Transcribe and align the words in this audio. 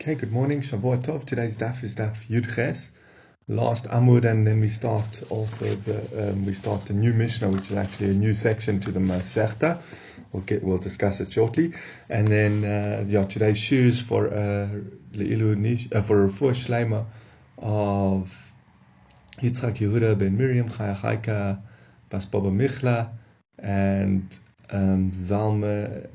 Okay, 0.00 0.14
good 0.14 0.30
morning, 0.30 0.60
Shavua 0.60 1.02
Tov. 1.02 1.24
Today's 1.24 1.56
daf 1.56 1.82
is 1.82 1.96
daf 1.96 2.28
Yud 2.28 2.54
Ches, 2.54 2.92
last 3.48 3.86
Amud, 3.86 4.24
and 4.24 4.46
then 4.46 4.60
we 4.60 4.68
start 4.68 5.24
also 5.28 5.64
the 5.64 6.30
um, 6.30 6.46
we 6.46 6.52
start 6.52 6.86
the 6.86 6.92
new 6.92 7.12
Mishnah, 7.12 7.48
which 7.48 7.72
is 7.72 7.76
actually 7.76 8.10
a 8.10 8.14
new 8.14 8.32
section 8.32 8.78
to 8.78 8.92
the 8.92 9.00
Masechta. 9.00 9.82
We'll 10.30 10.44
get 10.44 10.62
we'll 10.62 10.78
discuss 10.78 11.18
it 11.18 11.32
shortly, 11.32 11.72
and 12.08 12.28
then 12.28 12.64
uh, 12.64 13.06
yeah, 13.08 13.24
today's 13.24 13.58
shiur 13.58 13.90
for 14.00 14.28
uh, 14.28 14.38
uh, 14.38 16.02
for 16.02 16.28
Refuah 16.28 16.54
Shleima 16.54 17.04
of 17.58 18.52
Yitzchak 19.42 19.78
Yehuda 19.78 20.16
ben 20.16 20.36
Miriam 20.38 20.68
Chaya 20.68 20.96
Chaika 20.96 21.60
Bas 22.08 22.24
Baba 22.24 22.52
Michla 22.52 23.10
and 23.58 24.38
um, 24.70 25.10
Zalma 25.10 26.06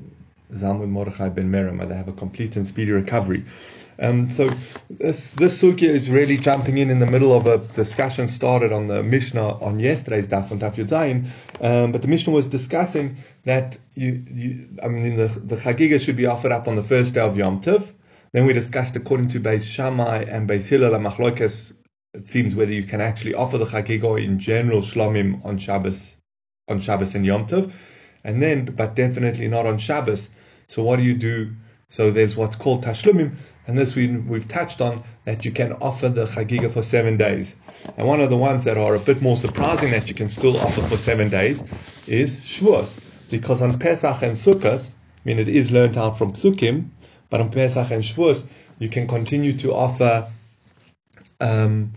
Zalman 0.54 0.88
Mordechai 0.88 1.28
ben 1.28 1.50
Merima. 1.50 1.88
They 1.88 1.96
have 1.96 2.08
a 2.08 2.12
complete 2.12 2.56
and 2.56 2.66
speedy 2.66 2.92
recovery. 2.92 3.44
Um, 3.98 4.28
so 4.28 4.50
this 4.90 5.30
this 5.32 5.62
sugya 5.62 5.88
is 5.88 6.10
really 6.10 6.36
jumping 6.36 6.78
in 6.78 6.90
in 6.90 6.98
the 6.98 7.06
middle 7.06 7.32
of 7.32 7.46
a 7.46 7.58
discussion 7.58 8.26
started 8.26 8.72
on 8.72 8.88
the 8.88 9.02
Mishnah 9.02 9.60
on 9.60 9.78
yesterday's 9.78 10.26
daf 10.26 10.50
on 10.50 10.58
Daf 10.58 10.74
Yudzayin, 10.74 11.28
um, 11.60 11.92
but 11.92 12.02
the 12.02 12.08
Mishnah 12.08 12.32
was 12.32 12.48
discussing 12.48 13.16
that 13.44 13.78
you, 13.94 14.24
you 14.26 14.68
I 14.82 14.88
mean 14.88 15.16
the 15.16 15.28
the 15.28 15.56
chagiga 15.56 16.00
should 16.00 16.16
be 16.16 16.26
offered 16.26 16.50
up 16.50 16.66
on 16.66 16.74
the 16.74 16.82
first 16.82 17.14
day 17.14 17.20
of 17.20 17.36
Yom 17.36 17.60
Tov. 17.60 17.92
Then 18.32 18.46
we 18.46 18.52
discussed 18.52 18.96
according 18.96 19.28
to 19.28 19.40
Beis 19.40 19.64
Shammai 19.64 20.24
and 20.24 20.48
Beis 20.48 20.66
Hillel 20.66 20.98
Machlokas. 20.98 21.74
It 22.14 22.26
seems 22.26 22.56
whether 22.56 22.72
you 22.72 22.82
can 22.82 23.00
actually 23.00 23.34
offer 23.34 23.58
the 23.58 23.64
chagiga 23.64 24.22
in 24.22 24.40
general 24.40 24.80
shlomim 24.80 25.44
on 25.44 25.58
Shabbos 25.58 26.16
on 26.68 26.80
Shabbos 26.80 27.14
and 27.14 27.24
Yom 27.24 27.46
Tov, 27.46 27.70
and 28.24 28.42
then 28.42 28.64
but 28.64 28.96
definitely 28.96 29.46
not 29.46 29.66
on 29.66 29.78
Shabbos. 29.78 30.28
So 30.68 30.82
what 30.82 30.96
do 30.96 31.02
you 31.02 31.14
do? 31.14 31.52
So 31.88 32.10
there's 32.10 32.34
what's 32.34 32.56
called 32.56 32.84
tashlumim, 32.84 33.36
and 33.66 33.78
this 33.78 33.94
we, 33.94 34.08
we've 34.08 34.48
touched 34.48 34.80
on 34.80 35.02
that 35.26 35.44
you 35.44 35.52
can 35.52 35.74
offer 35.74 36.08
the 36.08 36.24
chagiga 36.26 36.70
for 36.70 36.82
seven 36.82 37.16
days. 37.16 37.54
And 37.96 38.06
one 38.08 38.20
of 38.20 38.30
the 38.30 38.36
ones 38.36 38.64
that 38.64 38.76
are 38.76 38.94
a 38.94 38.98
bit 38.98 39.22
more 39.22 39.36
surprising 39.36 39.90
that 39.92 40.08
you 40.08 40.14
can 40.14 40.28
still 40.28 40.56
offer 40.60 40.82
for 40.82 40.96
seven 40.96 41.28
days 41.28 41.62
is 42.08 42.36
Shavuos, 42.36 43.30
because 43.30 43.62
on 43.62 43.78
Pesach 43.78 44.22
and 44.22 44.36
Sukkot, 44.36 44.90
I 44.90 44.94
mean 45.24 45.38
it 45.38 45.48
is 45.48 45.70
learned 45.70 45.96
out 45.96 46.18
from 46.18 46.32
Psukim, 46.32 46.88
but 47.30 47.40
on 47.40 47.50
Pesach 47.50 47.90
and 47.90 48.02
Shavuos 48.02 48.44
you 48.78 48.88
can 48.88 49.06
continue 49.06 49.52
to 49.52 49.72
offer. 49.72 50.26
Um, 51.40 51.92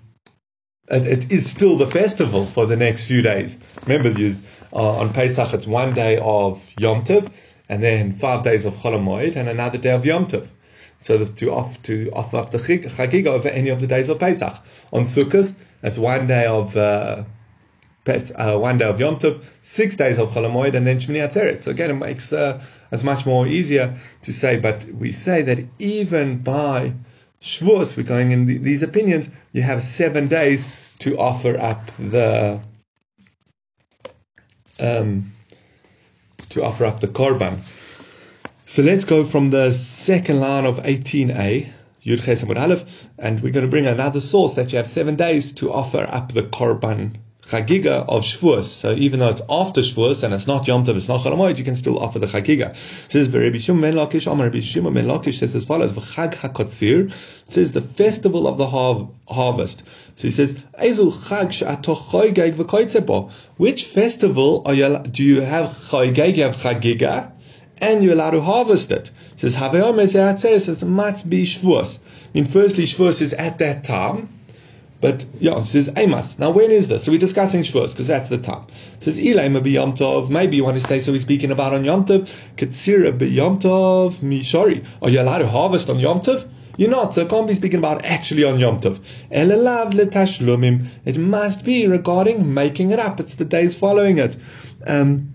it, 0.89 1.05
it 1.05 1.31
is 1.31 1.49
still 1.49 1.75
the 1.77 1.87
festival 1.87 2.45
for 2.45 2.65
the 2.65 2.75
next 2.75 3.07
few 3.07 3.21
days. 3.21 3.57
Remember, 3.85 4.09
these 4.09 4.47
uh, 4.71 4.99
on 4.99 5.11
Pesach 5.11 5.53
it's 5.53 5.67
one 5.67 5.93
day 5.93 6.17
of 6.19 6.65
Yom 6.77 7.03
Tov, 7.03 7.31
and 7.69 7.83
then 7.83 8.13
five 8.13 8.43
days 8.43 8.65
of 8.65 8.75
Chol 8.75 8.93
Hamoed, 8.93 9.35
and 9.35 9.49
another 9.49 9.77
day 9.77 9.91
of 9.91 10.05
Yom 10.05 10.27
Tov. 10.27 10.47
So 10.99 11.25
to 11.25 11.53
off 11.53 11.81
to 11.83 12.09
offer 12.13 12.37
up 12.37 12.49
the 12.49 12.57
Chagiga 12.57 13.27
over 13.27 13.49
any 13.49 13.69
of 13.69 13.81
the 13.81 13.87
days 13.87 14.09
of 14.09 14.19
Pesach. 14.19 14.55
On 14.91 15.03
Sukkot, 15.03 15.53
that's 15.81 15.97
one 15.97 16.25
day 16.25 16.45
of 16.47 16.75
uh, 16.75 17.23
uh, 18.07 18.57
one 18.57 18.77
day 18.77 18.85
of 18.85 18.99
Yom 18.99 19.17
Tov, 19.17 19.43
six 19.61 19.95
days 19.95 20.17
of 20.17 20.31
Chol 20.31 20.49
Hamoed, 20.49 20.75
and 20.75 20.87
then 20.87 20.99
Shmini 20.99 21.27
Atzeret. 21.27 21.61
So 21.61 21.71
again, 21.71 21.91
it 21.91 21.95
makes 21.95 22.33
uh, 22.33 22.63
it's 22.91 23.03
much 23.03 23.25
more 23.25 23.47
easier 23.47 23.97
to 24.23 24.33
say. 24.33 24.57
But 24.57 24.85
we 24.85 25.11
say 25.11 25.41
that 25.43 25.59
even 25.77 26.39
by 26.39 26.93
Shavuos, 27.41 27.95
we're 27.95 28.03
going 28.03 28.31
in 28.31 28.45
the, 28.45 28.57
these 28.57 28.81
opinions. 28.81 29.29
You 29.51 29.61
have 29.61 29.83
seven 29.83 30.27
days 30.27 30.67
to 30.99 31.17
offer 31.17 31.57
up 31.59 31.91
the 31.99 32.59
um, 34.79 35.31
to 36.49 36.63
offer 36.63 36.85
up 36.85 36.99
the 36.99 37.07
korban. 37.07 37.59
So 38.65 38.81
let's 38.81 39.05
go 39.05 39.23
from 39.23 39.49
the 39.49 39.73
second 39.73 40.39
line 40.39 40.65
of 40.65 40.77
18a, 40.79 41.69
Yud 42.05 42.23
Ches 42.23 42.43
Aleph, 42.43 43.07
and 43.17 43.41
we're 43.41 43.53
going 43.53 43.65
to 43.65 43.71
bring 43.71 43.87
another 43.87 44.21
source 44.21 44.53
that 44.55 44.71
you 44.71 44.77
have 44.77 44.89
seven 44.89 45.15
days 45.15 45.53
to 45.53 45.71
offer 45.71 46.05
up 46.09 46.33
the 46.33 46.43
korban 46.43 47.15
chagiga 47.49 48.05
of 48.07 48.23
Shavuos. 48.23 48.65
So 48.65 48.91
even 48.93 49.19
though 49.19 49.29
it's 49.29 49.41
after 49.49 49.81
Shavuos 49.81 50.23
and 50.23 50.33
it's 50.33 50.47
not 50.47 50.67
Yom 50.67 50.83
Tov, 50.83 50.95
it's 50.97 51.07
not 51.07 51.21
Chol 51.21 51.57
you 51.57 51.63
can 51.63 51.75
still 51.75 51.99
offer 51.99 52.19
the 52.19 52.27
chagiga. 52.27 52.71
It 52.71 53.11
says 53.11 53.29
Rabbi 53.29 53.57
Shimon 53.57 53.81
ben 53.81 53.93
Lakish, 53.93 54.31
Amar 54.31 54.47
Rabbi 54.47 54.59
Shimon 54.59 54.93
ben 54.93 55.05
Lakish 55.05 55.39
says 55.39 55.55
as 55.55 55.65
follows: 55.65 55.93
V'chag 55.93 56.33
hakotzir 56.35 57.13
says 57.47 57.71
the 57.71 57.81
festival 57.81 58.47
of 58.47 58.57
the 58.57 58.67
har- 58.67 59.09
harvest. 59.29 59.83
So 60.17 60.27
he 60.27 60.31
says, 60.31 60.55
Ezu 60.79 61.11
chag. 61.11 61.47
Which 63.57 63.83
festival 63.85 64.63
are 64.65 64.73
you, 64.73 64.99
do 65.11 65.23
you 65.23 65.41
have 65.41 65.67
choygeg, 65.67 66.37
you 66.37 66.43
have 66.43 66.57
chagiga, 66.57 67.31
and 67.79 68.03
you're 68.03 68.13
allowed 68.13 68.31
to 68.31 68.41
harvest 68.41 68.91
it? 68.91 69.11
It 69.33 69.39
says, 69.39 69.55
Havayom 69.55 70.39
says 70.39 70.67
it 70.67 70.85
must 70.85 71.29
be 71.29 71.43
Shavuos. 71.43 71.99
I 71.99 72.01
mean, 72.33 72.45
firstly, 72.45 72.83
Shavuos 72.85 73.21
is 73.21 73.33
at 73.33 73.59
that 73.59 73.83
time, 73.83 74.29
but 74.99 75.25
yeah, 75.39 75.59
it 75.59 75.65
says 75.65 75.91
Amos. 75.95 76.39
Now, 76.39 76.49
when 76.49 76.71
is 76.71 76.87
this? 76.87 77.05
So 77.05 77.11
we're 77.11 77.19
discussing 77.19 77.61
Shavuos 77.61 77.91
because 77.91 78.07
that's 78.07 78.29
the 78.29 78.37
time. 78.37 78.65
It 78.95 79.03
says 79.03 79.19
Ilay 79.19 79.63
be 79.63 79.71
Yom 79.71 79.93
Tov. 79.93 80.29
Maybe 80.29 80.57
you 80.57 80.63
want 80.63 80.79
to 80.79 80.87
say 80.87 80.99
so. 80.99 81.11
We're 81.11 81.19
speaking 81.19 81.51
about 81.51 81.73
on 81.73 81.85
Yom 81.85 82.05
Tov. 82.05 82.27
Katsira 82.55 83.11
Yom 83.31 83.59
Tov 83.59 84.15
Mishori. 84.19 84.85
Are 85.01 85.09
you 85.09 85.21
allowed 85.21 85.39
to 85.39 85.47
harvest 85.47 85.89
on 85.89 85.99
Yom 85.99 86.21
Tov? 86.21 86.49
You're 86.77 86.91
not, 86.91 87.13
so 87.13 87.25
I 87.25 87.25
can't 87.25 87.47
be 87.47 87.55
speaking 87.55 87.79
about 87.79 88.05
actually 88.05 88.43
on 88.43 88.59
Yom 88.59 88.79
Tov. 88.79 88.99
Letashlumim. 89.31 90.87
It 91.05 91.17
must 91.17 91.63
be 91.63 91.87
regarding 91.87 92.53
making 92.53 92.91
it 92.91 92.99
up. 92.99 93.19
It's 93.19 93.35
the 93.35 93.45
days 93.45 93.77
following 93.77 94.17
it. 94.19 94.35
Um, 94.85 95.33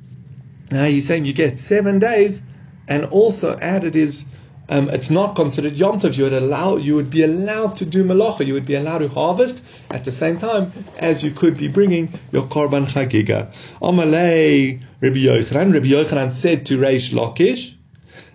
now 0.71 0.85
he's 0.85 1.07
saying 1.07 1.25
you 1.25 1.33
get 1.33 1.59
seven 1.59 1.99
days, 1.99 2.43
and 2.89 3.05
also 3.07 3.57
added 3.59 3.97
is 3.97 4.27
um, 4.69 4.89
it's 4.91 5.11
not 5.11 5.35
considered 5.37 5.77
Yom 5.77 5.99
Tov. 5.99 6.17
You 6.17 6.25
would 6.25 6.33
allow, 6.33 6.77
you 6.77 6.95
would 6.95 7.11
be 7.11 7.23
allowed 7.23 7.77
to 7.77 7.85
do 7.85 8.05
malacha. 8.05 8.47
You 8.47 8.55
would 8.55 8.67
be 8.67 8.75
allowed 8.75 8.99
to 8.99 9.09
harvest 9.09 9.63
at 9.91 10.05
the 10.05 10.13
same 10.13 10.39
time 10.39 10.73
as 10.99 11.23
you 11.23 11.31
could 11.31 11.57
be 11.57 11.69
bringing 11.69 12.13
your 12.31 12.45
korban 12.45 12.87
chagiga. 12.87 13.53
Amalei 13.81 14.81
Rabbi 15.01 15.17
Yochanan. 15.17 15.75
Rabbi 15.75 15.87
Yochanan 15.87 16.33
said 16.33 16.67
to 16.67 16.79
Reish 16.79 17.13
Lakish, 17.13 17.77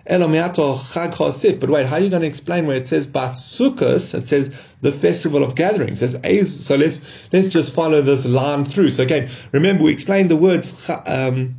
but 0.08 1.68
wait, 1.68 1.86
how 1.86 1.96
are 1.96 2.00
you 2.00 2.08
going 2.08 2.22
to 2.22 2.28
explain 2.28 2.66
where 2.66 2.76
it 2.76 2.88
says 2.88 3.06
Basukas? 3.06 4.14
It 4.14 4.26
says 4.26 4.50
the 4.80 4.90
festival 4.90 5.44
of 5.44 5.54
gatherings. 5.54 5.98
Says, 5.98 6.18
so 6.66 6.76
let's 6.76 7.28
let's 7.30 7.48
just 7.48 7.74
follow 7.74 8.00
this 8.00 8.24
line 8.24 8.64
through. 8.64 8.88
So 8.88 9.02
again, 9.02 9.28
remember 9.52 9.84
we 9.84 9.92
explained 9.92 10.30
the 10.30 10.36
words 10.36 10.90
um, 11.04 11.56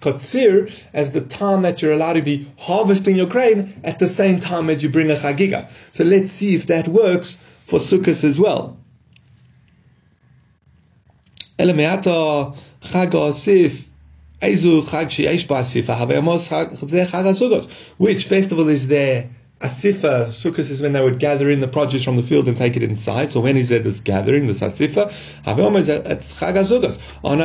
Kotzir 0.00 0.72
as 0.92 1.10
the 1.12 1.20
time 1.20 1.62
that 1.62 1.82
you're 1.82 1.92
allowed 1.92 2.14
to 2.14 2.22
be 2.22 2.48
harvesting 2.58 3.16
your 3.16 3.26
grain 3.26 3.80
at 3.84 3.98
the 3.98 4.08
same 4.08 4.40
time 4.40 4.70
as 4.70 4.82
you 4.82 4.88
bring 4.88 5.10
a 5.10 5.14
chagiga. 5.14 5.70
So 5.94 6.04
let's 6.04 6.32
see 6.32 6.54
if 6.54 6.66
that 6.66 6.88
works 6.88 7.36
for 7.64 7.78
Sukkot 7.78 8.24
as 8.24 8.38
well. 8.38 8.76
Elameata 11.58 12.56
Chag 12.82 13.86
which 17.98 18.24
festival 18.24 18.68
is 18.68 18.88
there? 18.88 19.30
Asifa, 19.60 20.28
Sukkot 20.28 20.70
is 20.70 20.80
when 20.80 20.94
they 20.94 21.04
would 21.04 21.18
gather 21.18 21.50
in 21.50 21.60
the 21.60 21.68
produce 21.68 22.02
from 22.02 22.16
the 22.16 22.22
field 22.22 22.48
and 22.48 22.56
take 22.56 22.74
it 22.74 22.82
inside. 22.82 23.30
So 23.30 23.40
when 23.40 23.58
is 23.58 23.68
there 23.68 23.80
this 23.80 24.00
gathering, 24.00 24.46
this 24.46 24.60
Asifa? 24.60 25.08
It's 25.10 26.40
Chag 26.40 26.54
HaSukkos. 26.54 26.98
On 27.22 27.38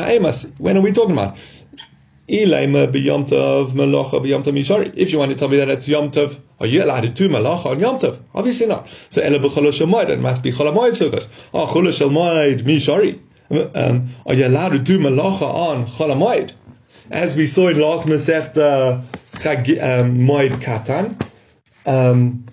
when 0.58 0.78
are 0.78 0.82
we 0.82 0.94
talking 0.94 1.12
about? 1.12 1.36
If 2.28 2.56
you 5.14 5.20
want 5.20 5.32
to 5.32 5.38
tell 5.38 5.48
me 5.48 5.58
that 5.58 5.70
it's 5.70 5.88
Yom 5.88 6.12
Tov, 6.12 6.40
are 6.60 6.66
you 6.66 6.84
allowed 6.84 7.02
to 7.02 7.10
do 7.10 7.30
malacha 7.30 7.68
on 7.68 7.80
Yom 7.80 8.00
Tov? 8.00 8.20
Obviously 8.34 8.66
not. 8.66 8.88
So 9.10 9.22
Ela 9.22 9.38
b'chol 9.40 10.10
it 10.10 10.20
must 10.20 10.42
be 10.42 10.52
chol 10.52 10.74
sukkos. 10.74 11.30
Oh, 11.54 11.68
chol 11.68 11.86
mishari. 12.62 13.20
Um, 13.76 14.08
are 14.26 14.34
you 14.34 14.48
allowed 14.48 14.70
to 14.70 14.80
do 14.80 14.98
malacha 14.98 15.44
on 15.44 15.86
chol 15.86 16.52
as 17.12 17.36
we 17.36 17.46
saw 17.46 17.68
in 17.68 17.80
last 17.80 18.08
Masechta 18.08 18.98
um, 18.98 20.18
Moed 20.18 20.54
Katan, 20.62 21.16
um, 21.86 22.46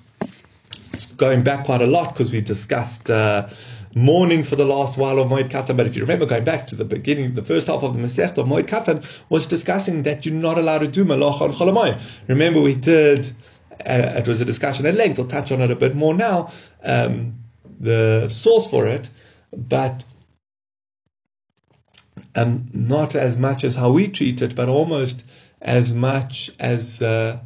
it's 1.04 1.12
going 1.14 1.42
back 1.42 1.64
quite 1.64 1.82
a 1.82 1.86
lot 1.86 2.12
because 2.12 2.30
we 2.30 2.40
discussed 2.40 3.10
uh, 3.10 3.48
mourning 3.94 4.44
for 4.44 4.56
the 4.56 4.64
last 4.64 4.98
while 4.98 5.18
of 5.18 5.28
Moed 5.28 5.48
Katan. 5.48 5.76
But 5.76 5.86
if 5.86 5.96
you 5.96 6.02
remember, 6.02 6.26
going 6.26 6.44
back 6.44 6.66
to 6.68 6.76
the 6.76 6.84
beginning, 6.84 7.34
the 7.34 7.42
first 7.42 7.66
half 7.66 7.82
of 7.82 7.94
the 7.94 8.00
Masechta 8.00 8.38
of 8.38 8.46
Moed 8.46 8.66
Katan 8.66 9.04
was 9.28 9.46
discussing 9.46 10.04
that 10.04 10.24
you're 10.24 10.34
not 10.34 10.58
allowed 10.58 10.80
to 10.80 10.88
do 10.88 11.04
Malach 11.04 11.40
on 11.40 11.50
Cholamoid. 11.50 12.00
Remember, 12.28 12.60
we 12.60 12.74
did, 12.74 13.32
uh, 13.86 14.14
it 14.16 14.28
was 14.28 14.40
a 14.40 14.44
discussion 14.44 14.86
at 14.86 14.94
length. 14.94 15.18
We'll 15.18 15.26
touch 15.26 15.52
on 15.52 15.60
it 15.60 15.70
a 15.70 15.76
bit 15.76 15.94
more 15.94 16.14
now, 16.14 16.52
um, 16.82 17.32
the 17.80 18.28
source 18.28 18.68
for 18.68 18.86
it. 18.86 19.08
But 19.52 20.04
um, 22.34 22.70
not 22.72 23.14
as 23.14 23.38
much 23.38 23.64
as 23.64 23.74
how 23.74 23.92
we 23.92 24.08
treat 24.08 24.40
it, 24.40 24.54
but 24.54 24.68
almost 24.68 25.24
as 25.60 25.92
much 25.92 26.50
as 26.58 27.02
uh, 27.02 27.38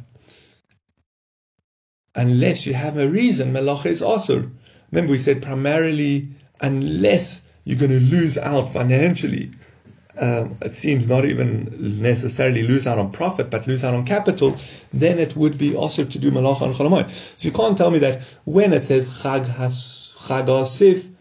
unless 2.17 2.65
you 2.65 2.73
have 2.73 2.97
a 2.97 3.07
reason, 3.07 3.53
melacha 3.53 3.85
is 3.85 4.01
also. 4.01 4.51
Remember, 4.91 5.11
we 5.11 5.17
said 5.17 5.41
primarily 5.41 6.27
unless 6.59 7.47
you're 7.63 7.79
going 7.79 7.91
to 7.91 7.99
lose 7.99 8.37
out 8.37 8.69
financially 8.69 9.51
um, 10.19 10.57
it 10.61 10.73
seems 10.73 11.07
not 11.07 11.25
even 11.25 12.01
necessarily 12.01 12.63
lose 12.63 12.87
out 12.87 12.97
on 12.97 13.11
profit, 13.11 13.49
but 13.49 13.67
lose 13.67 13.83
out 13.83 13.93
on 13.93 14.05
capital, 14.05 14.55
then 14.91 15.19
it 15.19 15.35
would 15.35 15.57
be 15.57 15.75
also 15.75 16.03
to 16.05 16.19
do 16.19 16.31
malacha 16.31 16.61
on 16.61 16.73
Cholamoid. 16.73 17.09
So 17.09 17.47
you 17.47 17.51
can't 17.51 17.77
tell 17.77 17.91
me 17.91 17.99
that 17.99 18.21
when 18.45 18.73
it 18.73 18.85
says 18.85 19.21
Chag 19.21 19.45
has 19.45 20.15
Chag 20.17 21.11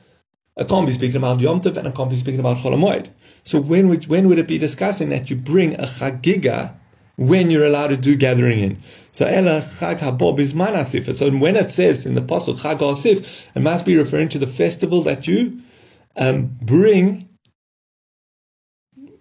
it 0.58 0.68
can't 0.68 0.86
be 0.86 0.92
speaking 0.92 1.16
about 1.16 1.40
Yom 1.40 1.60
Tov 1.60 1.76
and 1.76 1.86
it 1.86 1.94
can't 1.94 2.08
be 2.08 2.16
speaking 2.16 2.40
about 2.40 2.56
Cholamoid. 2.56 3.10
So 3.44 3.60
when 3.60 3.88
would 3.90 4.06
when 4.06 4.28
would 4.28 4.38
it 4.38 4.48
be 4.48 4.58
discussing 4.58 5.10
that 5.10 5.28
you 5.28 5.36
bring 5.36 5.74
a 5.74 5.84
Chagiga 5.84 6.74
when 7.16 7.50
you're 7.50 7.64
allowed 7.64 7.88
to 7.88 7.96
do 7.96 8.16
gathering 8.16 8.60
in? 8.60 8.78
So 9.12 9.26
Ela 9.26 9.60
Chag 9.60 9.98
Habob 9.98 10.38
is 10.38 10.52
Manasif. 10.52 11.14
So 11.14 11.30
when 11.30 11.56
it 11.56 11.70
says 11.70 12.06
in 12.06 12.14
the 12.14 12.22
Pasuk 12.22 12.60
Chag 12.60 12.78
Asif, 12.78 13.46
it 13.54 13.60
must 13.60 13.84
be 13.84 13.96
referring 13.96 14.28
to 14.30 14.38
the 14.38 14.46
festival 14.46 15.02
that 15.02 15.26
you 15.26 15.60
um, 16.16 16.56
bring 16.60 17.28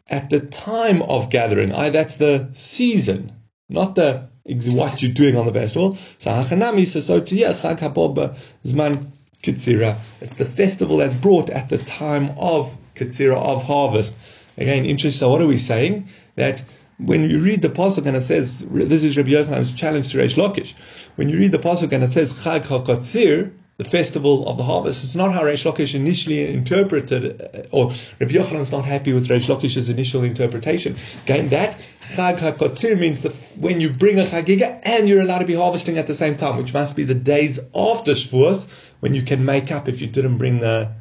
at 0.09 0.29
the 0.29 0.39
time 0.39 1.01
of 1.01 1.29
gathering. 1.29 1.71
I, 1.71 1.89
that's 1.89 2.17
the 2.17 2.49
season, 2.53 3.31
not 3.69 3.95
the 3.95 4.29
what 4.45 5.01
you're 5.01 5.11
doing 5.11 5.35
on 5.35 5.47
the 5.47 5.53
festival. 5.53 5.97
So 6.19 6.29
Hachanami 6.29 6.85
says 6.85 7.07
so 7.07 7.19
to 7.19 7.35
Chag 7.35 7.79
Habob 7.79 8.37
Zman 8.63 9.07
Kitzira. 9.41 9.97
It's 10.21 10.35
the 10.35 10.45
festival 10.45 10.97
that's 10.97 11.15
brought 11.15 11.49
at 11.49 11.69
the 11.69 11.77
time 11.77 12.31
of 12.37 12.77
Kitzira, 12.95 13.35
of 13.37 13.63
harvest. 13.63 14.13
Again, 14.57 14.85
interesting. 14.85 15.19
So 15.19 15.29
what 15.29 15.41
are 15.41 15.47
we 15.47 15.57
saying? 15.57 16.07
That 16.35 16.63
when 16.97 17.29
you 17.29 17.39
read 17.39 17.61
the 17.61 17.69
pasuk 17.69 18.05
and 18.05 18.15
it 18.15 18.21
says 18.21 18.65
this 18.69 19.03
is 19.03 19.17
Rabbi 19.17 19.29
Yochanan's 19.31 19.73
challenge 19.73 20.11
to 20.11 20.17
Reish 20.17 20.37
Lakish. 20.37 20.73
When 21.15 21.29
you 21.29 21.37
read 21.37 21.51
the 21.51 21.59
pasuk 21.59 21.91
and 21.91 22.03
it 22.03 22.11
says 22.11 22.33
Chag 22.33 22.61
HaKatzir, 22.61 23.51
the 23.77 23.83
festival 23.83 24.47
of 24.47 24.57
the 24.57 24.63
harvest. 24.63 25.03
It's 25.03 25.15
not 25.15 25.33
how 25.33 25.43
Reish 25.43 25.69
Lakish 25.69 25.95
initially 25.95 26.53
interpreted, 26.53 27.67
or 27.71 27.87
Rabbi 28.21 28.31
Yochanan's 28.31 28.71
not 28.71 28.85
happy 28.85 29.11
with 29.11 29.27
Reish 29.27 29.53
Lakish's 29.53 29.89
initial 29.89 30.23
interpretation. 30.23 30.95
Again, 31.23 31.49
that 31.49 31.77
Chag 32.13 32.37
HaKotzir 32.37 32.97
means 32.97 33.19
the, 33.19 33.31
when 33.59 33.81
you 33.81 33.89
bring 33.89 34.17
a 34.17 34.23
Chagiga 34.23 34.79
and 34.83 35.09
you're 35.09 35.21
allowed 35.21 35.39
to 35.39 35.45
be 35.45 35.55
harvesting 35.55 35.97
at 35.97 36.07
the 36.07 36.15
same 36.15 36.37
time, 36.37 36.55
which 36.55 36.73
must 36.73 36.95
be 36.95 37.03
the 37.03 37.15
days 37.15 37.59
after 37.75 38.13
Shavuos, 38.13 38.93
when 39.01 39.13
you 39.13 39.23
can 39.23 39.43
make 39.43 39.71
up 39.71 39.89
if 39.89 39.99
you 39.99 40.07
didn't 40.07 40.37
bring 40.37 40.59
the 40.59 40.93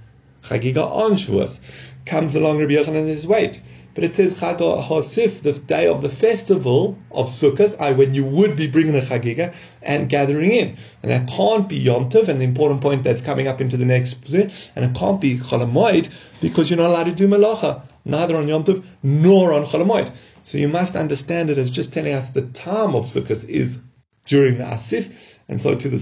Chagiga 0.43 0.85
on 0.85 1.13
Shavuos. 1.13 1.61
Comes 2.07 2.35
along 2.35 2.59
Rabbi 2.59 2.73
Yochanan 2.73 2.97
and 2.97 3.09
says, 3.09 3.27
wait, 3.27 3.63
but 3.95 4.05
it 4.05 4.15
says 4.15 4.41
Chag 4.41 4.59
HaSif, 4.59 5.43
the 5.43 5.53
day 5.53 5.87
of 5.87 6.03
the 6.03 6.09
festival 6.09 6.99
of 7.13 7.27
Sukkot, 7.27 7.97
when 7.97 8.13
you 8.13 8.25
would 8.25 8.57
be 8.57 8.67
bringing 8.67 8.97
a 8.97 9.01
Chagiga 9.01 9.55
and 9.83 10.09
gathering 10.09 10.51
in. 10.51 10.77
And 11.03 11.13
that 11.13 11.29
can't 11.29 11.69
be 11.69 11.77
Yom 11.77 12.09
Tov, 12.11 12.29
and 12.29 12.41
the 12.41 12.45
important 12.45 12.81
point 12.81 13.05
that's 13.05 13.23
coming 13.23 13.47
up 13.47 13.61
into 13.61 13.77
the 13.77 13.85
next, 13.85 14.29
and 14.33 14.85
it 14.85 14.95
can't 14.95 15.21
be 15.21 15.37
Cholamoid, 15.37 16.11
because 16.41 16.71
you're 16.71 16.79
not 16.79 16.91
allowed 16.91 17.05
to 17.05 17.13
do 17.13 17.29
Malacha, 17.29 17.83
neither 18.05 18.37
on 18.37 18.49
Yom 18.49 18.65
Tov 18.65 18.85
nor 19.03 19.53
on 19.53 19.63
Cholamoid. 19.63 20.13
So 20.43 20.59
you 20.59 20.69
must 20.69 20.97
understand 20.97 21.51
it 21.51 21.59
as 21.59 21.71
just 21.71 21.93
telling 21.93 22.13
us 22.13 22.31
the 22.31 22.43
time 22.43 22.95
of 22.95 23.05
Sukkot 23.05 23.49
is 23.49 23.81
during 24.27 24.59
the 24.59 24.65
Asif, 24.65 25.39
and 25.49 25.61
so 25.61 25.75
to 25.75 25.89
the 25.89 25.99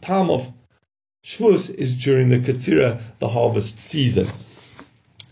time 0.00 0.30
of 0.30 0.52
Shavuos 1.24 1.70
is 1.74 1.94
during 1.96 2.28
the 2.28 2.38
Ketzira, 2.38 3.00
the 3.18 3.28
harvest 3.28 3.78
season. 3.78 4.28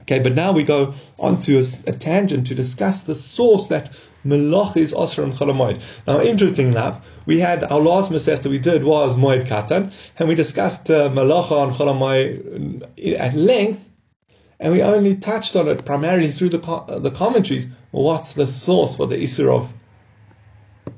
Okay, 0.08 0.20
but 0.20 0.34
now 0.34 0.52
we 0.52 0.62
go 0.62 0.94
on 1.18 1.38
to 1.42 1.58
a, 1.58 1.64
a 1.86 1.92
tangent 1.92 2.46
to 2.46 2.54
discuss 2.54 3.02
the 3.02 3.14
source 3.14 3.66
that 3.66 3.94
Melach 4.24 4.74
is 4.74 4.94
Osra 4.94 5.24
and 5.24 5.34
Cholamoid. 5.34 5.84
Now, 6.06 6.22
interesting 6.22 6.68
enough, 6.68 7.06
we 7.26 7.40
had 7.40 7.62
our 7.70 7.78
last 7.78 8.10
Masech 8.10 8.40
that 8.40 8.48
we 8.48 8.58
did 8.58 8.84
was 8.84 9.16
Moed 9.16 9.46
Katan, 9.46 9.92
and 10.18 10.26
we 10.26 10.34
discussed 10.34 10.88
uh, 10.88 11.08
and 11.08 11.18
Cholamoid 11.74 13.18
at 13.18 13.34
length, 13.34 13.86
and 14.58 14.72
we 14.72 14.82
only 14.82 15.14
touched 15.14 15.54
on 15.56 15.68
it 15.68 15.84
primarily 15.84 16.28
through 16.28 16.48
the, 16.48 16.62
uh, 16.66 16.98
the 16.98 17.10
commentaries. 17.10 17.66
What's 17.90 18.32
the 18.32 18.46
source 18.46 18.96
for 18.96 19.06
the 19.06 19.18
Isser 19.18 19.54
of 19.54 19.74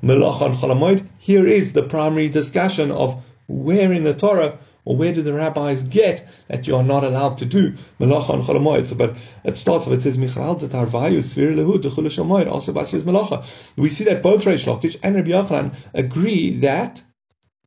Melacha 0.01 0.45
and 0.45 0.55
Cholamoid? 0.55 1.05
Here 1.17 1.45
is 1.45 1.73
the 1.73 1.83
primary 1.83 2.29
discussion 2.29 2.91
of 2.91 3.21
where 3.47 3.91
in 3.91 4.05
the 4.05 4.13
Torah 4.13 4.57
or 4.85 4.95
where 4.95 5.13
do 5.13 5.21
the 5.21 5.33
rabbis 5.33 5.83
get 5.83 6.27
that 6.47 6.67
you 6.67 6.75
are 6.75 6.83
not 6.83 7.03
allowed 7.03 7.37
to 7.37 7.45
do 7.45 7.71
melacha 7.99 8.29
on? 8.29 8.85
So, 8.85 8.95
but 8.95 9.15
it 9.43 9.57
starts 9.57 9.87
with 9.87 9.99
it 9.99 10.03
says 10.03 10.17
michal 10.17 10.55
tarvayu 10.55 11.19
svir 11.19 11.55
lehu 11.55 11.77
dechul 11.77 12.05
shamoid. 12.05 12.49
Also, 12.49 12.73
says 12.85 13.03
melacha. 13.03 13.45
We 13.77 13.89
see 13.89 14.05
that 14.05 14.23
both 14.23 14.45
Reish 14.45 14.65
Lakish 14.65 14.97
and 15.03 15.15
Rabbi 15.15 15.29
Yochanan 15.29 15.75
agree 15.93 16.57
that 16.57 17.01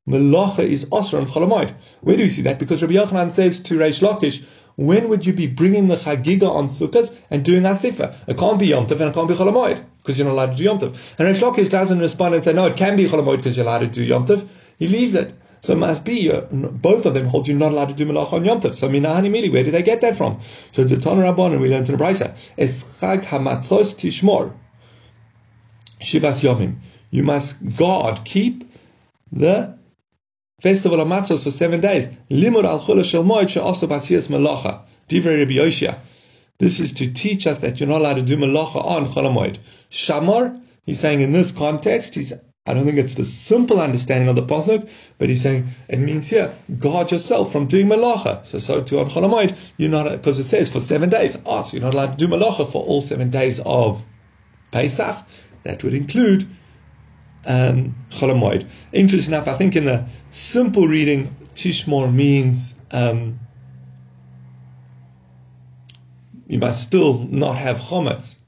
melacha 0.08 0.60
is 0.60 0.88
osra 0.90 1.20
on 1.20 1.26
cholamoid. 1.26 1.74
Where 2.00 2.16
do 2.16 2.22
we 2.22 2.28
see 2.28 2.42
that? 2.42 2.58
Because 2.58 2.82
Rabbi 2.82 2.94
Yochanan 2.94 3.30
says 3.30 3.60
to 3.60 3.74
Reish 3.74 4.02
Lakish, 4.02 4.44
when 4.76 5.08
would 5.08 5.24
you 5.24 5.32
be 5.32 5.46
bringing 5.46 5.86
the 5.86 5.94
chagiga 5.94 6.50
on 6.50 6.66
sukkahs 6.66 7.16
and 7.30 7.44
doing 7.44 7.62
asifa? 7.62 8.16
It 8.26 8.36
can't 8.36 8.58
be 8.58 8.66
yom 8.66 8.86
tov 8.86 9.00
and 9.00 9.10
it 9.10 9.14
can't 9.14 9.28
be 9.28 9.34
cholamoid 9.34 9.84
because 9.98 10.18
you're 10.18 10.26
not 10.26 10.34
allowed 10.34 10.52
to 10.52 10.56
do 10.56 10.64
yom 10.64 10.78
tov. 10.78 11.18
And 11.18 11.28
Reish 11.28 11.42
Lakish 11.42 11.70
doesn't 11.70 12.00
respond 12.00 12.34
and 12.34 12.42
say, 12.42 12.52
no, 12.52 12.66
it 12.66 12.76
can 12.76 12.96
be 12.96 13.04
cholamoid 13.04 13.36
because 13.36 13.56
you're 13.56 13.66
allowed 13.66 13.80
to 13.80 13.86
do 13.86 14.02
yom 14.02 14.26
tov. 14.26 14.48
He 14.78 14.88
leaves 14.88 15.14
it. 15.14 15.32
So 15.64 15.72
it 15.72 15.76
must 15.76 16.04
be 16.04 16.30
uh, 16.30 16.42
both 16.42 17.06
of 17.06 17.14
them 17.14 17.24
hold 17.24 17.48
you 17.48 17.54
not 17.54 17.72
allowed 17.72 17.88
to 17.88 17.94
do 17.94 18.04
malach 18.04 18.34
on 18.34 18.44
Yom 18.44 18.60
Tov. 18.60 18.74
So 18.74 18.86
minahani 18.86 19.30
mili, 19.30 19.50
where 19.50 19.64
did 19.64 19.72
they 19.72 19.82
get 19.82 20.02
that 20.02 20.14
from? 20.14 20.40
So 20.72 20.84
the 20.84 20.98
Ton 20.98 21.16
Rabban, 21.16 21.52
and 21.52 21.60
we 21.62 21.70
learned 21.70 21.88
in 21.88 21.96
the 21.96 22.04
Brisa, 22.04 22.36
es 22.58 23.00
chag 23.00 23.24
hamatzos 23.24 23.94
tishmor 23.94 24.52
shivas 26.00 26.44
yomim. 26.44 26.80
You 27.10 27.22
must 27.22 27.76
guard, 27.78 28.26
keep 28.26 28.70
the 29.32 29.78
festival 30.60 31.00
of 31.00 31.08
matzos 31.08 31.44
for 31.44 31.50
seven 31.50 31.80
days. 31.80 32.08
Limud 32.30 32.64
al 32.64 32.84
chula 32.84 33.02
shel 33.02 33.24
moed 33.24 33.48
she'osu 33.48 33.88
batzias 33.88 34.28
malacha. 34.28 34.82
Divrei 35.08 35.38
Rabbi 35.38 35.52
Yoshia. 35.52 35.98
This 36.58 36.78
is 36.78 36.92
to 36.92 37.10
teach 37.10 37.46
us 37.46 37.60
that 37.60 37.80
you're 37.80 37.88
not 37.88 38.02
allowed 38.02 38.16
to 38.16 38.22
do 38.22 38.36
malacha 38.36 38.84
on 38.84 39.06
cholamoid. 39.06 39.56
Shamor, 39.90 40.60
he's 40.82 41.00
saying 41.00 41.22
in 41.22 41.32
this 41.32 41.52
context, 41.52 42.16
he's 42.16 42.34
I 42.66 42.72
don't 42.72 42.86
think 42.86 42.96
it's 42.96 43.14
the 43.14 43.26
simple 43.26 43.78
understanding 43.78 44.28
of 44.28 44.36
the 44.36 44.42
pasuk, 44.42 44.88
but 45.18 45.28
he's 45.28 45.42
saying 45.42 45.66
it 45.88 45.98
means 45.98 46.28
here 46.28 46.54
guard 46.78 47.12
yourself 47.12 47.52
from 47.52 47.66
doing 47.66 47.88
malacha. 47.88 48.44
So 48.46 48.58
so 48.58 48.82
to 48.82 49.00
on 49.00 49.10
cholamoid, 49.10 49.54
you're 49.76 49.90
not 49.90 50.10
because 50.10 50.38
it 50.38 50.44
says 50.44 50.70
for 50.70 50.80
seven 50.80 51.10
days. 51.10 51.36
Oh, 51.44 51.60
so 51.60 51.76
you're 51.76 51.84
not 51.84 51.92
allowed 51.92 52.18
to 52.18 52.26
do 52.26 52.32
malacha 52.32 52.66
for 52.66 52.82
all 52.82 53.02
seven 53.02 53.28
days 53.28 53.60
of 53.66 54.02
Pesach. 54.70 55.26
That 55.64 55.84
would 55.84 55.92
include 55.92 56.46
um, 57.46 57.94
cholamoid. 58.08 58.66
Interesting 58.92 59.34
enough, 59.34 59.46
I 59.46 59.54
think 59.54 59.76
in 59.76 59.84
the 59.84 60.06
simple 60.30 60.88
reading, 60.88 61.36
tishmor 61.54 62.12
means 62.12 62.74
um, 62.90 63.40
you 66.46 66.58
must 66.58 66.82
still 66.82 67.18
not 67.30 67.56
have 67.56 67.76
chometz, 67.76 68.38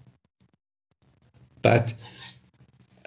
but 1.60 1.92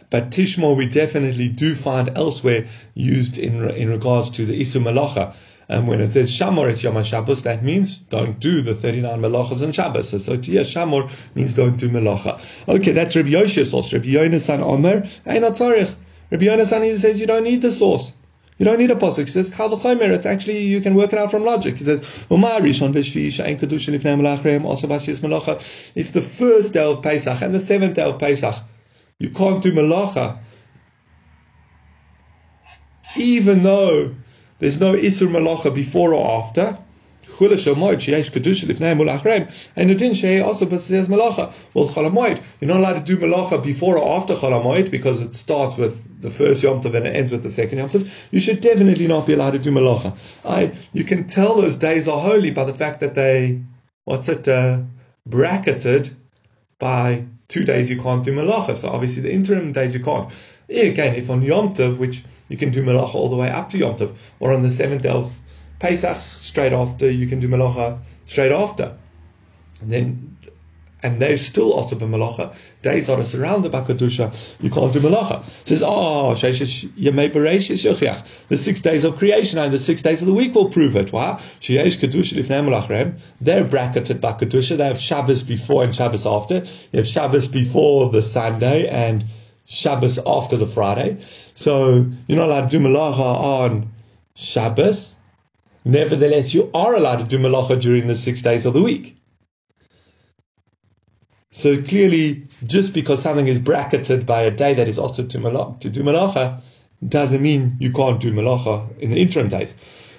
but 0.09 0.31
Tishmor 0.31 0.75
we 0.75 0.85
definitely 0.85 1.49
do 1.49 1.75
find 1.75 2.17
elsewhere 2.17 2.67
used 2.93 3.37
in 3.37 3.69
in 3.71 3.89
regards 3.89 4.29
to 4.31 4.45
the 4.45 4.59
Isu 4.59 4.81
Malacha. 4.81 5.35
And 5.71 5.87
when 5.87 6.01
it 6.01 6.13
says 6.13 6.31
Shamor, 6.31 6.67
it's 6.67 6.83
Yom 6.83 7.03
Shabbos, 7.03 7.43
that 7.43 7.63
means 7.63 7.99
don't 7.99 8.39
do 8.39 8.61
the 8.61 8.73
39 8.73 9.21
Malachas 9.21 9.61
and 9.61 9.73
Shabbos. 9.73 10.09
So, 10.09 10.17
so 10.17 10.35
to 10.35 10.51
Shamor 10.51 11.35
means 11.35 11.53
don't 11.53 11.77
do 11.77 11.89
Malacha. 11.89 12.67
Okay, 12.67 12.91
that's 12.91 13.15
Rabbi 13.15 13.29
Yoshia's 13.29 13.69
source. 13.69 13.93
Rabbi 13.93 14.07
Yonasan 14.07 14.61
Omer, 14.61 15.07
Ein 15.27 15.43
Tzarich. 15.43 15.95
Rabbi 16.31 16.45
Yonasan 16.45 16.97
says 16.97 17.21
you 17.21 17.27
don't 17.27 17.43
need 17.43 17.61
the 17.61 17.71
source. 17.71 18.13
You 18.57 18.65
don't 18.65 18.79
need 18.79 18.91
a 18.91 18.95
pasuk. 18.95 19.25
He 19.25 19.31
says 19.31 19.49
Kal 19.49 19.71
It's 19.73 20.25
actually 20.25 20.63
you 20.63 20.81
can 20.81 20.95
work 20.95 21.13
it 21.13 21.19
out 21.19 21.29
from 21.29 21.43
logic. 21.43 21.77
He 21.77 21.83
says 21.83 22.25
Umar 22.31 22.59
Rishon 22.59 22.91
Veshvi 22.91 23.45
Ein 23.45 23.57
Kedusha 23.57 23.95
Lifnei 23.95 24.19
Malachrem 24.19 24.65
also 24.65 24.87
Basis 24.87 25.19
Malacha. 25.19 25.91
If 25.95 26.11
the 26.11 26.21
first 26.21 26.73
day 26.73 26.83
of 26.83 27.01
Pesach 27.01 27.41
and 27.41 27.53
the 27.53 27.59
seventh 27.59 27.93
day 27.95 28.03
of 28.03 28.19
Pesach 28.19 28.55
you 29.19 29.29
can't 29.29 29.61
do 29.61 29.71
malacha. 29.73 30.39
Even 33.17 33.63
though 33.63 34.15
there's 34.59 34.79
no 34.79 34.93
Isur 34.93 35.27
malacha 35.27 35.73
before 35.73 36.13
or 36.13 36.43
after. 36.43 36.77
And 37.41 37.49
the 39.89 39.95
din 39.95 40.13
shei 40.13 40.41
also 40.41 40.65
but 40.65 40.81
says 40.81 41.07
malacha. 41.07 41.53
Well, 41.73 41.87
chalamoid, 41.87 42.41
you're 42.59 42.67
not 42.67 42.79
allowed 42.79 43.05
to 43.05 43.15
do 43.15 43.17
malacha 43.17 43.63
before 43.63 43.97
or 43.97 44.17
after 44.17 44.33
chalamoid 44.33 44.91
because 44.91 45.21
it 45.21 45.33
starts 45.33 45.77
with 45.77 46.21
the 46.21 46.29
first 46.29 46.63
yom 46.63 46.81
tov 46.81 46.95
and 46.95 47.07
it 47.07 47.15
ends 47.15 47.31
with 47.31 47.43
the 47.43 47.49
second 47.49 47.77
yom 47.77 47.89
tov. 47.89 48.09
You 48.31 48.41
should 48.41 48.59
definitely 48.59 49.07
not 49.07 49.25
be 49.25 49.35
allowed 49.35 49.51
to 49.51 49.59
do 49.59 49.71
malacha. 49.71 50.17
I, 50.45 50.73
you 50.91 51.05
can 51.05 51.27
tell 51.27 51.55
those 51.55 51.77
days 51.77 52.09
are 52.09 52.19
holy 52.19 52.51
by 52.51 52.65
the 52.65 52.73
fact 52.73 52.99
that 52.99 53.15
they, 53.15 53.61
what's 54.03 54.27
it, 54.27 54.45
uh, 54.49 54.81
bracketed 55.25 56.09
by 56.77 57.25
two 57.49 57.65
days 57.65 57.89
you 57.89 58.01
can't 58.01 58.23
do 58.23 58.31
malacha. 58.33 58.77
So 58.77 58.89
obviously 58.89 59.23
the 59.23 59.33
interim 59.33 59.73
days 59.73 59.93
you 59.93 59.99
can't. 59.99 60.31
Again, 60.69 61.15
if 61.15 61.29
on 61.29 61.41
Yom 61.41 61.69
Tov, 61.69 61.97
which 61.97 62.23
you 62.47 62.55
can 62.55 62.69
do 62.69 62.83
malacha 62.83 63.15
all 63.15 63.27
the 63.27 63.35
way 63.35 63.49
up 63.49 63.67
to 63.69 63.77
Yom 63.77 63.97
Tov, 63.97 64.15
or 64.39 64.53
on 64.53 64.61
the 64.61 64.71
seventh 64.71 65.01
day 65.01 65.09
of 65.09 65.37
Pesach 65.79 66.15
straight 66.15 66.73
after, 66.73 67.09
you 67.09 67.27
can 67.27 67.39
do 67.39 67.49
malacha 67.49 67.99
straight 68.25 68.51
after. 68.51 68.97
And 69.81 69.91
then 69.91 70.37
and 71.01 71.21
they're 71.21 71.37
still 71.37 71.73
also 71.73 71.95
b'malacha. 71.95 72.55
Days 72.81 73.09
are 73.09 73.23
surrounded 73.23 73.71
by 73.71 73.81
kedusha. 73.81 74.31
You 74.61 74.69
can't 74.69 74.91
do 74.91 74.99
malacha. 74.99 75.47
It 75.61 75.67
says, 75.67 75.83
oh, 75.85 76.33
the 78.49 78.57
six 78.57 78.81
days 78.81 79.03
of 79.03 79.17
creation 79.17 79.59
and 79.59 79.73
the 79.73 79.79
six 79.79 80.01
days 80.01 80.21
of 80.21 80.27
the 80.27 80.33
week 80.33 80.53
will 80.55 80.69
prove 80.69 80.95
it. 80.95 81.13
Why? 81.13 81.41
They're 83.41 83.65
bracketed 83.65 84.21
by 84.21 84.33
kedusha. 84.33 84.77
They 84.77 84.87
have 84.87 84.99
Shabbos 84.99 85.43
before 85.43 85.83
and 85.83 85.95
Shabbos 85.95 86.25
after. 86.25 86.55
You 86.55 86.99
have 86.99 87.07
Shabbos 87.07 87.47
before 87.47 88.09
the 88.09 88.21
Sunday 88.23 88.87
and 88.87 89.23
Shabbos 89.65 90.19
after 90.25 90.57
the 90.57 90.67
Friday. 90.67 91.17
So 91.53 92.07
you're 92.27 92.39
not 92.39 92.47
allowed 92.49 92.69
to 92.71 92.77
do 92.77 92.83
malacha 92.83 93.19
on 93.19 93.91
Shabbos. 94.35 95.15
Nevertheless, 95.85 96.53
you 96.53 96.69
are 96.73 96.93
allowed 96.93 97.19
to 97.19 97.25
do 97.25 97.39
malacha 97.39 97.79
during 97.79 98.07
the 98.07 98.15
six 98.15 98.41
days 98.41 98.65
of 98.65 98.73
the 98.73 98.81
week. 98.81 99.18
So 101.51 101.81
clearly, 101.81 102.43
just 102.65 102.93
because 102.93 103.23
something 103.23 103.47
is 103.47 103.57
bracketed 103.57 104.25
by 104.25 104.41
a 104.41 104.51
day 104.51 104.75
that 104.75 104.87
is 104.87 104.99
also 104.99 105.23
to, 105.23 105.39
to 105.79 105.89
do 105.89 106.03
malacha, 106.03 106.61
doesn't 107.07 107.41
mean 107.41 107.75
you 107.79 107.91
can't 107.91 108.19
do 108.19 108.31
malacha 108.31 108.87
in 108.99 109.09
the 109.09 109.19
interim 109.19 109.47
days. 109.47 109.73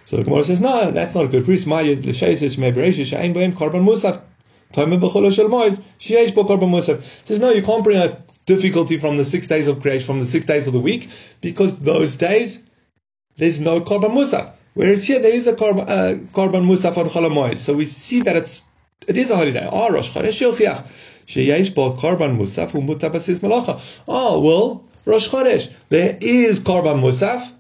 So 0.07 0.17
the 0.17 0.25
Gemara 0.25 0.45
says, 0.45 0.61
no, 0.61 0.91
that's 0.91 1.15
not 1.15 1.27
a 1.27 1.29
good 1.29 1.45
priest. 1.45 1.63
Says, 1.63 2.59
no, 7.39 7.51
you 7.51 7.63
can't 7.63 7.85
bring 7.85 7.99
a 7.99 8.23
difficulty 8.47 8.97
from 8.97 9.17
the 9.17 9.25
six 9.25 9.47
days 9.47 9.69
of 9.69 9.81
creation, 9.81 10.07
from 10.07 10.19
the 10.19 10.27
six 10.27 10.47
days 10.47 10.67
of 10.67 10.73
the 10.73 10.81
week, 10.81 11.09
because 11.41 11.79
those 11.81 12.17
days, 12.17 12.61
there's 13.37 13.61
no 13.61 13.81
korban 13.81 14.11
musaf. 14.11 14.53
Whereas 14.75 15.07
here, 15.07 15.21
there 15.21 15.35
is 15.35 15.47
a 15.47 15.53
uh, 15.53 16.15
korban 16.35 16.67
musaf 16.67 16.97
on 16.97 17.07
Cholamoid. 17.07 17.61
So 17.61 17.75
we 17.75 17.87
see 17.87 18.21
that 18.23 18.35
it's, 18.35 18.63
it 19.07 19.17
is 19.17 19.31
a 19.31 19.37
holiday. 19.37 19.69
Ah, 19.71 19.87
Rosh 19.87 20.11
Chodesh 20.11 20.41
Sheyesh 21.31 21.73
bo 21.77 21.93
korban 21.93 22.37
musaf 22.37 22.73
umutabasis 22.73 23.39
malacha. 23.39 23.81
Oh, 24.09 24.41
well, 24.41 24.85
Rosh 25.05 25.29
Chodesh, 25.29 25.73
there 25.89 26.19
is 26.21 26.59
korban 26.59 27.01
musaf, 27.01 27.53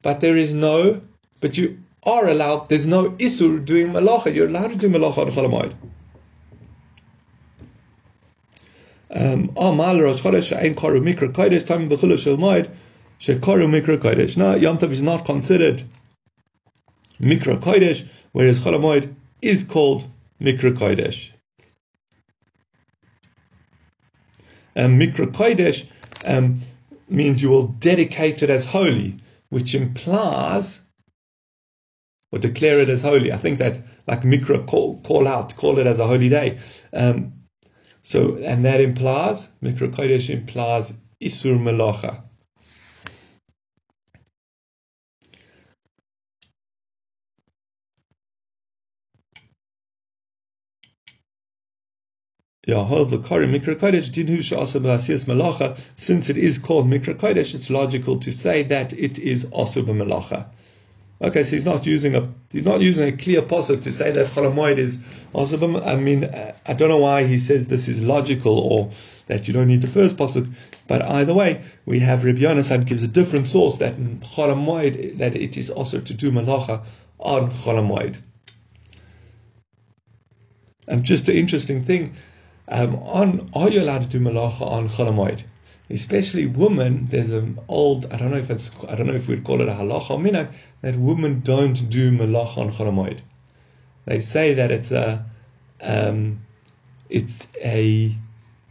but 0.00 0.20
there 0.22 0.36
is 0.38 0.54
no, 0.54 1.02
but 1.40 1.58
you 1.58 1.78
are 2.02 2.26
allowed, 2.28 2.70
there's 2.70 2.86
no 2.86 3.10
isur 3.10 3.62
doing 3.62 3.88
malacha. 3.92 4.34
You're 4.34 4.46
allowed 4.46 4.72
to 4.72 4.78
do 4.78 4.88
malacha 4.88 5.18
on 5.18 5.30
Cholamoid. 5.30 5.74
Um, 9.10 9.52
oh, 9.56 9.74
mal 9.74 10.00
Rosh 10.00 10.22
Chodesh 10.22 10.56
ein 10.56 10.74
karu 10.74 11.02
mikra 11.02 11.30
kodesh 11.30 11.66
time 11.66 11.90
b'chulu 11.90 12.18
shel 12.18 12.38
moed 12.38 12.70
shekaru 13.20 13.68
mikra 13.68 13.98
kodesh. 13.98 14.38
No, 14.38 14.54
Yom 14.54 14.78
Tov 14.78 14.90
is 14.90 15.02
not 15.02 15.26
considered 15.26 15.82
mikra 17.20 17.60
kodesh, 17.60 18.06
whereas 18.32 18.64
Cholamoid 18.64 19.14
is 19.42 19.64
called 19.64 20.06
mikra 20.40 20.72
kodesh. 20.72 21.32
Um, 24.76 24.98
Mikra 24.98 25.26
Kodesh 25.26 25.86
um, 26.24 26.58
means 27.08 27.42
you 27.42 27.50
will 27.50 27.68
dedicate 27.68 28.42
it 28.42 28.50
as 28.50 28.64
holy, 28.64 29.16
which 29.48 29.74
implies 29.74 30.80
or 32.32 32.38
declare 32.38 32.80
it 32.80 32.88
as 32.88 33.02
holy. 33.02 33.32
I 33.32 33.36
think 33.36 33.58
that 33.58 33.82
like 34.06 34.22
Mikra 34.22 34.66
call, 34.66 35.00
call 35.02 35.26
out, 35.26 35.56
call 35.56 35.78
it 35.78 35.86
as 35.86 35.98
a 35.98 36.06
holy 36.06 36.28
day. 36.28 36.58
Um, 36.92 37.32
so, 38.02 38.36
and 38.36 38.64
that 38.64 38.80
implies, 38.80 39.50
Mikra 39.62 39.92
Kodesh 39.92 40.30
implies 40.30 40.96
Isur 41.20 41.58
Melacha. 41.58 42.22
Since 52.66 52.76
it 52.76 52.82
is 56.36 56.58
called 56.58 56.90
Mikra 56.90 57.14
Kodesh, 57.14 57.54
it's 57.54 57.70
logical 57.70 58.18
to 58.18 58.30
say 58.30 58.62
that 58.64 58.92
it 58.92 59.18
is 59.18 59.46
also 59.46 59.82
Malacha. 59.82 60.44
Okay, 61.22 61.42
so 61.42 61.56
he's 61.56 61.64
not 61.64 61.86
using 61.86 62.14
a 62.14 62.28
he's 62.50 62.66
not 62.66 62.82
using 62.82 63.08
a 63.08 63.16
clear 63.16 63.40
pasuk 63.40 63.82
to 63.84 63.92
say 63.92 64.10
that 64.10 64.26
Cholamoid 64.26 64.76
is 64.76 65.02
also. 65.32 65.82
I 65.82 65.96
mean, 65.96 66.28
I 66.66 66.74
don't 66.74 66.90
know 66.90 66.98
why 66.98 67.24
he 67.24 67.38
says 67.38 67.68
this 67.68 67.88
is 67.88 68.02
logical 68.02 68.58
or 68.58 68.90
that 69.26 69.48
you 69.48 69.54
don't 69.54 69.68
need 69.68 69.80
the 69.80 69.88
first 69.88 70.18
pasuk. 70.18 70.52
But 70.86 71.00
either 71.02 71.32
way, 71.32 71.62
we 71.86 72.00
have 72.00 72.24
Rabbi 72.24 72.40
Yonasan 72.40 72.84
gives 72.84 73.02
a 73.02 73.08
different 73.08 73.46
source 73.46 73.78
that 73.78 73.96
Cholamoid 73.96 75.16
that 75.16 75.34
it 75.34 75.56
is 75.56 75.70
also 75.70 75.98
to 76.00 76.14
do 76.14 76.30
malacha 76.30 76.82
on 77.18 77.50
Cholamoid. 77.50 78.20
And 80.88 81.04
just 81.04 81.24
the 81.24 81.38
interesting 81.38 81.84
thing 81.84 82.16
um, 82.70 82.96
on 82.96 83.50
are 83.52 83.68
you 83.68 83.80
allowed 83.80 84.02
to 84.02 84.08
do 84.08 84.20
malacha 84.20 84.62
on 84.62 84.88
cholamoid? 84.88 85.42
Especially 85.90 86.46
women, 86.46 87.06
there's 87.10 87.30
an 87.30 87.58
old, 87.66 88.06
I 88.12 88.16
don't 88.16 88.30
know 88.30 88.36
if 88.36 88.48
it's, 88.48 88.72
I 88.84 88.94
don't 88.94 89.08
know 89.08 89.14
if 89.14 89.26
we'd 89.26 89.42
call 89.42 89.60
it 89.60 89.68
a 89.68 89.72
halacha 89.72 90.10
or 90.10 90.48
that 90.82 90.96
women 90.96 91.40
don't 91.40 91.90
do 91.90 92.12
malacha 92.12 92.58
on 92.58 92.70
cholamoid. 92.70 93.18
They 94.04 94.20
say 94.20 94.54
that 94.54 94.70
it's 94.70 94.92
a, 94.92 95.26
um, 95.82 96.42
it's 97.08 97.48
a, 97.56 98.14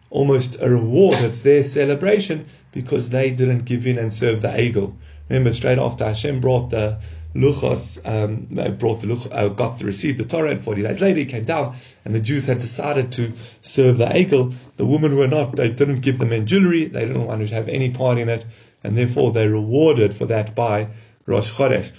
almost 0.09 0.61
a 0.61 0.69
reward, 0.69 1.19
it's 1.19 1.41
their 1.41 1.61
celebration 1.61 2.45
because 2.71 3.09
they 3.09 3.31
didn't 3.31 3.65
give 3.65 3.85
in 3.85 3.97
and 3.97 4.13
serve 4.13 4.41
the 4.41 4.47
egel. 4.47 4.95
Remember, 5.27 5.51
straight 5.51 5.77
after 5.77 6.05
Hashem 6.05 6.39
brought 6.39 6.69
the 6.69 7.01
Luchos 7.39 7.99
um, 8.05 8.47
brought 8.77 9.01
the 9.01 9.07
Luch, 9.07 9.27
uh, 9.31 9.49
got 9.49 9.79
to 9.79 9.85
receive 9.85 10.17
the 10.17 10.25
Torah, 10.25 10.51
and 10.51 10.63
40 10.63 10.83
days 10.83 11.01
later 11.01 11.19
he 11.19 11.25
came 11.25 11.43
down, 11.43 11.75
and 12.05 12.13
the 12.13 12.19
Jews 12.19 12.47
had 12.47 12.59
decided 12.59 13.11
to 13.13 13.31
serve 13.61 13.97
the 13.97 14.05
Egel. 14.05 14.53
The 14.77 14.85
women 14.85 15.15
were 15.15 15.27
not, 15.27 15.55
they 15.55 15.69
didn't 15.69 16.01
give 16.01 16.17
the 16.17 16.25
men 16.25 16.45
jewelry, 16.45 16.85
they 16.85 17.05
didn't 17.05 17.25
want 17.25 17.47
to 17.47 17.53
have 17.53 17.67
any 17.67 17.91
part 17.91 18.17
in 18.17 18.29
it, 18.29 18.45
and 18.83 18.97
therefore 18.97 19.31
they 19.31 19.47
rewarded 19.47 20.13
for 20.13 20.25
that 20.27 20.55
by 20.55 20.87
Rosh 21.25 21.51
Chodesh. 21.51 21.91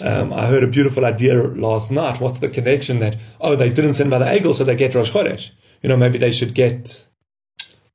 Um, 0.00 0.32
I 0.32 0.46
heard 0.46 0.62
a 0.62 0.68
beautiful 0.68 1.04
idea 1.04 1.34
last 1.34 1.90
night. 1.90 2.20
What's 2.20 2.38
the 2.38 2.48
connection 2.48 3.00
that, 3.00 3.16
oh, 3.40 3.56
they 3.56 3.70
didn't 3.70 3.94
send 3.94 4.10
by 4.10 4.18
the 4.18 4.26
Egel, 4.26 4.54
so 4.54 4.64
they 4.64 4.76
get 4.76 4.94
Rosh 4.94 5.10
Chodesh? 5.10 5.50
You 5.82 5.88
know, 5.88 5.96
maybe 5.96 6.18
they 6.18 6.30
should 6.30 6.54
get 6.54 7.04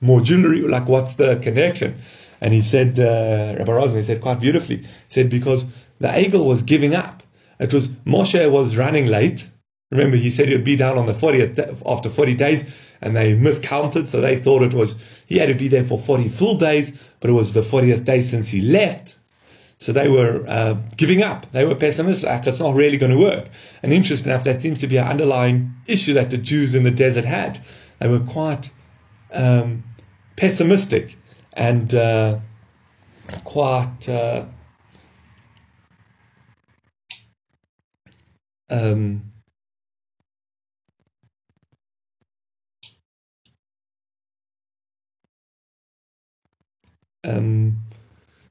more 0.01 0.21
jewelry. 0.21 0.61
Like, 0.61 0.87
what's 0.87 1.13
the 1.13 1.37
connection? 1.37 1.95
And 2.41 2.53
he 2.53 2.59
said, 2.59 2.99
uh, 2.99 3.55
Rabbi 3.57 3.71
Rosen, 3.71 3.99
he 3.99 4.03
said 4.03 4.19
quite 4.19 4.41
beautifully, 4.41 4.77
he 4.79 4.87
said, 5.07 5.29
because 5.29 5.65
the 5.99 6.07
egel 6.07 6.45
was 6.45 6.61
giving 6.63 6.95
up. 6.95 7.23
It 7.59 7.73
was 7.73 7.87
Moshe 8.05 8.51
was 8.51 8.77
running 8.77 9.07
late. 9.07 9.49
Remember, 9.91 10.17
he 10.17 10.29
said 10.29 10.47
he 10.47 10.55
would 10.55 10.63
be 10.63 10.75
down 10.75 10.97
on 10.97 11.05
the 11.05 11.13
40th 11.13 11.83
after 11.85 12.09
40 12.09 12.35
days, 12.35 12.65
and 13.01 13.15
they 13.15 13.35
miscounted, 13.35 14.09
so 14.09 14.21
they 14.21 14.35
thought 14.37 14.63
it 14.63 14.73
was 14.73 14.97
he 15.27 15.37
had 15.37 15.49
to 15.49 15.55
be 15.55 15.67
there 15.67 15.83
for 15.83 15.99
40 15.99 16.29
full 16.29 16.57
days, 16.57 16.93
but 17.19 17.29
it 17.29 17.33
was 17.33 17.53
the 17.53 17.61
40th 17.61 18.03
day 18.03 18.21
since 18.21 18.49
he 18.49 18.61
left. 18.61 19.17
So 19.79 19.91
they 19.91 20.07
were 20.07 20.45
uh, 20.47 20.75
giving 20.95 21.23
up. 21.23 21.51
They 21.51 21.65
were 21.65 21.75
pessimistic. 21.75 22.29
Like, 22.29 22.47
it's 22.47 22.61
not 22.61 22.73
really 22.73 22.97
going 22.97 23.11
to 23.11 23.19
work. 23.19 23.49
And 23.81 23.91
interesting 23.91 24.31
enough, 24.31 24.45
that 24.45 24.61
seems 24.61 24.79
to 24.79 24.87
be 24.87 24.95
an 24.95 25.05
underlying 25.05 25.73
issue 25.87 26.13
that 26.13 26.31
the 26.31 26.37
Jews 26.37 26.73
in 26.73 26.85
the 26.85 26.91
desert 26.91 27.25
had. 27.25 27.59
They 27.99 28.07
were 28.07 28.21
quite 28.21 28.71
um, 29.33 29.83
pessimistic 30.37 31.17
and 31.53 31.93
uh, 31.93 32.39
quite 33.43 34.07
uh, 34.07 34.45
um, 38.69 39.31
um, 47.23 47.77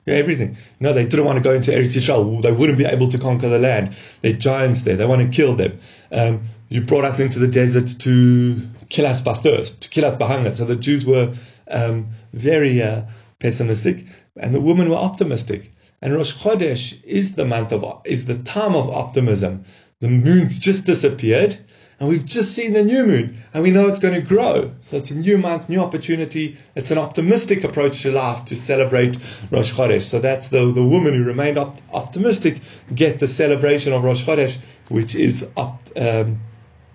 yeah, 0.07 0.14
everything. 0.14 0.57
No, 0.81 0.92
they 0.92 1.04
didn't 1.04 1.25
want 1.26 1.37
to 1.37 1.42
go 1.42 1.54
into 1.54 1.71
Eretz 1.71 1.97
Yisrael. 1.97 2.42
They 2.42 2.50
wouldn't 2.52 2.78
be 2.78 2.85
able 2.85 3.09
to 3.09 3.19
conquer 3.19 3.49
the 3.49 3.59
land. 3.59 3.97
There 4.21 4.33
are 4.33 4.37
giants 4.37 4.83
there. 4.83 4.97
They 4.97 5.07
want 5.07 5.23
to 5.23 5.35
kill 5.35 5.54
them. 5.54 5.78
Um, 6.11 6.42
you 6.69 6.81
brought 6.81 7.04
us 7.04 7.21
into 7.21 7.38
the 7.38 7.49
desert 7.49 8.00
to 8.00 8.61
kill 8.88 9.07
us 9.07 9.21
by 9.21 9.35
thirst, 9.35 9.83
to 9.83 9.88
kill 9.88 10.04
us 10.04 10.16
by 10.16 10.26
hunger. 10.26 10.54
So 10.54 10.64
the 10.64 10.76
Jews 10.76 11.07
were 11.07 11.35
um, 11.69 12.09
very 12.33 12.83
uh, 12.83 13.02
pessimistic, 13.38 14.07
and 14.37 14.54
the 14.54 14.61
women 14.61 14.88
were 14.88 14.97
optimistic. 14.97 15.71
And 16.00 16.12
Rosh 16.12 16.35
Chodesh 16.35 17.00
is 17.04 17.37
the 17.37 17.45
month 17.45 17.73
of 17.73 18.02
is 18.04 18.25
the 18.25 18.38
time 18.38 18.75
of 18.75 18.90
optimism. 18.90 19.64
The 20.02 20.09
moon's 20.09 20.59
just 20.59 20.85
disappeared, 20.85 21.56
and 22.00 22.09
we've 22.09 22.26
just 22.26 22.56
seen 22.56 22.73
the 22.73 22.82
new 22.82 23.06
moon, 23.06 23.40
and 23.54 23.62
we 23.62 23.71
know 23.71 23.87
it's 23.87 24.00
going 24.00 24.14
to 24.14 24.21
grow. 24.21 24.73
So 24.80 24.97
it's 24.97 25.12
a 25.12 25.16
new 25.16 25.38
month, 25.38 25.68
new 25.68 25.78
opportunity. 25.78 26.56
It's 26.75 26.90
an 26.90 26.99
optimistic 26.99 27.62
approach 27.62 28.02
to 28.02 28.11
life 28.11 28.47
to 28.47 28.56
celebrate 28.56 29.16
Rosh 29.52 29.73
Chodesh. 29.73 30.02
So 30.02 30.18
that's 30.18 30.49
the, 30.49 30.73
the 30.73 30.82
woman 30.82 31.14
who 31.14 31.23
remained 31.23 31.56
op- 31.56 31.80
optimistic 31.92 32.61
get 32.92 33.21
the 33.21 33.28
celebration 33.28 33.92
of 33.92 34.02
Rosh 34.02 34.25
Chodesh, 34.25 34.59
which 34.88 35.14
is 35.14 35.49
op- 35.56 35.88
um, 35.94 36.40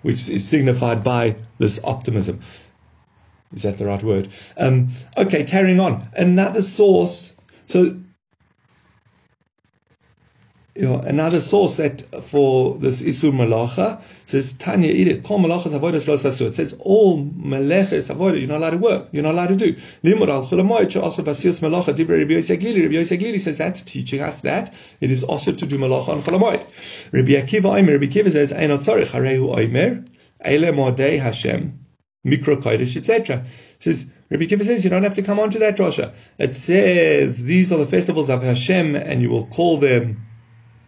which 0.01 0.27
is 0.27 0.45
signified 0.45 1.01
by 1.01 1.37
this 1.59 1.79
optimism. 1.85 2.41
Is 3.53 3.61
that 3.61 3.77
the 3.77 3.85
right 3.85 4.03
word? 4.03 4.27
Um, 4.57 4.89
okay, 5.15 5.45
carrying 5.45 5.79
on. 5.79 6.09
Another 6.11 6.61
source. 6.61 7.33
So 7.67 8.01
know, 10.83 10.99
another 10.99 11.41
source 11.41 11.75
that 11.75 12.01
for 12.23 12.77
this 12.77 13.01
Isur 13.01 13.31
Malacha 13.31 14.01
says 14.25 14.53
Tanya 14.53 14.91
it. 14.91 15.23
Kol 15.23 15.39
malachas 15.39 15.77
avodas 15.77 16.07
lo 16.07 16.17
sasu. 16.17 16.47
It 16.47 16.55
says 16.55 16.75
all 16.79 17.23
malachas 17.23 18.13
avodah 18.13 18.39
you're 18.39 18.47
not 18.47 18.57
allowed 18.57 18.69
to 18.71 18.77
work. 18.77 19.07
You're 19.11 19.23
not 19.23 19.33
allowed 19.33 19.47
to 19.47 19.55
do. 19.55 19.73
Limud 20.03 20.29
al 20.29 20.43
chulamoy 20.43 20.89
che 20.89 20.99
also 20.99 21.23
basius 21.23 21.61
malacha 21.61 21.95
divrei 21.95 22.19
Rabbi 22.19 22.33
Yosef 22.33 22.59
Glili. 22.59 22.83
Rabbi 22.83 23.37
says 23.37 23.57
that's 23.57 23.81
teaching 23.81 24.21
us 24.21 24.41
that 24.41 24.73
it 25.01 25.09
is 25.09 25.23
also 25.23 25.51
to 25.51 25.65
do 25.65 25.77
malacha 25.77 26.09
on 26.09 26.21
chulamoy. 26.21 26.57
Rabbi 27.11 27.31
Akiva 27.31 27.79
Omer. 27.79 27.93
Rabbi 27.93 28.05
Akiva 28.05 28.31
says 28.31 28.51
einot 28.51 28.79
tzarich 28.79 29.11
harehu 29.11 29.57
Omer 29.57 30.03
ele 30.41 30.71
modei 30.73 31.19
Hashem 31.19 31.79
mikro 32.25 32.61
kodesh 32.61 32.97
etc. 32.97 33.45
Says 33.79 34.05
Rabbi 34.29 34.43
Akiva 34.43 34.63
says 34.63 34.83
you 34.83 34.89
don't 34.89 35.03
have 35.03 35.15
to 35.15 35.23
come 35.23 35.39
on 35.39 35.49
to 35.51 35.59
that 35.59 35.75
drasha. 35.77 36.13
It 36.37 36.53
says 36.53 37.43
these 37.43 37.71
are 37.71 37.77
the 37.77 37.87
festivals 37.87 38.29
of 38.29 38.43
Hashem 38.43 38.95
and 38.95 39.21
you 39.21 39.29
will 39.29 39.47
call 39.47 39.77
them 39.77 40.26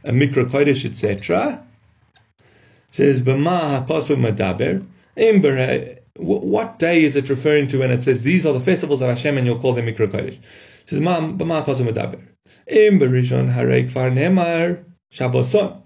a 0.03 0.12
mikra 0.12 0.46
kodesh, 0.46 0.86
etc. 0.86 1.63
Says 2.91 3.24
b'ma 3.24 3.86
hakosu 3.86 4.15
madaber. 4.15 4.86
What 6.18 6.79
day 6.79 7.03
is 7.03 7.15
it 7.15 7.29
referring 7.29 7.68
to 7.68 7.79
when 7.79 7.91
it 7.91 8.03
says 8.03 8.24
these 8.24 8.46
are 8.46 8.53
the 8.53 8.60
festivals 8.60 9.01
of 9.01 9.10
Hashem 9.10 9.38
and 9.38 9.46
you'll 9.46 9.60
call 9.60 9.74
them 9.74 9.86
mikra 9.86 10.08
kodesh? 10.08 10.38
Says 10.86 11.00
b'ma 11.00 11.38
hakosu 11.38 11.88
madaber. 11.89 12.22
Im 12.68 13.00
berishon 13.00 13.51
harei 13.51 13.89
kfar 13.89 14.12
nemar 14.12 14.84
shabboson. 15.12 15.82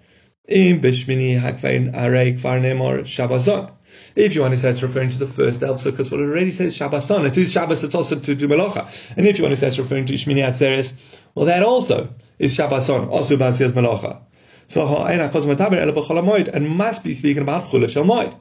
Im 0.47 0.81
b'shmini 0.81 1.39
harei 1.39 2.39
kfar 2.39 2.61
nemar 2.61 3.01
shabboson. 3.01 3.71
If 4.15 4.35
you 4.35 4.41
want 4.41 4.53
to 4.53 4.57
say 4.57 4.71
it's 4.71 4.81
referring 4.81 5.09
to 5.09 5.19
the 5.19 5.27
first 5.27 5.59
day 5.59 5.67
of 5.67 5.77
Sukkot, 5.77 6.11
well, 6.11 6.21
it 6.21 6.25
already 6.25 6.51
says 6.51 6.77
Shabbason. 6.77 7.25
It 7.25 7.37
is 7.37 7.51
Shabbos, 7.51 7.83
it's 7.83 7.95
also 7.95 8.19
to 8.19 8.35
do 8.35 8.47
Melacha. 8.47 9.15
And 9.17 9.27
if 9.27 9.37
you 9.37 9.43
want 9.43 9.53
to 9.53 9.57
say 9.57 9.67
it's 9.67 9.77
referring 9.79 10.05
to 10.05 10.13
Shmini 10.13 10.43
Atzeres, 10.43 10.93
well, 11.35 11.45
that 11.45 11.63
also 11.63 12.09
is 12.43 12.57
Shabbason, 12.57 13.09
also 13.09 13.37
Basias 13.37 13.71
Melacha. 13.71 14.21
So, 14.67 14.85
Ha'ena 14.85 15.29
Kos 15.29 15.45
Mataber 15.45 15.75
Ela 15.75 15.93
B'chol 15.93 16.47
and 16.53 16.69
must 16.69 17.01
be 17.01 17.13
speaking 17.13 17.41
about 17.41 17.69
Chula 17.69 17.87
Shel 17.87 18.03
Moed. 18.03 18.37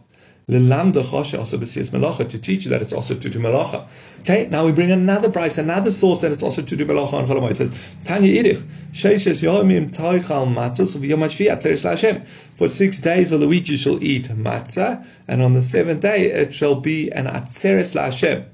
Lelamda 0.48 1.04
Choshe 1.04 1.38
also 1.38 1.56
Basias 1.56 1.90
Melacha, 1.90 2.28
to 2.28 2.36
teach 2.36 2.64
you 2.64 2.70
that 2.70 2.82
it's 2.82 2.92
also 2.92 3.14
to 3.14 3.30
do 3.30 3.38
Melacha. 3.38 3.86
Okay, 4.22 4.48
now 4.50 4.66
we 4.66 4.72
bring 4.72 4.90
another 4.90 5.30
price, 5.30 5.56
another 5.56 5.92
source 5.92 6.22
that 6.22 6.32
it's 6.32 6.42
also 6.42 6.62
to 6.62 6.74
do 6.74 6.84
Melacha 6.84 7.12
on 7.12 7.26
Chol. 7.26 7.48
It 7.48 7.56
says, 7.56 7.70
Tanya 8.02 8.42
Idich, 8.42 8.64
Sheishes 8.90 9.40
Yomim 9.44 9.92
Taichal 9.92 10.52
Matzos 10.52 10.96
V'yomashvi 10.96 11.48
Atzeres 11.48 11.84
LaHashem. 11.84 12.26
For 12.26 12.66
six 12.66 12.98
days 12.98 13.30
of 13.30 13.38
the 13.38 13.46
week 13.46 13.68
you 13.68 13.76
shall 13.76 14.02
eat 14.02 14.24
matzah, 14.24 15.06
and 15.28 15.42
on 15.42 15.54
the 15.54 15.62
seventh 15.62 16.00
day 16.00 16.24
it 16.26 16.52
shall 16.52 16.80
be 16.80 17.12
an 17.12 17.26
Atzeres 17.26 17.94
LaHashem. 17.94 18.46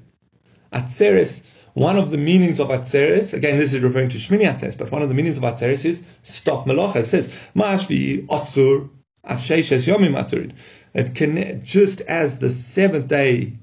Atzeres 0.74 1.42
one 1.78 1.96
of 1.96 2.10
the 2.10 2.18
meanings 2.18 2.58
of 2.58 2.68
Atzeres, 2.68 3.32
again, 3.32 3.56
this 3.56 3.72
is 3.72 3.82
referring 3.82 4.08
to 4.08 4.18
Shmini 4.18 4.42
Atzeres, 4.42 4.76
but 4.76 4.90
one 4.90 5.02
of 5.02 5.08
the 5.08 5.14
meanings 5.14 5.38
of 5.38 5.44
Atzeres 5.44 5.84
is 5.84 6.02
stop 6.22 6.66
Melacha. 6.66 6.96
It 6.96 7.06
says, 7.06 7.28
Ma'ashvi 7.54 8.26
Otzur 8.26 8.90
Afsheshes 9.24 9.86
Yomim 9.86 10.16
Atzurid. 10.16 10.52
It 10.94 11.14
can, 11.14 11.64
just 11.64 12.00
as 12.02 12.38
the 12.38 12.50
seventh 12.50 13.06
day 13.06 13.58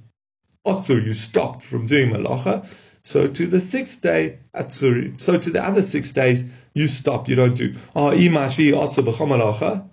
Otzur, 0.66 1.04
you 1.04 1.14
stopped 1.14 1.62
from 1.62 1.88
doing 1.88 2.12
Melacha, 2.12 2.66
so 3.04 3.28
to 3.28 3.48
the 3.48 3.60
sixth 3.60 4.02
day 4.02 4.40
Atzuri. 4.56 5.20
So 5.20 5.38
to 5.38 5.50
the 5.50 5.64
other 5.64 5.82
six 5.82 6.12
days, 6.12 6.46
you 6.74 6.88
stop, 6.88 7.28
you 7.28 7.36
don't 7.36 7.56
do. 7.56 7.74
Oh, 7.96 8.12
Imashvi 8.12 8.72
Otzur 8.72 9.06
B'chom 9.06 9.90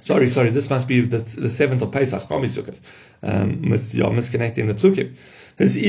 Sorry, 0.00 0.28
sorry, 0.28 0.50
this 0.50 0.68
must 0.68 0.86
be 0.86 1.00
the, 1.00 1.18
the 1.18 1.48
seventh 1.48 1.80
of 1.80 1.90
Pesach. 1.90 2.30
Um, 2.30 2.42
yeah, 2.42 4.10
misconnecting 4.10 4.66
the 4.66 4.74
psukim. 4.74 5.16
Well 5.56 5.68
then, 5.68 5.86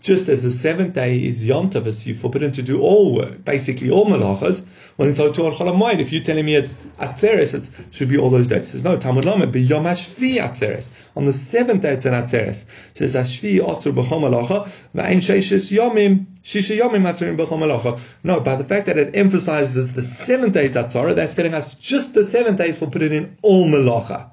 just 0.00 0.28
as 0.30 0.42
the 0.42 0.50
seventh 0.50 0.94
day 0.94 1.22
is 1.22 1.46
Yom 1.46 1.68
Tov, 1.68 1.86
it's 1.86 2.06
you 2.06 2.14
forbidden 2.14 2.50
to 2.52 2.62
do 2.62 2.80
all 2.80 3.14
work, 3.14 3.44
basically 3.44 3.90
all 3.90 4.06
malachas. 4.06 4.64
When 4.96 5.10
it's 5.10 5.18
to 5.18 5.24
Chol 5.24 6.00
if 6.00 6.10
you're 6.10 6.22
telling 6.22 6.46
me 6.46 6.54
it's 6.54 6.72
Atzeres, 6.98 7.52
it 7.52 7.68
should 7.94 8.08
be 8.08 8.16
all 8.16 8.30
those 8.30 8.46
days. 8.46 8.68
Says 8.68 8.82
no, 8.82 8.96
Talmud 8.96 9.26
Lamed, 9.26 9.52
be 9.52 9.60
Yom 9.60 9.84
Hashvi 9.84 10.36
Atzeres. 10.36 10.88
On 11.14 11.26
the 11.26 11.34
seventh 11.34 11.82
day 11.82 11.92
it's 11.92 12.06
an 12.06 12.14
Atzeres. 12.14 12.64
Says 12.94 13.14
Hashvi 13.14 13.60
Otzur 13.60 13.92
B'chol 13.92 14.22
Malacha, 14.22 14.66
V'ain 14.96 15.18
Sheishes 15.18 15.70
Yomim, 15.70 16.24
Shisha 16.42 16.74
Yomim 16.78 17.04
Atzurim 17.04 17.36
B'chol 17.36 17.58
Malacha. 17.58 18.00
No, 18.24 18.40
by 18.40 18.56
the 18.56 18.64
fact 18.64 18.86
that 18.86 18.96
it 18.96 19.14
emphasizes 19.14 19.92
the 19.92 20.00
seventh 20.00 20.54
days 20.54 20.74
Atzara, 20.74 21.14
that's 21.14 21.34
telling 21.34 21.52
us 21.52 21.74
just 21.74 22.14
the 22.14 22.24
seventh 22.24 22.56
days 22.56 22.78
for 22.78 22.86
putting 22.86 23.12
in 23.12 23.36
all 23.42 23.68
malacha. 23.68 24.30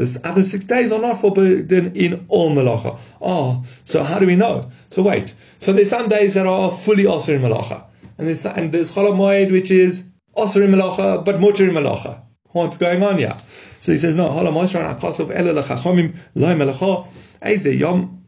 The 0.00 0.20
other 0.24 0.44
six 0.44 0.64
days 0.64 0.92
are 0.92 0.98
not 0.98 1.20
forbidden 1.20 1.94
in 1.94 2.24
all 2.28 2.50
malacha. 2.54 2.98
Oh, 3.20 3.62
ah, 3.62 3.64
so 3.84 4.02
how 4.02 4.18
do 4.18 4.26
we 4.26 4.34
know? 4.34 4.70
So 4.88 5.02
wait. 5.02 5.34
So 5.58 5.74
there's 5.74 5.90
some 5.90 6.08
days 6.08 6.32
that 6.34 6.46
are 6.46 6.70
fully 6.70 7.04
osir 7.04 7.34
in 7.34 7.42
malacha. 7.42 7.84
And 8.16 8.26
there's, 8.26 8.46
and 8.46 8.72
there's 8.72 8.90
Chol 8.90 9.12
Moed, 9.12 9.52
which 9.52 9.70
is 9.70 10.06
osir 10.34 10.64
in 10.64 10.70
malacha, 10.70 11.22
but 11.22 11.38
mutter 11.38 11.68
in 11.68 11.74
malacha. 11.74 12.22
What's 12.52 12.78
going 12.78 13.02
on 13.02 13.18
here? 13.18 13.36
So 13.82 13.92
he 13.92 13.98
says, 13.98 14.14
no, 14.14 14.30
Chol 14.30 14.50
Moed, 14.50 14.98
Akasov, 14.98 15.34
Ele 15.34 15.52
Lechachomim, 15.52 16.16
Loi 16.34 16.54
Melacha, 16.54 17.06
Eze 17.42 17.76
Yom, 17.76 18.19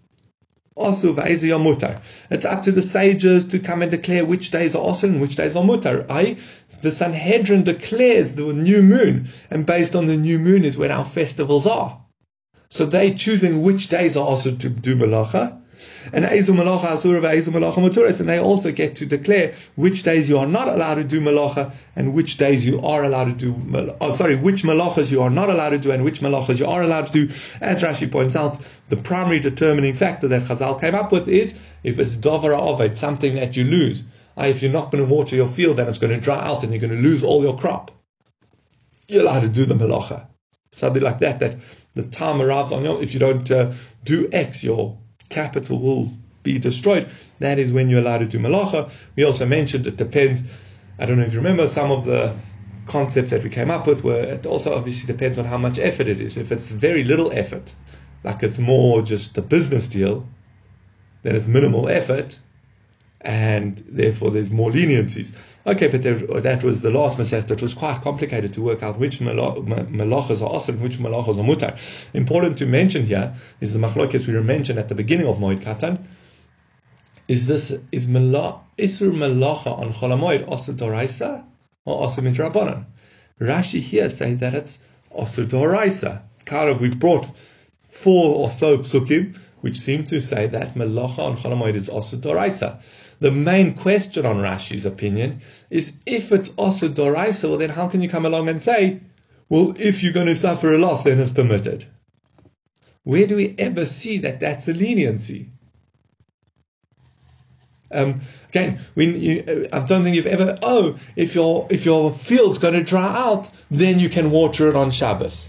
also, 0.75 1.15
It's 1.17 2.45
up 2.45 2.63
to 2.63 2.73
the 2.73 2.83
sages 2.83 3.45
to 3.47 3.59
come 3.59 3.83
and 3.83 3.91
declare 3.91 4.25
which 4.25 4.51
days 4.51 4.75
are 4.75 4.85
Osir 4.85 5.05
and 5.05 5.21
which 5.21 5.37
days 5.37 5.55
are 5.55 5.63
Mutar. 5.65 6.07
I, 6.09 6.37
the 6.81 6.93
Sanhedrin 6.93 7.65
declares 7.65 8.33
the 8.33 8.53
new 8.53 8.83
moon, 8.83 9.29
and 9.51 9.67
based 9.67 9.95
on 9.95 10.07
the 10.07 10.17
new 10.17 10.39
moon 10.39 10.65
is 10.65 10.79
when 10.79 10.91
our 10.91 11.05
festivals 11.05 11.67
are. 11.67 12.01
So 12.71 12.87
they 12.87 13.13
choosing 13.13 13.63
which 13.63 13.89
days 13.89 14.17
are 14.17 14.27
also 14.27 14.57
to 14.57 14.69
do 14.71 14.97
Malacha, 14.97 15.62
and 16.13 16.25
Ezu 16.25 16.55
Malacha 16.55 16.93
Asura 16.93 17.21
Ezu 17.21 17.49
Malacha 17.53 17.75
Maturis, 17.75 18.21
and 18.21 18.29
they 18.29 18.39
also 18.39 18.73
get 18.73 18.97
to 18.97 19.07
declare 19.07 19.55
which 19.77 20.03
days 20.03 20.29
you 20.29 20.39
are 20.39 20.47
not 20.47 20.69
allowed 20.69 20.97
to 20.97 21.05
do 21.05 21.21
Malacha 21.21 21.73
and 21.97 22.15
which 22.15 22.37
days 22.37 22.67
you 22.67 22.81
are 22.81 23.05
allowed 23.05 23.39
to 23.39 23.53
do, 23.53 23.97
oh, 24.01 24.13
sorry, 24.13 24.37
which 24.37 24.63
Malachas 24.63 25.13
you 25.13 25.23
are 25.23 25.31
not 25.31 25.51
allowed 25.51 25.71
to 25.71 25.79
do 25.79 25.91
and 25.91 26.05
which 26.05 26.21
Malachas 26.21 26.59
you 26.59 26.67
are 26.67 26.83
allowed 26.83 27.07
to 27.07 27.13
do. 27.13 27.25
As 27.61 27.83
Rashi 27.83 28.11
points 28.11 28.37
out, 28.37 28.59
the 28.89 28.97
primary 28.97 29.41
determining 29.41 29.95
factor 29.95 30.29
that 30.29 30.43
Chazal 30.43 30.81
came 30.81 30.95
up 30.95 31.13
with 31.13 31.29
is 31.29 31.59
if 31.83 31.99
it's 31.99 32.17
Dovara 32.17 32.59
Ovid, 32.59 32.99
something 32.99 33.35
that 33.37 33.57
you 33.57 33.65
lose. 33.65 34.05
If 34.37 34.63
you're 34.63 34.73
not 34.73 34.91
going 34.91 35.07
to 35.07 35.13
water 35.13 35.37
your 35.37 35.49
field, 35.49 35.77
then 35.77 35.89
it's 35.89 35.99
going 35.99 36.13
to 36.13 36.21
dry 36.21 36.43
out 36.43 36.63
and 36.63 36.73
you're 36.73 36.81
going 36.81 36.97
to 36.97 37.09
lose 37.09 37.23
all 37.23 37.43
your 37.43 37.57
crop. 37.57 37.91
You're 39.09 39.23
allowed 39.23 39.43
to 39.43 39.49
do 39.49 39.65
the 39.65 39.75
Malacha. 39.75 40.27
Something 40.71 41.03
like 41.03 41.19
that, 41.19 41.41
that 41.41 41.57
the 41.93 42.03
time 42.03 42.41
arrives 42.41 42.73
on 42.73 42.83
you. 42.83 43.01
If 43.01 43.13
you 43.13 43.21
don't 43.21 43.51
uh, 43.51 43.73
do 44.05 44.29
X, 44.33 44.65
your 44.65 44.99
capital 45.33 45.79
will 45.79 46.11
be 46.43 46.59
destroyed. 46.59 47.11
That 47.41 47.59
is 47.59 47.73
when 47.73 47.89
you're 47.89 48.01
allowed 48.01 48.19
to 48.19 48.27
do 48.27 48.39
malacha. 48.39 48.93
We 49.17 49.25
also 49.25 49.47
mentioned 49.47 49.87
it 49.87 49.97
depends. 49.97 50.45
I 50.99 51.07
don't 51.07 51.19
know 51.19 51.25
if 51.25 51.33
you 51.33 51.41
remember 51.41 51.67
some 51.69 51.91
of 51.91 52.05
the 52.05 52.35
concepts 52.87 53.31
that 53.31 53.43
we 53.43 53.51
came 53.51 53.71
up 53.71 53.87
with 53.87 54.03
were 54.03 54.21
it 54.21 54.45
also 54.47 54.75
obviously 54.75 55.07
depends 55.07 55.39
on 55.39 55.45
how 55.45 55.59
much 55.59 55.79
effort 55.79 56.09
it 56.09 56.21
is. 56.21 56.37
If 56.37 56.53
it's 56.53 56.71
very 56.71 57.05
little 57.05 57.33
effort, 57.33 57.75
like 58.25 58.43
it's 58.43 58.59
more 58.59 59.03
just 59.03 59.39
a 59.39 59.43
business 59.43 59.87
deal, 59.87 60.27
then 61.23 61.37
it's 61.37 61.47
minimal 61.47 61.89
effort, 61.89 62.39
and 63.23 63.83
therefore 63.89 64.31
there's 64.31 64.53
more 64.53 64.71
leniencies. 64.71 65.33
Okay, 65.65 65.87
but 65.87 66.03
there, 66.03 66.17
that 66.17 66.65
was 66.65 66.83
the 66.83 66.91
last 66.91 67.19
Masech. 67.19 67.51
It 67.51 67.63
was 67.63 67.75
quite 67.75 68.01
complicated 68.01 68.53
to 68.55 68.63
work 68.63 68.83
out 68.83 68.99
which 68.99 69.21
malachas 69.21 70.43
are 70.43 70.47
awesome 70.47 70.77
and 70.77 70.85
which 70.85 70.99
malachas 70.99 71.39
are 71.39 71.45
mutar. 71.45 71.79
Important 72.15 72.59
to 72.59 72.67
mention 72.67 73.07
here 73.07 73.35
is 73.61 73.73
the 73.73 73.79
machlokes 73.79 74.27
we 74.27 74.41
mentioned 74.41 74.79
at 74.79 74.89
the 74.89 74.97
beginning 74.97 75.29
of 75.29 75.37
Moed 75.37 75.61
Katan. 75.61 76.05
Is 77.29 77.47
this 77.47 77.71
is 77.93 78.09
isur 78.09 79.13
malacha 79.13 79.79
on 79.79 79.93
cholamoid 79.93 80.49
also 80.49 80.73
doraisa 80.73 81.45
or 81.85 82.01
also 82.01 82.23
midrabanan? 82.23 82.87
Rashi 83.41 83.81
here 83.81 84.11
says 84.11 84.41
that 84.41 84.55
it's 84.55 84.81
also 85.11 85.45
doraisa. 85.45 86.23
Kind 86.45 86.71
of, 86.71 86.81
we've 86.81 86.99
brought 86.99 87.27
four 87.89 88.35
or 88.35 88.51
so 88.51 88.79
psukim 88.79 89.37
which 89.61 89.79
seem 89.79 90.03
to 90.03 90.21
say 90.21 90.49
that 90.49 90.75
malacha 90.75 91.21
on 91.21 91.37
cholamoid 91.37 91.75
is 91.75 91.89
also 91.89 92.17
doraisa. 92.17 92.83
The 93.23 93.31
main 93.31 93.75
question 93.75 94.27
on 94.27 94.39
Rashi's 94.39 94.85
opinion 94.85 95.43
is 95.71 96.01
if 96.07 96.33
it's 96.33 96.53
also 96.57 96.89
doraisa, 96.89 97.49
well 97.49 97.57
then 97.57 97.71
how 97.71 97.87
can 97.87 98.03
you 98.03 98.09
come 98.09 98.27
along 98.27 98.49
and 98.49 98.61
say, 98.61 99.01
well, 99.49 99.75
if 99.79 100.03
you're 100.03 100.13
going 100.13 100.27
to 100.27 100.35
suffer 100.35 100.75
a 100.75 100.79
loss, 100.79 101.05
then 101.05 101.21
it's 101.21 101.31
permitted? 101.31 101.85
Where 103.05 103.29
do 103.29 103.37
we 103.37 103.55
ever 103.59 103.87
see 103.87 104.19
that 104.19 104.41
that's 104.41 104.67
a 104.67 104.73
leniency? 104.73 105.51
Um, 107.93 108.23
again, 108.49 108.81
you, 108.97 109.69
I 109.73 109.79
don't 109.79 110.03
think 110.03 110.17
you've 110.17 110.27
ever. 110.27 110.59
Oh, 110.65 110.99
if 111.15 111.37
your 111.37 111.69
if 111.71 111.85
your 111.85 112.11
field's 112.13 112.59
going 112.59 112.75
to 112.75 112.83
dry 112.83 113.07
out, 113.07 113.49
then 113.71 114.01
you 114.01 114.09
can 114.09 114.33
water 114.33 114.69
it 114.69 114.75
on 114.75 114.91
Shabbos. 114.91 115.49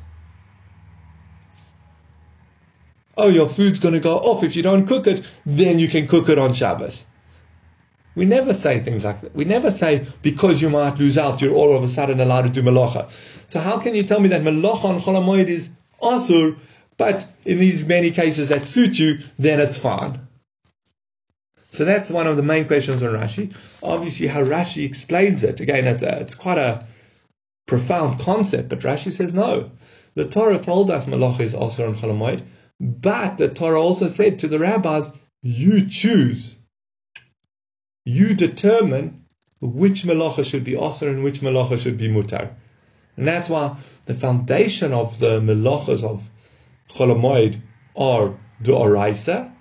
Oh, 3.17 3.29
your 3.29 3.47
food's 3.47 3.79
going 3.79 3.95
to 3.95 3.99
go 3.99 4.17
off 4.17 4.43
if 4.43 4.55
you 4.55 4.61
don't 4.61 4.85
cook 4.85 5.07
it, 5.07 5.27
then 5.43 5.79
you 5.79 5.87
can 5.87 6.07
cook 6.07 6.29
it 6.29 6.37
on 6.37 6.53
Shabbos. 6.53 7.07
We 8.15 8.25
never 8.25 8.53
say 8.53 8.79
things 8.79 9.05
like 9.05 9.21
that. 9.21 9.35
We 9.35 9.45
never 9.45 9.71
say 9.71 10.05
because 10.21 10.61
you 10.61 10.69
might 10.69 10.99
lose 10.99 11.17
out, 11.17 11.41
you're 11.41 11.55
all 11.55 11.75
of 11.75 11.83
a 11.83 11.87
sudden 11.87 12.19
allowed 12.19 12.43
to 12.43 12.49
do 12.49 12.61
malacha. 12.61 13.09
So 13.49 13.59
how 13.59 13.79
can 13.79 13.95
you 13.95 14.03
tell 14.03 14.19
me 14.19 14.29
that 14.29 14.41
malacha 14.41 14.85
on 14.85 14.99
cholamoid 14.99 15.47
is 15.47 15.69
asur, 16.01 16.57
but 16.97 17.25
in 17.45 17.57
these 17.57 17.85
many 17.85 18.11
cases 18.11 18.49
that 18.49 18.67
suit 18.67 18.99
you, 18.99 19.17
then 19.39 19.59
it's 19.59 19.77
fine? 19.77 20.19
So 21.69 21.85
that's 21.85 22.11
one 22.11 22.27
of 22.27 22.37
the 22.37 22.43
main 22.43 22.65
questions 22.65 23.01
on 23.01 23.13
Rashi. 23.13 23.51
Obviously, 23.81 24.27
how 24.27 24.43
Rashi 24.43 24.85
explains 24.85 25.43
it, 25.43 25.59
again, 25.59 25.87
it's, 25.87 26.03
a, 26.03 26.19
it's 26.19 26.35
quite 26.35 26.59
a 26.59 26.85
profound 27.65 28.19
concept, 28.19 28.69
but 28.69 28.81
Rashi 28.81 29.11
says 29.11 29.33
no. 29.33 29.71
The 30.13 30.25
Torah 30.25 30.59
told 30.59 30.91
us 30.91 31.07
Malacha 31.07 31.39
is 31.39 31.55
also 31.55 31.87
on 31.87 31.95
Cholamoid, 31.95 32.43
but 32.79 33.39
the 33.39 33.49
Torah 33.49 33.81
also 33.81 34.07
said 34.07 34.37
to 34.39 34.47
the 34.47 34.59
rabbis, 34.59 35.11
you 35.41 35.87
choose. 35.87 36.57
You 38.05 38.33
determine 38.33 39.25
which 39.61 40.03
Malacha 40.03 40.43
should 40.43 40.63
be 40.63 40.73
Asr 40.73 41.07
and 41.07 41.23
which 41.23 41.39
Malacha 41.41 41.81
should 41.81 41.97
be 41.97 42.09
Mutar. 42.09 42.53
And 43.15 43.27
that's 43.27 43.49
why 43.49 43.77
the 44.05 44.13
foundation 44.13 44.91
of 44.91 45.19
the 45.19 45.39
Malachas 45.39 46.03
of 46.03 46.29
Cholamoid 46.89 47.61
are 47.95 48.37
Doraisa. 48.61 49.53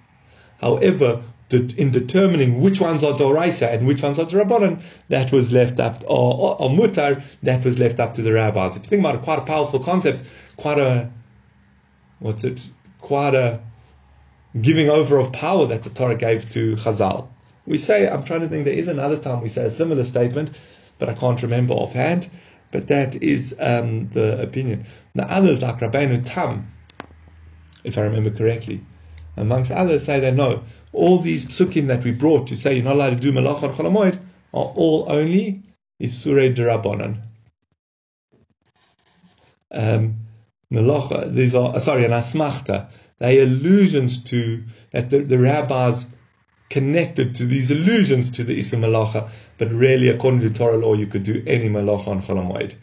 However, 0.61 1.22
in 1.52 1.90
determining 1.90 2.61
which 2.61 2.81
ones 2.81 3.05
are 3.05 3.12
Doraisa 3.12 3.72
and 3.72 3.87
which 3.87 4.02
ones 4.02 4.18
are 4.18 4.24
Rabbanan, 4.24 4.83
that 5.09 5.31
was 5.33 5.52
left 5.52 5.78
up, 5.78 6.02
or, 6.05 6.35
or, 6.35 6.62
or, 6.62 6.70
Mutar, 6.70 7.22
that 7.42 7.64
was 7.64 7.78
left 7.78 8.00
up 8.00 8.14
to 8.14 8.22
the 8.22 8.33
rabbis. 8.33 8.76
If 8.76 8.85
you 8.85 8.88
think 8.88 9.00
about 9.00 9.16
it, 9.16 9.22
quite 9.22 9.38
a 9.38 9.42
powerful 9.44 9.81
concept, 9.81 10.24
quite 10.57 10.78
a, 10.78 11.11
what's 12.20 12.44
it, 12.44 12.68
quite 13.00 13.35
a 13.35 13.61
giving 14.61 14.88
over 14.88 15.18
of 15.18 15.33
power 15.33 15.66
that 15.66 15.83
the 15.83 15.90
Torah 15.90 16.16
gave 16.16 16.48
to 16.50 16.74
Chazal. 16.76 17.28
We 17.66 17.79
say, 17.79 18.09
I'm 18.09 18.25
trying 18.25 18.40
to 18.40 18.48
think, 18.48 18.64
there 18.64 18.75
is 18.75 18.88
another 18.88 19.18
time 19.18 19.40
we 19.40 19.48
say 19.48 19.64
a 19.64 19.70
similar 19.70 20.05
statement, 20.05 20.61
but 20.98 21.09
I 21.09 21.14
can't 21.14 21.42
remember 21.42 21.75
offhand. 21.75 22.29
But 22.72 22.88
that 22.88 23.22
is 23.22 23.55
um, 23.61 24.09
the 24.09 24.40
opinion. 24.40 24.87
The 25.14 25.31
others, 25.31 25.62
like 25.62 25.79
Rabbeinu 25.79 26.22
Tam, 26.25 26.66
if 27.85 27.98
I 27.98 28.03
remember 28.03 28.31
correctly, 28.31 28.81
amongst 29.37 29.70
others, 29.70 30.05
say 30.05 30.20
that 30.20 30.35
no, 30.35 30.62
all 30.92 31.18
these 31.18 31.44
psukim 31.44 31.87
that 31.88 32.05
we 32.05 32.12
brought 32.12 32.46
to 32.48 32.57
say 32.57 32.75
you're 32.75 32.85
not 32.85 32.96
allowed 32.96 33.11
to 33.11 33.16
do 33.16 33.33
malach 33.33 33.62
on 33.62 33.70
cholamoid 33.70 34.18
are 34.55 34.72
all 34.75 35.11
only 35.11 35.62
isurei 36.01 36.55
derabanan. 36.55 37.20
Um, 39.70 40.16
malacha, 40.72 41.33
these 41.33 41.55
are 41.55 41.79
sorry, 41.81 42.05
an 42.05 42.11
asmachta. 42.11 42.90
They 43.18 43.40
allusions 43.40 44.22
to 44.25 44.64
that 44.90 45.11
the, 45.11 45.20
the 45.20 45.38
rabbis 45.38 46.07
connected 46.72 47.35
to 47.35 47.44
these 47.44 47.70
allusions 47.70 48.30
to 48.30 48.44
the 48.44 48.58
Isra 48.58 48.78
Malacha, 48.78 49.30
but 49.58 49.70
really, 49.70 50.08
according 50.08 50.40
to 50.40 50.50
Torah 50.50 50.78
law, 50.78 50.94
you 50.94 51.06
could 51.06 51.22
do 51.22 51.42
any 51.46 51.68
Malacha 51.68 52.08
on 52.08 52.18
Cholamoid. 52.18 52.74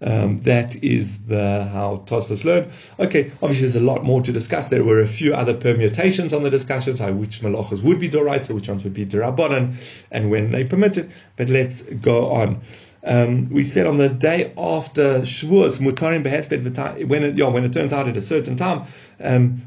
Um, 0.00 0.40
that 0.40 0.82
is 0.82 1.18
the 1.26 1.64
how 1.72 2.02
Tosfos 2.06 2.44
learned. 2.44 2.70
Okay, 2.98 3.30
obviously 3.42 3.68
there's 3.68 3.76
a 3.76 3.80
lot 3.80 4.02
more 4.02 4.22
to 4.22 4.32
discuss. 4.32 4.68
There 4.68 4.84
were 4.84 5.00
a 5.00 5.06
few 5.06 5.34
other 5.34 5.54
permutations 5.54 6.32
on 6.32 6.42
the 6.42 6.50
discussions, 6.50 6.98
how 6.98 7.12
which 7.12 7.40
malachas 7.40 7.82
would 7.82 8.00
be 8.00 8.08
doraisa, 8.08 8.54
which 8.54 8.68
ones 8.68 8.82
would 8.84 8.94
be 8.94 9.06
derabanan, 9.06 9.76
and 10.10 10.30
when 10.30 10.50
they 10.50 10.64
permitted. 10.64 11.12
But 11.36 11.48
let's 11.48 11.82
go 11.82 12.30
on. 12.30 12.62
Um, 13.06 13.50
we 13.50 13.62
said 13.64 13.86
on 13.86 13.98
the 13.98 14.08
day 14.08 14.52
after 14.56 15.20
Shavuos, 15.20 15.78
mutarim 15.78 16.24
behesped 16.24 17.06
when 17.06 17.22
it, 17.22 17.36
yeah, 17.36 17.48
when 17.48 17.64
it 17.64 17.72
turns 17.72 17.92
out 17.92 18.08
at 18.08 18.16
a 18.16 18.22
certain 18.22 18.56
time, 18.56 18.86
um, 19.20 19.62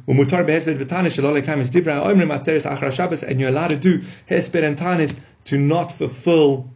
and 3.23 3.39
you're 3.39 3.49
allowed 3.49 3.67
to 3.69 3.77
do 3.77 3.99
hesped 3.99 4.63
and 4.63 4.77
tanis 4.77 5.15
to 5.45 5.57
not 5.57 5.91
fulfill, 5.91 6.73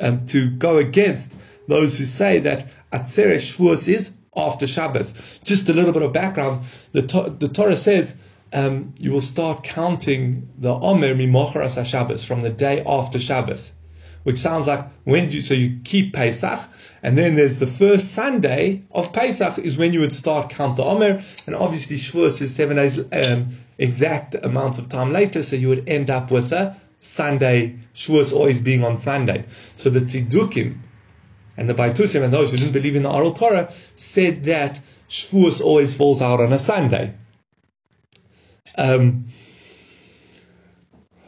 um, 0.00 0.26
to 0.26 0.50
go 0.50 0.78
against 0.78 1.34
those 1.68 1.98
who 1.98 2.04
say 2.04 2.40
that 2.40 2.68
atzeres 2.92 3.56
Shavuos 3.56 3.88
is 3.88 4.12
after 4.36 4.66
Shabbos. 4.66 5.40
Just 5.44 5.68
a 5.68 5.72
little 5.72 5.92
bit 5.92 6.02
of 6.02 6.12
background: 6.12 6.64
the, 6.92 7.02
the 7.38 7.48
Torah 7.48 7.76
says. 7.76 8.14
Um, 8.52 8.94
you 8.96 9.10
will 9.10 9.20
start 9.20 9.64
counting 9.64 10.48
the 10.56 10.72
Omer 10.72 11.16
mimocharas 11.16 11.84
Shabbos 11.84 12.24
from 12.24 12.42
the 12.42 12.50
day 12.50 12.80
after 12.86 13.18
Shabbos 13.18 13.72
which 14.26 14.38
sounds 14.38 14.66
like 14.66 14.84
when 15.04 15.28
do 15.28 15.36
you, 15.36 15.40
so 15.40 15.54
you 15.54 15.78
keep 15.84 16.12
Pesach, 16.12 16.58
and 17.00 17.16
then 17.16 17.36
there's 17.36 17.58
the 17.58 17.66
first 17.68 18.12
Sunday 18.12 18.82
of 18.90 19.12
Pesach 19.12 19.56
is 19.58 19.78
when 19.78 19.92
you 19.92 20.00
would 20.00 20.12
start 20.12 20.50
count 20.50 20.76
the 20.76 20.82
Omer, 20.82 21.22
and 21.46 21.54
obviously 21.54 21.94
Shavuos 21.94 22.42
is 22.42 22.52
seven 22.52 22.74
days 22.74 22.98
um, 23.12 23.50
exact 23.78 24.34
amount 24.34 24.80
of 24.80 24.88
time 24.88 25.12
later, 25.12 25.44
so 25.44 25.54
you 25.54 25.68
would 25.68 25.88
end 25.88 26.10
up 26.10 26.32
with 26.32 26.50
a 26.50 26.76
Sunday, 26.98 27.76
Shavuos 27.94 28.32
always 28.32 28.60
being 28.60 28.82
on 28.82 28.96
Sunday. 28.96 29.44
So 29.76 29.90
the 29.90 30.00
Tzidukim 30.00 30.80
and 31.56 31.68
the 31.68 31.74
Baitusim 31.74 32.24
and 32.24 32.34
those 32.34 32.50
who 32.50 32.56
didn't 32.56 32.72
believe 32.72 32.96
in 32.96 33.04
the 33.04 33.12
oral 33.12 33.32
Torah 33.32 33.72
said 33.94 34.42
that 34.42 34.80
Shavuos 35.08 35.60
always 35.60 35.96
falls 35.96 36.20
out 36.20 36.40
on 36.40 36.52
a 36.52 36.58
Sunday. 36.58 37.14
Um, 38.76 39.26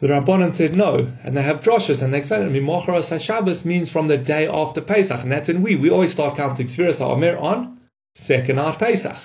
the 0.01 0.09
Rabbanan 0.09 0.53
said 0.53 0.77
no, 0.77 1.11
and 1.25 1.37
they 1.37 1.43
have 1.43 1.61
droshes, 1.61 2.03
and 2.03 2.15
they 2.15 2.19
explain 2.19 2.43
it. 2.43 2.53
Mimocharos 2.53 3.11
HaShabbos 3.11 3.65
means 3.65 3.91
from 3.91 4.07
the 4.07 4.17
day 4.17 4.47
after 4.47 4.81
Pesach, 4.81 5.23
and 5.23 5.33
that's 5.33 5.49
in 5.49 5.61
we. 5.63 5.75
We 5.75 5.91
always 5.91 6.13
start 6.13 6.37
counting 6.37 6.69
Sfiras 6.69 7.01
HaOmer 7.01 7.41
on 7.41 7.81
second 8.15 8.57
night 8.57 8.79
Pesach. 8.79 9.17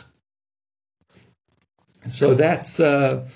So 2.07 2.33
that's 2.33 2.79
uh, 2.79 3.27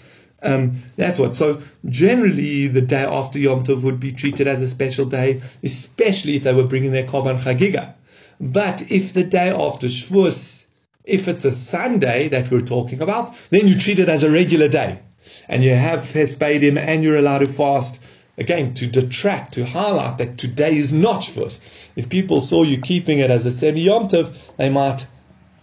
um, 0.41 0.82
that's 0.95 1.19
what. 1.19 1.36
So 1.36 1.62
generally, 1.86 2.67
the 2.67 2.82
day 2.82 3.04
after 3.04 3.38
Yom 3.38 3.63
Tov 3.63 3.84
would 3.84 4.00
be 4.00 4.13
treated 4.13 4.47
as 4.47 4.62
a 4.63 4.67
special 4.67 5.06
day, 5.06 5.41
especially 5.62 6.38
if 6.38 6.43
they 6.43 6.56
were 6.56 6.67
bringing 6.67 6.91
their 6.91 7.06
korban 7.06 7.38
chagiga. 7.38 7.93
But 8.39 8.91
if 8.91 9.13
the 9.13 9.23
day 9.23 9.50
after 9.50 9.88
Shavuos, 9.88 10.65
if 11.04 11.28
it's 11.28 11.45
a 11.45 11.54
Sunday 11.54 12.30
that 12.30 12.50
we're 12.50 12.62
talking 12.62 13.02
about, 13.02 13.36
then 13.52 13.67
you 13.67 13.78
treat 13.78 14.00
it 14.00 14.10
as 14.10 14.23
a 14.23 14.32
regular 14.32 14.67
day 14.67 15.02
and 15.48 15.63
you 15.63 15.72
have 15.72 16.00
Hespedim 16.00 16.78
and 16.78 17.04
you're 17.04 17.18
allowed 17.18 17.40
to 17.40 17.48
fast, 17.48 18.02
again, 18.38 18.74
to 18.76 18.88
detract, 18.88 19.54
to 19.54 19.66
highlight 19.66 20.18
that 20.20 20.38
today 20.38 20.76
is 20.76 20.94
not 20.94 21.22
Shavuos. 21.22 21.92
If 21.96 22.10
people 22.10 22.42
saw 22.42 22.63
you 22.63 22.78
keeping 22.80 23.20
it 23.20 23.30
as 23.30 23.46
a 23.46 23.52
semi 23.52 23.82
Yom 23.82 24.08
Tov, 24.08 24.36
they 24.58 24.70
might 24.70 25.08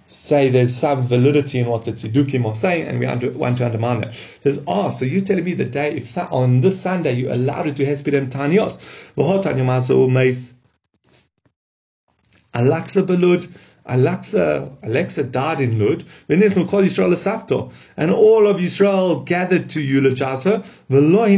say 0.07 0.49
there's 0.49 0.75
some 0.75 1.03
validity 1.03 1.59
in 1.59 1.67
what 1.67 1.85
the 1.85 1.93
Tzidukim 1.93 2.45
are 2.45 2.55
saying, 2.55 2.87
and 2.87 2.99
we 3.01 3.07
under, 3.07 3.31
want 3.33 3.59
to 3.59 3.67
undermine 3.67 4.01
that. 4.01 4.15
Says, 4.15 4.63
oh, 4.67 4.91
so 4.91 5.05
you're 5.05 5.23
telling 5.23 5.45
me 5.45 5.55
the 5.55 5.65
day, 5.65 5.95
if 5.95 6.17
on 6.33 6.61
this 6.61 6.81
Sunday 6.81 7.15
you're 7.15 7.33
allowed 7.33 7.65
to 7.65 7.73
do 7.73 7.85
Hespedim 7.85 8.29
Tanyos, 8.29 8.79
V'hotanyom 9.15 9.69
Azo 9.69 10.09
Meis, 10.09 10.55
Alaksa 12.55 13.05
Belud, 13.05 13.49
Alexa, 13.87 14.77
Alexa 14.83 15.25
died 15.25 15.61
in 15.61 15.79
Lud, 15.79 16.05
and 16.29 18.11
all 18.11 18.47
of 18.47 18.61
Israel 18.61 19.21
gathered 19.21 19.69
to 19.71 19.81
eulogize 19.81 20.45
her. 20.45 20.65
And 20.89 21.13
Rabbi 21.13 21.37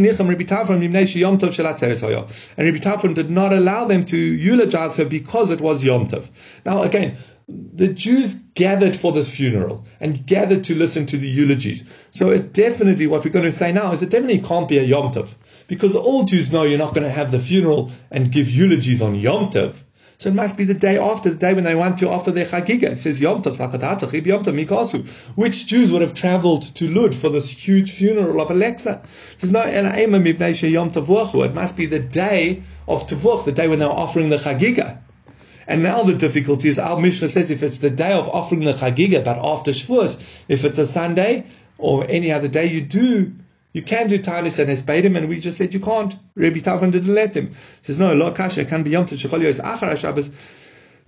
Tarfon 2.78 3.14
did 3.14 3.30
not 3.30 3.52
allow 3.52 3.84
them 3.86 4.04
to 4.04 4.16
eulogize 4.16 4.96
her 4.96 5.04
because 5.04 5.50
it 5.50 5.60
was 5.60 5.84
Yom 5.84 6.06
Tov. 6.06 6.30
Now 6.64 6.82
again, 6.82 7.16
the 7.48 7.88
Jews 7.88 8.34
gathered 8.54 8.96
for 8.96 9.12
this 9.12 9.34
funeral 9.34 9.84
and 10.00 10.26
gathered 10.26 10.64
to 10.64 10.74
listen 10.74 11.06
to 11.06 11.16
the 11.16 11.28
eulogies. 11.28 11.84
So 12.10 12.30
it 12.30 12.52
definitely, 12.52 13.06
what 13.06 13.24
we're 13.24 13.30
going 13.30 13.44
to 13.44 13.52
say 13.52 13.70
now 13.72 13.92
is 13.92 14.02
it 14.02 14.10
definitely 14.10 14.40
can't 14.40 14.68
be 14.68 14.78
a 14.78 14.82
Yom 14.82 15.12
Tov. 15.12 15.34
Because 15.68 15.94
all 15.94 16.24
Jews 16.24 16.52
know 16.52 16.64
you're 16.64 16.78
not 16.78 16.94
going 16.94 17.04
to 17.04 17.10
have 17.10 17.30
the 17.30 17.38
funeral 17.38 17.92
and 18.10 18.32
give 18.32 18.50
eulogies 18.50 19.00
on 19.00 19.14
Yom 19.14 19.50
Tov. 19.50 19.82
So 20.18 20.30
it 20.30 20.34
must 20.34 20.56
be 20.56 20.64
the 20.64 20.74
day 20.74 20.96
after, 20.96 21.28
the 21.28 21.36
day 21.36 21.52
when 21.52 21.64
they 21.64 21.74
want 21.74 21.98
to 21.98 22.08
offer 22.08 22.30
their 22.30 22.46
chagiga. 22.46 22.84
It 22.84 22.98
says 22.98 23.20
Yom 23.20 23.42
Tov, 23.42 23.58
Sakatata, 23.58 24.26
Yom 24.26 24.42
Tov, 24.42 24.64
Mikasu. 24.64 25.06
Which 25.36 25.66
Jews 25.66 25.92
would 25.92 26.00
have 26.00 26.14
traveled 26.14 26.74
to 26.76 26.88
Lud 26.88 27.14
for 27.14 27.28
this 27.28 27.50
huge 27.50 27.92
funeral 27.92 28.40
of 28.40 28.50
Alexa? 28.50 29.02
There's 29.38 29.50
no 29.50 29.62
Elaima 29.62 30.22
Mibnei 30.22 30.70
Yom 30.70 30.90
Tavuchu. 30.90 31.44
It 31.44 31.54
must 31.54 31.76
be 31.76 31.84
the 31.84 31.98
day 31.98 32.62
of 32.88 33.06
Tavuch, 33.06 33.44
the 33.44 33.52
day 33.52 33.68
when 33.68 33.78
they're 33.78 33.90
offering 33.90 34.30
the 34.30 34.36
chagiga. 34.36 34.98
And 35.68 35.82
now 35.82 36.02
the 36.04 36.14
difficulty 36.14 36.68
is 36.68 36.78
our 36.78 36.98
Mishnah 36.98 37.28
says 37.28 37.50
if 37.50 37.62
it's 37.62 37.78
the 37.78 37.90
day 37.90 38.12
of 38.12 38.28
offering 38.28 38.60
the 38.60 38.72
chagiga, 38.72 39.22
but 39.22 39.36
after 39.36 39.72
Shavuos, 39.72 40.44
if 40.48 40.64
it's 40.64 40.78
a 40.78 40.86
Sunday 40.86 41.44
or 41.76 42.06
any 42.08 42.32
other 42.32 42.48
day, 42.48 42.66
you 42.66 42.80
do 42.80 43.32
you 43.76 43.82
can 43.82 44.08
do 44.08 44.18
Tanis 44.18 44.58
and 44.58 44.70
Hespedim, 44.70 45.18
and 45.18 45.28
we 45.28 45.38
just 45.38 45.58
said 45.58 45.74
you 45.74 45.80
can't. 45.80 46.16
Rabbi 46.34 46.60
Tarfon 46.60 46.92
didn't 46.92 47.12
let 47.12 47.36
him. 47.36 47.48
He 47.48 47.54
says, 47.82 47.98
no, 47.98 48.14
lo 48.14 48.32
kasha 48.32 48.64
can 48.64 48.82
be 48.82 48.88
Yom 48.88 49.04
Tov 49.04 49.18
shechol 49.18 50.00
Shabbos, 50.00 50.30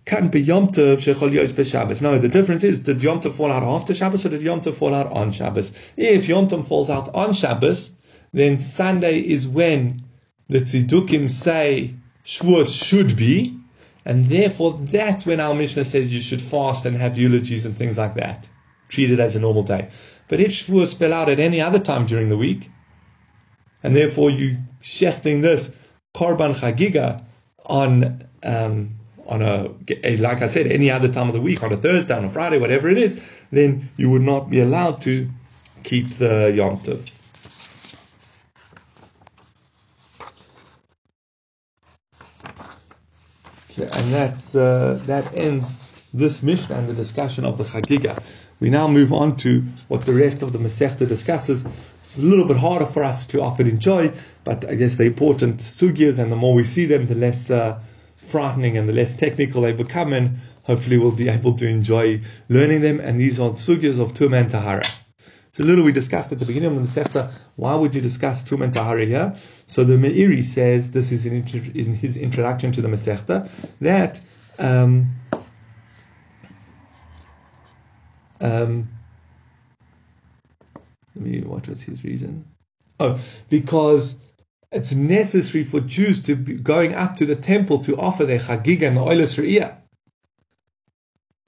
can 0.04 0.28
be 0.28 0.42
Yom 0.42 0.66
Tov 0.68 0.96
shechol 0.96 1.30
b'Shabbos. 1.30 2.02
No, 2.02 2.18
the 2.18 2.28
difference 2.28 2.64
is, 2.64 2.80
did 2.80 3.02
Yom 3.02 3.20
Tov 3.20 3.32
fall 3.32 3.50
out 3.50 3.62
after 3.62 3.94
Shabbos 3.94 4.26
or 4.26 4.28
did 4.28 4.42
Yom 4.42 4.60
Tov 4.60 4.74
fall 4.74 4.94
out 4.94 5.10
on 5.10 5.32
Shabbos? 5.32 5.72
If 5.96 6.28
Yom 6.28 6.46
Tov 6.46 6.68
falls 6.68 6.90
out 6.90 7.14
on 7.14 7.32
Shabbos, 7.32 7.90
then 8.34 8.58
Sunday 8.58 9.20
is 9.20 9.48
when 9.48 10.02
the 10.48 10.58
Tzidukim 10.58 11.30
say 11.30 11.94
Shavuos 12.22 12.86
should 12.86 13.16
be, 13.16 13.58
and 14.04 14.26
therefore 14.26 14.74
that's 14.74 15.24
when 15.24 15.40
our 15.40 15.54
Mishnah 15.54 15.86
says 15.86 16.12
you 16.12 16.20
should 16.20 16.42
fast 16.42 16.84
and 16.84 16.98
have 16.98 17.16
eulogies 17.16 17.64
and 17.64 17.74
things 17.74 17.96
like 17.96 18.12
that. 18.16 18.46
Treat 18.90 19.10
it 19.10 19.20
as 19.20 19.36
a 19.36 19.40
normal 19.40 19.62
day. 19.62 19.88
But 20.28 20.40
if 20.40 20.50
Shavuos 20.52 20.96
fell 20.96 21.12
out 21.12 21.28
at 21.28 21.40
any 21.40 21.60
other 21.60 21.78
time 21.78 22.06
during 22.06 22.28
the 22.28 22.36
week, 22.36 22.70
and 23.82 23.96
therefore 23.96 24.30
you 24.30 24.56
shechting 24.80 25.42
this 25.42 25.74
Korban 26.14 26.54
Chagiga 26.54 27.22
on 27.66 28.22
um, 28.42 28.94
on 29.26 29.42
a 29.42 29.70
eh, 30.04 30.16
like 30.20 30.42
I 30.42 30.46
said 30.46 30.66
any 30.66 30.90
other 30.90 31.08
time 31.08 31.28
of 31.28 31.34
the 31.34 31.40
week 31.40 31.62
on 31.62 31.72
a 31.72 31.76
Thursday 31.76 32.16
on 32.16 32.24
a 32.24 32.28
Friday 32.28 32.58
whatever 32.58 32.88
it 32.88 32.98
is, 32.98 33.22
then 33.50 33.88
you 33.96 34.10
would 34.10 34.22
not 34.22 34.50
be 34.50 34.60
allowed 34.60 35.00
to 35.02 35.28
keep 35.84 36.08
the 36.10 36.52
Yom 36.54 36.80
Tov. 36.80 37.08
And 43.78 44.12
that's 44.12 44.56
uh, 44.56 45.00
that 45.06 45.32
ends 45.34 45.78
this 46.12 46.42
mission 46.42 46.72
and 46.72 46.88
the 46.88 46.94
discussion 46.94 47.44
of 47.44 47.58
the 47.58 47.64
Chagiga. 47.64 48.20
We 48.60 48.70
now 48.70 48.88
move 48.88 49.12
on 49.12 49.36
to 49.38 49.62
what 49.86 50.04
the 50.04 50.12
rest 50.12 50.42
of 50.42 50.52
the 50.52 50.58
Masechta 50.58 51.06
discusses. 51.06 51.64
It's 52.02 52.18
a 52.18 52.22
little 52.22 52.46
bit 52.46 52.56
harder 52.56 52.86
for 52.86 53.04
us 53.04 53.24
to 53.26 53.40
often 53.40 53.68
enjoy, 53.68 54.12
but 54.42 54.68
I 54.68 54.74
guess 54.74 54.96
the 54.96 55.04
important 55.04 55.58
sugyas, 55.58 56.18
and 56.18 56.32
the 56.32 56.36
more 56.36 56.54
we 56.54 56.64
see 56.64 56.86
them, 56.86 57.06
the 57.06 57.14
less 57.14 57.50
uh, 57.50 57.78
frightening 58.16 58.76
and 58.76 58.88
the 58.88 58.92
less 58.92 59.12
technical 59.12 59.62
they 59.62 59.72
become, 59.72 60.12
and 60.12 60.38
hopefully 60.64 60.98
we'll 60.98 61.12
be 61.12 61.28
able 61.28 61.54
to 61.54 61.68
enjoy 61.68 62.20
learning 62.48 62.80
them. 62.80 62.98
And 62.98 63.20
these 63.20 63.38
are 63.38 63.50
sugyas 63.52 64.00
of 64.00 64.14
Tum 64.14 64.34
and 64.34 64.50
Tahara. 64.50 64.86
So 65.52 65.64
little 65.64 65.84
we 65.84 65.92
discussed 65.92 66.32
at 66.32 66.38
the 66.38 66.46
beginning 66.46 66.70
of 66.70 66.76
the 66.76 66.82
Masechta, 66.82 67.32
why 67.56 67.74
would 67.74 67.94
you 67.94 68.00
discuss 68.00 68.42
Tum 68.42 68.62
and 68.62 68.72
Tahara 68.72 69.04
here? 69.04 69.34
So 69.66 69.84
the 69.84 69.94
Meiri 69.94 70.42
says, 70.42 70.92
this 70.92 71.12
is 71.12 71.26
in, 71.26 71.44
his 71.44 72.16
introduction 72.16 72.72
to 72.72 72.82
the 72.82 72.88
Masechta, 72.88 73.48
that 73.80 74.20
um, 74.58 75.14
um, 78.40 78.88
let 81.14 81.24
me, 81.24 81.40
what 81.40 81.68
was 81.68 81.82
his 81.82 82.04
reason? 82.04 82.44
Oh, 83.00 83.20
because 83.48 84.18
it's 84.70 84.94
necessary 84.94 85.64
for 85.64 85.80
Jews 85.80 86.22
to 86.24 86.36
be 86.36 86.54
going 86.54 86.94
up 86.94 87.16
to 87.16 87.26
the 87.26 87.36
temple 87.36 87.78
to 87.80 87.96
offer 87.96 88.24
their 88.24 88.38
chagig 88.38 88.82
and 88.82 88.96
the 88.96 89.00
oilus 89.00 89.38
re'iyah. 89.42 89.76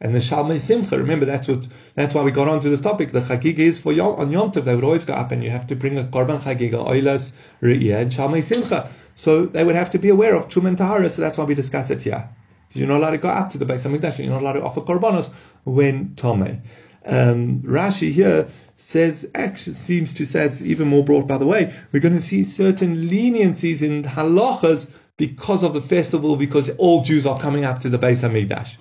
And 0.03 0.15
the 0.15 0.21
Shalmei 0.21 0.59
Simcha, 0.59 0.97
remember 0.99 1.27
that's 1.27 1.47
what 1.47 1.69
that's 1.95 2.15
why 2.15 2.23
we 2.23 2.31
got 2.31 2.49
onto 2.49 2.71
this 2.71 2.81
topic. 2.81 3.13
The 3.13 3.21
Chagig 3.21 3.59
is 3.59 3.79
for 3.79 3.93
Yom 3.93 4.19
on 4.19 4.33
Yom 4.33 4.51
Tov, 4.51 4.65
they 4.65 4.75
would 4.75 4.85
always 4.85 5.05
go 5.05 5.13
up 5.13 5.31
and 5.31 5.45
you 5.45 5.51
have 5.51 5.67
to 5.67 5.77
bring 5.77 5.99
a 5.99 6.05
Korban 6.05 6.41
Chagig, 6.41 6.73
Oilas, 6.73 7.33
Re'iyah, 7.61 8.01
and 8.01 8.11
Shalmei 8.11 8.43
Simcha. 8.43 8.89
So 9.15 9.45
they 9.45 9.63
would 9.63 9.75
have 9.75 9.91
to 9.91 9.99
be 9.99 10.09
aware 10.09 10.35
of 10.35 10.49
Truma 10.49 10.69
and 10.69 10.79
Tahara, 10.79 11.11
so 11.11 11.21
that's 11.21 11.37
why 11.37 11.45
we 11.45 11.55
discuss 11.55 11.91
it 11.91 12.03
here. 12.03 12.31
Because 12.69 12.81
you're 12.81 12.89
not 12.89 12.99
allowed 12.99 13.11
to 13.11 13.19
go 13.19 13.29
up 13.29 13.51
to 13.51 13.59
the 13.59 13.67
base 13.67 13.85
Beis 13.85 13.99
HaMikdash, 13.99 14.21
you're 14.21 14.31
not 14.31 14.41
allowed 14.41 14.55
to 14.55 14.63
offer 14.63 14.81
Korbanos 14.81 15.31
when 15.65 16.11
Tomei. 16.11 16.61
Um, 17.05 17.63
Rashi 17.63 18.13
here 18.13 18.49
says, 18.77 19.31
actually 19.35 19.75
seems 19.75 20.15
to 20.15 20.25
say 20.25 20.45
it's 20.45 20.63
even 20.63 20.89
more 20.89 21.05
broad 21.05 21.29
by 21.29 21.39
the 21.39 21.47
way. 21.47 21.75
We're 21.93 22.01
going 22.01 22.15
to 22.15 22.23
see 22.23 22.45
certain 22.45 23.09
leniencies 23.09 23.83
in 23.83 24.05
halachas 24.05 24.93
because 25.17 25.63
of 25.63 25.75
the 25.75 25.83
festival, 25.83 26.37
because 26.37 26.71
all 26.79 27.03
Jews 27.03 27.27
are 27.27 27.39
coming 27.39 27.65
up 27.65 27.81
to 27.81 27.91
the 27.91 27.99
Beis 27.99 28.23
HaMikdash. 28.27 28.77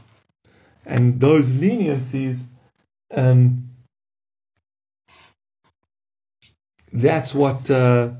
And 0.85 1.19
those 1.19 1.49
leniencies, 1.49 2.43
um, 3.13 3.69
that's 6.93 7.35
what 7.35 7.69
uh, 7.69 8.11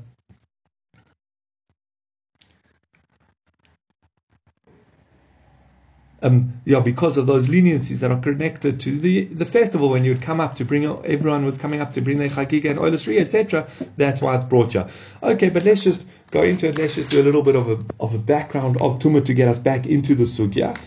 um, 6.22 6.52
yeah, 6.64 6.80
because 6.80 7.16
of 7.16 7.26
those 7.26 7.48
leniencies 7.48 8.00
that 8.00 8.10
are 8.10 8.20
connected 8.20 8.78
to 8.80 8.98
the, 8.98 9.24
the 9.24 9.46
festival 9.46 9.88
when 9.88 10.04
you'd 10.04 10.20
come 10.20 10.40
up 10.40 10.54
to 10.56 10.64
bring 10.64 10.84
everyone 11.04 11.44
was 11.44 11.56
coming 11.56 11.80
up 11.80 11.92
to 11.94 12.00
bring 12.00 12.18
their 12.18 12.28
chagiga 12.28 12.70
and 12.70 12.78
oil 12.78 12.90
oilistry, 12.90 13.18
etc. 13.18 13.66
That's 13.96 14.20
why 14.20 14.36
it's 14.36 14.44
brought 14.44 14.74
you. 14.74 14.86
Okay, 15.22 15.48
but 15.48 15.64
let's 15.64 15.82
just 15.82 16.06
go 16.30 16.42
into 16.42 16.68
it. 16.68 16.78
Let's 16.78 16.96
just 16.96 17.10
do 17.10 17.20
a 17.20 17.24
little 17.24 17.42
bit 17.42 17.56
of 17.56 17.70
a 17.70 17.78
of 18.00 18.14
a 18.14 18.18
background 18.18 18.76
of 18.82 18.98
Tumah 18.98 19.24
to 19.24 19.34
get 19.34 19.48
us 19.48 19.58
back 19.58 19.86
into 19.86 20.14
the 20.14 20.24
sugya 20.24 20.78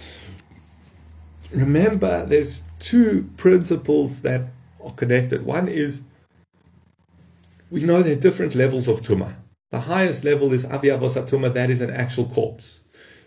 remember 1.53 2.25
there's 2.25 2.63
two 2.79 3.29
principles 3.37 4.21
that 4.21 4.41
are 4.83 4.91
connected. 4.91 5.45
One 5.45 5.67
is 5.67 6.01
we 7.69 7.83
know 7.83 8.01
there 8.01 8.13
are 8.13 8.19
different 8.19 8.55
levels 8.55 8.87
of 8.87 9.01
tumah. 9.01 9.33
The 9.71 9.79
highest 9.79 10.23
level 10.23 10.53
is 10.53 10.65
avi 10.65 10.89
avosatuma, 10.89 11.53
that 11.53 11.69
is 11.69 11.81
an 11.81 11.89
actual 11.89 12.25
corpse. 12.25 12.81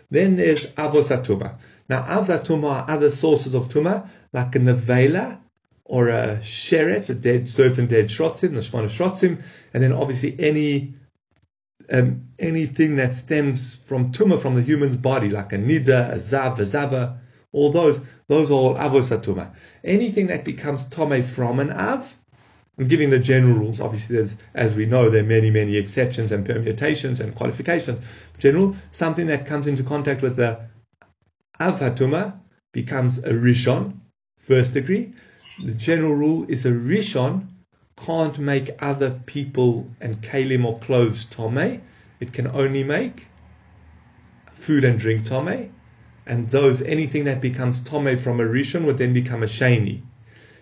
Then 0.09 0.37
there's 0.37 0.67
avosatuma. 0.73 1.55
Now 1.89 2.03
avosatuma 2.03 2.65
are 2.65 2.89
other 2.89 3.11
sources 3.11 3.53
of 3.53 3.69
tumah, 3.69 4.07
like 4.33 4.55
a 4.55 4.59
nevela 4.59 5.39
or 5.85 6.09
a 6.09 6.39
sheret, 6.41 7.09
a 7.09 7.13
dead 7.13 7.47
certain 7.47 7.87
dead 7.87 8.05
shrotzim, 8.05 8.53
the 8.53 8.61
shmona 8.61 8.89
shrotzim, 8.89 9.41
and 9.73 9.81
then 9.81 9.93
obviously 9.93 10.35
any 10.39 10.93
um, 11.89 12.27
anything 12.39 12.97
that 12.97 13.15
stems 13.15 13.75
from 13.75 14.11
tumah 14.11 14.39
from 14.39 14.55
the 14.55 14.61
human's 14.61 14.97
body, 14.97 15.29
like 15.29 15.53
a 15.53 15.57
nida, 15.57 16.11
a 16.11 16.15
zav, 16.15 16.59
a 16.59 16.65
zava, 16.65 17.19
all 17.53 17.71
those, 17.71 18.01
those 18.27 18.51
are 18.51 18.53
all 18.53 18.75
avosatuma. 18.75 19.53
Anything 19.83 20.27
that 20.27 20.43
becomes 20.43 20.85
tome 20.85 21.23
from 21.23 21.59
an 21.59 21.71
av, 21.71 22.17
I'm 22.77 22.87
giving 22.87 23.09
the 23.09 23.19
general 23.19 23.55
rules. 23.55 23.79
Obviously, 23.79 24.29
as 24.53 24.75
we 24.75 24.85
know, 24.85 25.09
there 25.09 25.23
are 25.23 25.27
many, 25.27 25.49
many 25.49 25.77
exceptions 25.77 26.31
and 26.31 26.45
permutations 26.45 27.19
and 27.19 27.33
qualifications. 27.33 28.05
General, 28.37 28.75
something 28.91 29.25
that 29.27 29.47
comes 29.47 29.65
into 29.65 29.81
contact 29.81 30.21
with 30.21 30.35
the 30.35 30.59
avhatuma 31.59 32.39
becomes 32.71 33.19
a 33.19 33.33
rishon, 33.33 33.99
first 34.35 34.73
degree. 34.73 35.13
The 35.63 35.73
general 35.73 36.13
rule 36.13 36.45
is 36.47 36.65
a 36.65 36.71
rishon 36.71 37.47
can't 37.97 38.37
make 38.37 38.69
other 38.79 39.21
people 39.25 39.89
and 39.99 40.21
kalim 40.21 40.63
or 40.63 40.77
clothes 40.79 41.25
tome. 41.25 41.81
It 42.19 42.31
can 42.31 42.47
only 42.47 42.83
make 42.83 43.27
food 44.53 44.83
and 44.83 44.99
drink 44.99 45.25
tome 45.25 45.71
and 46.25 46.49
those 46.49 46.81
anything 46.81 47.23
that 47.23 47.41
becomes 47.41 47.79
tome 47.79 48.17
from 48.17 48.39
a 48.39 48.43
rishon 48.43 48.85
would 48.85 48.97
then 48.97 49.13
become 49.13 49.41
a 49.43 49.47
sheni. 49.47 50.01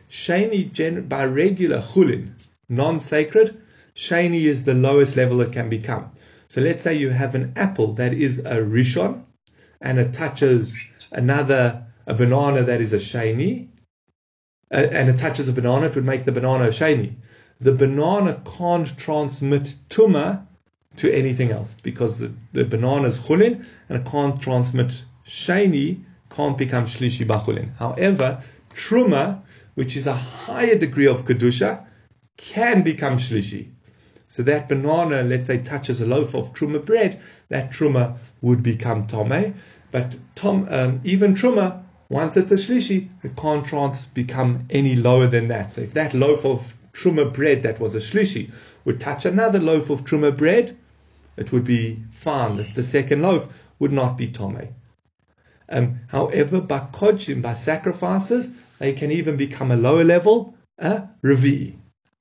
Sheni 0.10 1.10
by 1.10 1.26
regular 1.26 1.80
chulin, 1.80 2.34
non-sacred, 2.70 3.62
sheni 3.96 4.44
is 4.44 4.64
the 4.64 4.74
lowest 4.74 5.16
level 5.16 5.42
it 5.42 5.52
can 5.52 5.68
become. 5.68 6.12
So 6.48 6.62
let's 6.62 6.84
say 6.84 6.94
you 6.94 7.10
have 7.10 7.36
an 7.36 7.52
apple 7.56 7.94
that 7.94 8.14
is 8.14 8.40
a 8.40 8.58
rishon, 8.58 9.25
and 9.86 10.00
it 10.00 10.12
touches 10.12 10.78
another 11.12 11.86
a 12.08 12.14
banana 12.14 12.64
that 12.64 12.82
is 12.82 12.92
a 12.92 12.98
uh, 14.72 14.78
and 14.78 15.10
it 15.10 15.18
touches 15.20 15.48
a 15.48 15.54
banana, 15.54 15.86
it 15.86 15.96
would 15.96 16.04
make 16.04 16.26
the 16.26 16.32
banana 16.32 16.66
a 16.66 16.70
sheni. 16.70 17.14
The 17.60 17.72
banana 17.72 18.42
can't 18.58 18.98
transmit 18.98 19.76
tuma 19.90 20.46
to 20.98 21.14
anything 21.14 21.52
else 21.52 21.76
because 21.84 22.18
the, 22.18 22.34
the 22.52 22.66
banana 22.66 23.08
is 23.08 23.20
chulin 23.20 23.64
and 23.88 24.00
it 24.00 24.06
can't 24.06 24.42
transmit 24.42 25.06
sheni 25.26 26.04
can't 26.32 26.58
become 26.58 26.86
shlishi 26.86 27.26
bachulin. 27.26 27.76
However, 27.78 28.42
truma, 28.74 29.42
which 29.76 29.96
is 29.96 30.08
a 30.08 30.14
higher 30.14 30.76
degree 30.76 31.08
of 31.08 31.26
kedusha, 31.26 31.86
can 32.38 32.82
become 32.82 33.18
shlishi. 33.18 33.70
So 34.28 34.44
that 34.44 34.68
banana, 34.68 35.22
let's 35.22 35.48
say, 35.48 35.60
touches 35.60 36.02
a 36.02 36.06
loaf 36.06 36.34
of 36.34 36.54
truma 36.54 36.84
bread, 36.84 37.22
that 37.50 37.72
truma 37.72 38.18
would 38.42 38.64
become 38.64 39.08
tome. 39.08 39.54
But 39.96 40.18
tom, 40.36 40.68
um, 40.72 41.00
even 41.06 41.36
truma, 41.36 41.82
once 42.10 42.36
it's 42.36 42.52
a 42.52 42.56
shlishi, 42.56 43.08
it 43.24 43.38
can't 43.38 43.66
trans 43.66 44.08
become 44.08 44.66
any 44.70 44.94
lower 44.94 45.26
than 45.26 45.48
that. 45.48 45.72
So 45.72 45.80
if 45.84 45.94
that 45.94 46.14
loaf 46.14 46.44
of 46.46 46.76
truma 46.92 47.34
bread 47.34 47.64
that 47.64 47.80
was 47.80 47.96
a 47.96 48.00
shlishi 48.00 48.52
would 48.84 49.00
touch 49.00 49.24
another 49.24 49.58
loaf 49.58 49.90
of 49.90 50.04
truma 50.04 50.36
bread, 50.36 50.76
it 51.38 51.54
would 51.54 51.64
be 51.64 52.04
fine. 52.12 52.58
The 52.58 52.84
second 52.84 53.22
loaf 53.22 53.48
would 53.80 53.94
not 53.94 54.18
be 54.18 54.28
tome. 54.28 54.68
Um, 55.70 56.02
however, 56.10 56.60
by 56.60 56.80
kodshim, 56.80 57.42
by 57.42 57.54
sacrifices, 57.54 58.52
they 58.80 58.92
can 58.92 59.14
even 59.14 59.38
become 59.38 59.72
a 59.72 59.78
lower 59.78 60.04
level, 60.04 60.58
a 60.78 61.08
revi. 61.24 61.78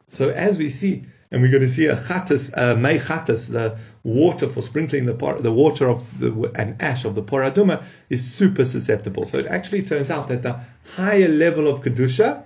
So 0.06 0.30
as 0.30 0.58
we 0.58 0.70
see, 0.70 1.06
and 1.34 1.42
we're 1.42 1.50
going 1.50 1.62
to 1.62 1.68
see 1.68 1.86
a 1.86 1.96
chatas, 1.96 2.56
uh, 2.56 2.76
may 2.76 2.96
chatas, 2.96 3.50
the 3.50 3.76
water 4.04 4.48
for 4.48 4.62
sprinkling 4.62 5.04
the 5.04 5.14
part, 5.14 5.42
the 5.42 5.50
water 5.50 5.88
of 5.88 6.20
the 6.20 6.30
and 6.54 6.80
ash 6.80 7.04
of 7.04 7.16
the 7.16 7.22
parah 7.24 7.50
adumah 7.50 7.84
is 8.08 8.24
super 8.24 8.64
susceptible. 8.64 9.26
So 9.26 9.38
it 9.40 9.46
actually 9.46 9.82
turns 9.82 10.10
out 10.10 10.28
that 10.28 10.44
the 10.44 10.60
higher 10.94 11.26
level 11.26 11.66
of 11.66 11.82
kedusha, 11.82 12.44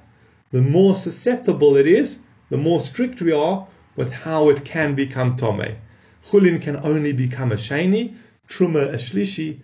the 0.53 0.63
more 0.63 0.95
susceptible 0.95 1.77
it 1.77 1.87
is, 1.87 2.21
the 2.49 2.57
more 2.57 2.81
strict 2.81 3.21
we 3.21 3.31
are 3.31 3.67
with 3.95 4.11
how 4.11 4.49
it 4.49 4.65
can 4.65 4.95
become 4.95 5.37
tome. 5.37 5.77
Chulin 6.27 6.63
can 6.63 6.79
only 6.79 7.13
become 7.13 7.53
a 7.53 7.57
sheni, 7.57 8.17
truma 8.49 8.89
a 8.89 8.97
shlishi, 8.97 9.61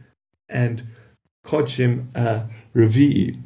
and 0.50 0.82
Kodshim 1.46 2.14
a 2.14 2.46
Revi'i. 2.76 3.42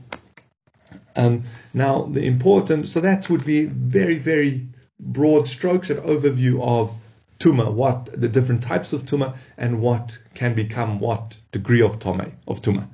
Um, 1.15 1.45
now, 1.73 2.03
the 2.03 2.23
important, 2.23 2.89
so 2.89 2.99
that 3.01 3.31
would 3.31 3.45
be 3.45 3.67
very, 3.67 4.19
very 4.19 4.67
broad 5.01 5.49
strokes, 5.49 5.91
an 5.91 5.99
overview 5.99 6.61
of 6.63 6.95
Tuma, 7.39 7.73
what 7.73 8.09
the 8.21 8.29
different 8.29 8.63
types 8.63 8.93
of 8.93 9.05
Tuma, 9.05 9.37
and 9.57 9.81
what 9.81 10.19
can 10.35 10.55
become 10.55 10.99
what 10.99 11.39
degree 11.53 11.83
of 11.83 11.99
Tome, 11.99 12.33
of 12.47 12.63
Tuma. 12.63 12.89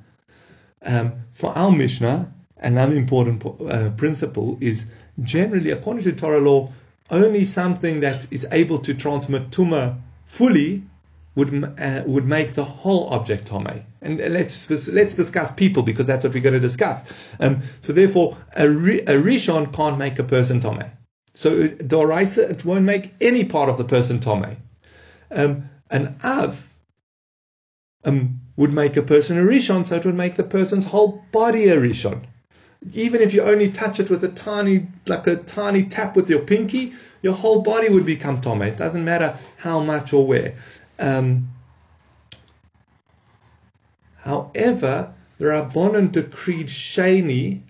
Um, 0.83 1.13
for 1.31 1.51
our 1.57 1.71
Mishnah, 1.71 2.31
another 2.57 2.95
important 2.95 3.43
uh, 3.45 3.89
principle 3.91 4.57
is 4.61 4.85
generally, 5.23 5.71
according 5.71 6.03
to 6.03 6.11
Torah 6.11 6.41
law, 6.41 6.71
only 7.09 7.45
something 7.45 7.99
that 8.01 8.27
is 8.31 8.47
able 8.51 8.79
to 8.79 8.93
transmit 8.93 9.49
Tuma 9.49 9.99
fully 10.25 10.83
would 11.35 11.63
uh, 11.79 12.03
would 12.05 12.25
make 12.25 12.53
the 12.53 12.63
whole 12.63 13.09
object 13.13 13.47
tome. 13.47 13.83
And 14.01 14.17
let's 14.17 14.69
let's 14.69 15.13
discuss 15.15 15.51
people 15.51 15.83
because 15.83 16.05
that's 16.05 16.23
what 16.23 16.33
we're 16.33 16.41
going 16.41 16.53
to 16.53 16.59
discuss. 16.59 17.29
Um, 17.39 17.61
so 17.81 17.93
therefore, 17.93 18.37
a, 18.55 18.65
a 18.67 19.21
rishon 19.21 19.73
can't 19.73 19.97
make 19.97 20.17
a 20.19 20.23
person 20.23 20.59
tome. 20.61 20.83
So 21.35 21.67
doraisa 21.67 22.49
it 22.49 22.65
won't 22.65 22.85
make 22.85 23.13
any 23.21 23.43
part 23.43 23.69
of 23.69 23.77
the 23.77 23.83
person 23.83 24.19
tome. 24.19 24.55
Um, 25.29 25.69
an 25.91 26.15
av, 26.23 26.69
um, 28.05 28.39
would 28.55 28.71
make 28.71 28.95
a 28.95 29.01
person 29.01 29.37
a 29.37 29.41
rishon, 29.41 29.85
so 29.85 29.97
it 29.97 30.05
would 30.05 30.15
make 30.15 30.35
the 30.35 30.43
person's 30.43 30.85
whole 30.85 31.23
body 31.33 31.67
a 31.67 31.77
rishon. 31.77 32.21
Even 32.93 33.19
if 33.21 33.33
you 33.33 33.41
only 33.41 33.69
touch 33.69 33.99
it 33.99 34.09
with 34.09 34.23
a 34.23 34.29
tiny, 34.29 34.87
like 35.07 35.27
a 35.27 35.35
tiny 35.35 35.83
tap 35.83 36.15
with 36.15 36.29
your 36.29 36.39
pinky, 36.39 36.93
your 37.21 37.33
whole 37.33 37.61
body 37.61 37.89
would 37.89 38.05
become 38.05 38.39
tome. 38.39 38.61
It 38.61 38.77
doesn't 38.77 39.03
matter 39.03 39.37
how 39.57 39.81
much 39.81 40.13
or 40.13 40.25
where. 40.25 40.55
Um, 40.99 41.49
however, 44.17 45.13
the 45.37 45.45
Rabbanon 45.45 46.13
decreed 46.13 46.67
sheni 46.67 47.61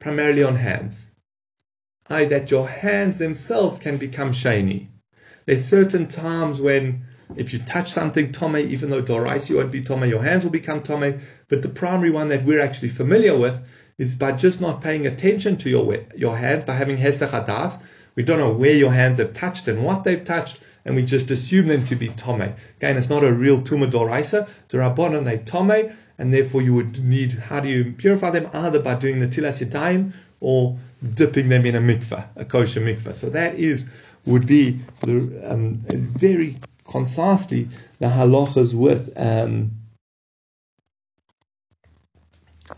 primarily 0.00 0.42
on 0.42 0.56
hands, 0.56 1.03
i.e., 2.10 2.26
that 2.26 2.50
your 2.50 2.68
hands 2.68 3.18
themselves 3.18 3.78
can 3.78 3.96
become 3.96 4.30
sheni. 4.30 4.88
There's 5.46 5.64
certain 5.64 6.06
times 6.06 6.60
when 6.60 7.04
if 7.36 7.52
you 7.52 7.58
touch 7.58 7.90
something 7.90 8.32
tome, 8.32 8.56
even 8.56 8.90
though 8.90 9.02
doraisi 9.02 9.56
won't 9.56 9.72
be 9.72 9.82
tome, 9.82 10.04
your 10.04 10.22
hands 10.22 10.44
will 10.44 10.50
become 10.50 10.82
tome. 10.82 11.20
But 11.48 11.62
the 11.62 11.68
primary 11.68 12.10
one 12.10 12.28
that 12.28 12.44
we're 12.44 12.60
actually 12.60 12.88
familiar 12.88 13.36
with 13.36 13.66
is 13.98 14.14
by 14.14 14.32
just 14.32 14.60
not 14.60 14.80
paying 14.80 15.06
attention 15.06 15.56
to 15.58 15.70
your 15.70 16.04
your 16.16 16.36
hands, 16.36 16.64
by 16.64 16.74
having 16.74 16.98
hesach 16.98 17.30
hadas. 17.30 17.82
We 18.14 18.22
don't 18.22 18.38
know 18.38 18.52
where 18.52 18.74
your 18.74 18.92
hands 18.92 19.18
have 19.18 19.32
touched 19.32 19.66
and 19.68 19.84
what 19.84 20.04
they've 20.04 20.24
touched, 20.24 20.60
and 20.84 20.94
we 20.94 21.04
just 21.04 21.30
assume 21.30 21.66
them 21.66 21.84
to 21.86 21.96
be 21.96 22.08
tome. 22.08 22.54
Again, 22.76 22.96
it's 22.96 23.10
not 23.10 23.24
a 23.24 23.32
real 23.32 23.60
tuma 23.60 23.90
doraisa. 23.90 24.48
Rabbanon 24.68 25.24
they 25.24 25.38
tome, 25.38 25.92
and 26.18 26.32
therefore 26.32 26.62
you 26.62 26.74
would 26.74 27.02
need. 27.04 27.32
How 27.32 27.60
do 27.60 27.68
you 27.68 27.92
purify 27.92 28.30
them? 28.30 28.48
Either 28.52 28.80
by 28.80 28.94
doing 28.94 29.20
the 29.20 29.26
yadayim 29.26 30.12
or 30.40 30.78
dipping 31.14 31.48
them 31.48 31.66
in 31.66 31.74
a 31.74 31.80
mikveh, 31.80 32.26
a 32.36 32.44
kosher 32.44 32.80
mikveh. 32.80 33.14
So 33.14 33.28
that 33.30 33.54
is 33.54 33.86
would 34.24 34.46
be 34.46 34.80
the, 35.00 35.52
um, 35.52 35.74
very 35.90 36.56
concisely 36.88 37.68
the 37.98 38.06
halachas 38.06 38.74
with 38.74 39.12
um, 39.16 39.72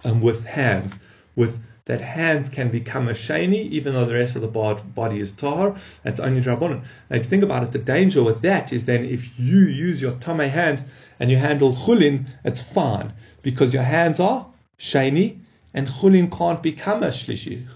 um, 0.05 0.21
with 0.21 0.45
hands, 0.47 0.99
with 1.35 1.61
that 1.87 2.01
hands 2.01 2.49
can 2.49 2.69
become 2.69 3.09
a 3.09 3.13
sheni, 3.13 3.71
even 3.71 3.93
though 3.93 4.05
the 4.05 4.15
rest 4.15 4.35
of 4.35 4.43
the 4.43 4.49
body 4.49 5.21
is 5.21 5.31
tar. 5.33 5.77
That's 6.03 6.19
only 6.19 6.43
drabonin. 6.43 6.83
Now, 7.09 7.17
if 7.17 7.25
you 7.25 7.31
think 7.31 7.45
about 7.45 7.63
it, 7.63 7.71
the 7.71 7.79
danger 7.79 8.25
with 8.25 8.43
that 8.43 8.73
is 8.73 8.87
then 8.87 9.05
if 9.05 9.39
you 9.39 9.61
use 9.61 10.03
your 10.03 10.13
tame 10.13 10.39
hands 10.39 10.85
and 11.21 11.31
you 11.31 11.37
handle 11.37 11.73
chulin, 11.73 12.27
it's 12.45 12.61
fine 12.61 13.13
because 13.43 13.73
your 13.73 13.85
hands 13.85 14.19
are 14.19 14.47
sheni 14.79 15.39
and 15.73 15.87
chulin 15.87 16.37
can't 16.37 16.61
become 16.61 17.05
a 17.05 17.09
shlishi. 17.09 17.67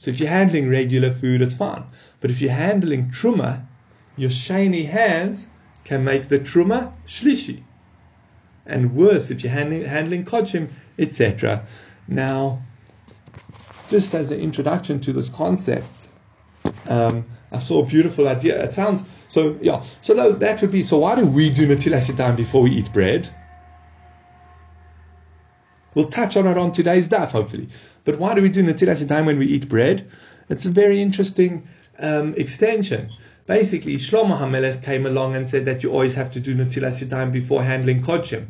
So 0.00 0.10
if 0.10 0.18
you're 0.18 0.30
handling 0.30 0.70
regular 0.70 1.12
food, 1.12 1.42
it's 1.42 1.52
fine. 1.52 1.84
But 2.20 2.30
if 2.30 2.40
you're 2.40 2.52
handling 2.52 3.10
truma, 3.10 3.66
your 4.16 4.30
sheni 4.30 4.86
hands 4.86 5.48
can 5.84 6.04
make 6.04 6.30
the 6.30 6.38
truma 6.38 6.94
shlishi. 7.06 7.64
And 8.64 8.96
worse, 8.96 9.30
if 9.30 9.44
you're 9.44 9.52
handling, 9.52 9.84
handling 9.84 10.24
kodshim, 10.24 10.70
etc. 10.98 11.66
Now, 12.08 12.62
just 13.88 14.14
as 14.14 14.30
an 14.30 14.40
introduction 14.40 15.00
to 15.00 15.12
this 15.12 15.28
concept, 15.28 16.08
um, 16.88 17.26
I 17.52 17.58
saw 17.58 17.82
a 17.82 17.86
beautiful 17.86 18.26
idea. 18.26 18.64
It 18.64 18.74
sounds 18.74 19.04
so, 19.28 19.58
yeah. 19.60 19.84
So 20.00 20.14
those, 20.14 20.38
that 20.38 20.62
would 20.62 20.72
be. 20.72 20.82
So 20.82 20.98
why 21.00 21.14
do 21.14 21.26
we 21.26 21.50
do 21.50 21.68
natilas 21.68 22.10
yadayim 22.10 22.36
before 22.36 22.62
we 22.62 22.70
eat 22.70 22.90
bread? 22.90 23.28
We'll 25.94 26.08
touch 26.08 26.38
on 26.38 26.46
it 26.46 26.56
on 26.56 26.72
today's 26.72 27.08
daf, 27.08 27.32
hopefully. 27.32 27.68
But 28.04 28.18
why 28.18 28.34
do 28.34 28.42
we 28.42 28.48
do 28.48 28.62
natilas 28.62 29.06
time 29.06 29.26
when 29.26 29.38
we 29.38 29.46
eat 29.46 29.68
bread? 29.68 30.08
It's 30.48 30.66
a 30.66 30.70
very 30.70 31.00
interesting 31.00 31.68
um, 31.98 32.34
extension. 32.34 33.10
Basically, 33.46 33.96
Shlomo 33.96 34.38
HaMelech 34.38 34.82
came 34.82 35.06
along 35.06 35.36
and 35.36 35.48
said 35.48 35.64
that 35.66 35.82
you 35.82 35.90
always 35.90 36.14
have 36.14 36.30
to 36.32 36.40
do 36.40 36.54
natilas 36.54 37.08
time 37.08 37.30
before 37.30 37.62
handling 37.62 38.02
kodshim. 38.02 38.46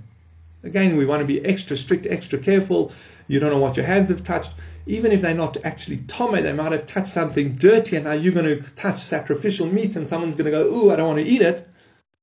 Again, 0.62 0.96
we 0.96 1.06
want 1.06 1.20
to 1.20 1.26
be 1.26 1.44
extra 1.44 1.76
strict, 1.76 2.06
extra 2.06 2.38
careful. 2.38 2.92
You 3.28 3.40
don't 3.40 3.50
know 3.50 3.58
what 3.58 3.76
your 3.76 3.86
hands 3.86 4.10
have 4.10 4.22
touched. 4.22 4.52
Even 4.86 5.10
if 5.10 5.22
they're 5.22 5.34
not 5.34 5.56
actually 5.64 5.98
tome, 5.98 6.42
they 6.42 6.52
might 6.52 6.72
have 6.72 6.86
touched 6.86 7.08
something 7.08 7.56
dirty, 7.56 7.96
and 7.96 8.04
now 8.04 8.12
you're 8.12 8.34
going 8.34 8.62
to 8.62 8.70
touch 8.72 8.98
sacrificial 8.98 9.66
meat, 9.66 9.96
and 9.96 10.06
someone's 10.06 10.34
going 10.34 10.50
to 10.50 10.50
go, 10.50 10.64
"Ooh, 10.66 10.90
I 10.90 10.96
don't 10.96 11.08
want 11.08 11.20
to 11.20 11.24
eat 11.24 11.42
it." 11.42 11.66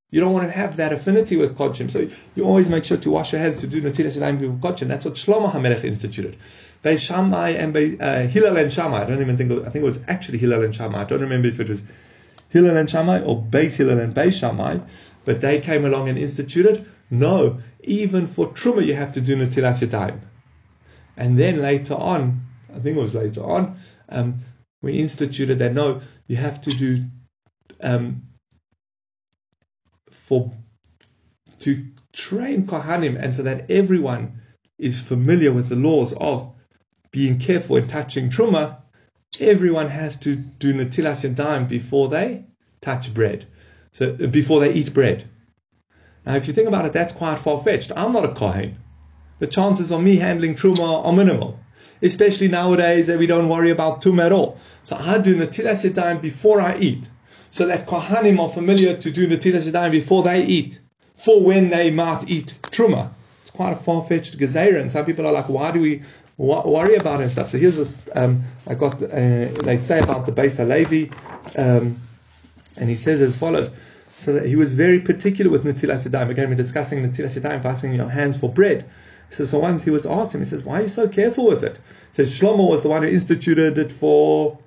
You 0.09 0.21
don't 0.21 0.31
want 0.31 0.47
to 0.47 0.51
have 0.51 0.77
that 0.77 0.93
affinity 0.93 1.35
with 1.35 1.57
kodshim, 1.57 1.91
so 1.91 2.07
you 2.35 2.45
always 2.45 2.69
make 2.69 2.85
sure 2.85 2.95
to 2.97 3.11
wash 3.11 3.33
your 3.33 3.41
hands 3.41 3.59
to 3.61 3.67
do 3.67 3.81
natilas 3.81 4.17
yadayim 4.17 4.39
before 4.39 4.71
kodshim. 4.71 4.87
That's 4.87 5.03
what 5.03 5.15
Shlomo 5.15 5.51
HaMelech 5.51 5.83
instituted. 5.83 6.37
Bei 6.81 6.95
Shammai 6.95 7.49
and 7.49 7.73
by 7.73 7.97
uh, 7.99 8.27
Hillel 8.27 8.55
and 8.55 8.71
Shammai. 8.71 9.03
I 9.03 9.05
don't 9.05 9.21
even 9.21 9.35
think, 9.35 9.51
I 9.51 9.69
think 9.69 9.83
it 9.83 9.85
was 9.85 9.99
actually 10.07 10.37
Hillel 10.37 10.63
and 10.63 10.73
Shammai. 10.73 11.01
I 11.01 11.03
don't 11.03 11.21
remember 11.21 11.49
if 11.49 11.59
it 11.59 11.67
was 11.67 11.83
Hillel 12.49 12.77
and 12.77 12.89
Shammai 12.89 13.21
or 13.21 13.41
Beis 13.41 13.75
Hillel 13.75 13.99
and 13.99 14.15
Beis 14.15 14.39
Shammai, 14.39 14.79
but 15.25 15.41
they 15.41 15.59
came 15.59 15.83
along 15.83 16.07
and 16.07 16.17
instituted, 16.17 16.85
no, 17.09 17.59
even 17.83 18.25
for 18.27 18.47
Truma 18.47 18.85
you 18.85 18.93
have 18.93 19.11
to 19.13 19.21
do 19.21 19.35
Natilas 19.35 19.85
Yadayim. 19.85 20.19
And 21.17 21.37
then 21.37 21.61
later 21.61 21.95
on, 21.95 22.45
I 22.73 22.79
think 22.79 22.95
it 22.95 23.01
was 23.01 23.15
later 23.15 23.43
on, 23.43 23.77
um, 24.07 24.39
we 24.81 24.93
instituted 24.99 25.59
that 25.59 25.73
no, 25.73 25.99
you 26.27 26.37
have 26.37 26.61
to 26.61 26.69
do 26.69 27.03
um, 27.81 28.21
for 30.27 30.51
to 31.59 31.85
train 32.11 32.67
Kohanim 32.67 33.17
and 33.17 33.33
so 33.33 33.43
that 33.43 33.71
everyone 33.71 34.41
is 34.77 34.99
familiar 34.99 35.53
with 35.53 35.69
the 35.69 35.75
laws 35.75 36.13
of 36.13 36.53
being 37.11 37.39
careful 37.39 37.77
in 37.77 37.87
touching 37.87 38.29
truma, 38.29 38.81
everyone 39.39 39.87
has 39.87 40.17
to 40.17 40.35
do 40.35 40.73
natilas 40.73 41.23
yadayim 41.27 41.69
before 41.69 42.09
they 42.09 42.45
touch 42.81 43.13
bread. 43.13 43.45
So 43.93 44.17
uh, 44.21 44.27
before 44.27 44.59
they 44.59 44.73
eat 44.73 44.93
bread. 44.93 45.23
Now, 46.25 46.35
if 46.35 46.47
you 46.47 46.53
think 46.53 46.67
about 46.67 46.85
it, 46.85 46.91
that's 46.91 47.13
quite 47.13 47.39
far 47.39 47.63
fetched. 47.63 47.93
I'm 47.95 48.11
not 48.11 48.25
a 48.25 48.33
kohen. 48.33 48.77
The 49.39 49.47
chances 49.47 49.91
of 49.91 50.03
me 50.03 50.17
handling 50.17 50.55
truma 50.55 51.05
are 51.05 51.13
minimal, 51.13 51.57
especially 52.01 52.49
nowadays 52.49 53.07
that 53.07 53.17
we 53.17 53.27
don't 53.27 53.47
worry 53.47 53.71
about 53.71 54.01
tum 54.01 54.19
at 54.19 54.33
all. 54.33 54.57
So 54.83 54.97
I 54.97 55.19
do 55.19 55.37
natilas 55.37 55.89
yadayim 55.89 56.21
before 56.21 56.59
I 56.59 56.77
eat, 56.77 57.09
so 57.57 57.65
that 57.65 57.87
kohanim 57.87 58.39
are 58.39 58.49
familiar 58.49 58.95
to 58.95 59.09
do 59.09 59.27
natilas 59.27 59.67
yadayim 59.67 59.89
before 59.91 60.21
they 60.21 60.45
eat, 60.45 60.79
for 61.15 61.43
when 61.43 61.71
they 61.71 61.89
might 61.89 62.29
eat 62.29 62.53
truma. 62.61 63.09
It's 63.41 63.49
quite 63.49 63.73
a 63.73 63.75
far 63.75 64.03
fetched 64.03 64.37
gezerah, 64.37 64.79
and 64.79 64.91
some 64.91 65.05
people 65.05 65.25
are 65.25 65.31
like, 65.31 65.49
why 65.49 65.71
do 65.71 65.79
we 65.79 66.03
worry 66.37 66.95
about 66.95 67.19
it 67.19 67.23
and 67.23 67.31
stuff. 67.31 67.49
So 67.49 67.57
here's 67.57 67.77
this. 67.77 68.07
Um, 68.15 68.43
I 68.67 68.75
got. 68.75 69.01
Uh, 69.01 69.47
they 69.63 69.77
say 69.77 69.99
about 69.99 70.27
the 70.27 70.31
Beis 70.31 70.57
Halevi, 70.57 71.09
um, 71.57 71.99
and 72.77 72.89
he 72.89 72.95
says 72.95 73.21
as 73.21 73.35
follows. 73.35 73.71
So 74.17 74.33
that 74.33 74.45
he 74.45 74.55
was 74.55 74.75
very 74.75 74.99
particular 74.99 75.49
with 75.49 75.63
Natilas 75.63 76.07
Yadayim. 76.07 76.29
Again, 76.29 76.49
we're 76.49 76.55
discussing 76.55 77.03
Natilas 77.03 77.39
Yadayim, 77.39 77.63
passing 77.63 77.91
your 77.93 78.09
hands 78.09 78.39
for 78.39 78.51
bread. 78.51 78.85
So, 79.31 79.45
so 79.45 79.57
once 79.59 79.83
he 79.83 79.89
was 79.89 80.05
asked 80.05 80.35
him, 80.35 80.41
he 80.41 80.45
says, 80.45 80.63
"Why 80.63 80.79
are 80.79 80.83
you 80.83 80.89
so 80.89 81.07
careful 81.07 81.47
with 81.47 81.63
it?" 81.63 81.77
He 82.11 82.15
says 82.17 82.39
Shlomo 82.39 82.69
was 82.69 82.83
the 82.83 82.89
one 82.89 83.01
who 83.01 83.09
instituted 83.09 83.79
it 83.79 83.91
for 83.91 84.59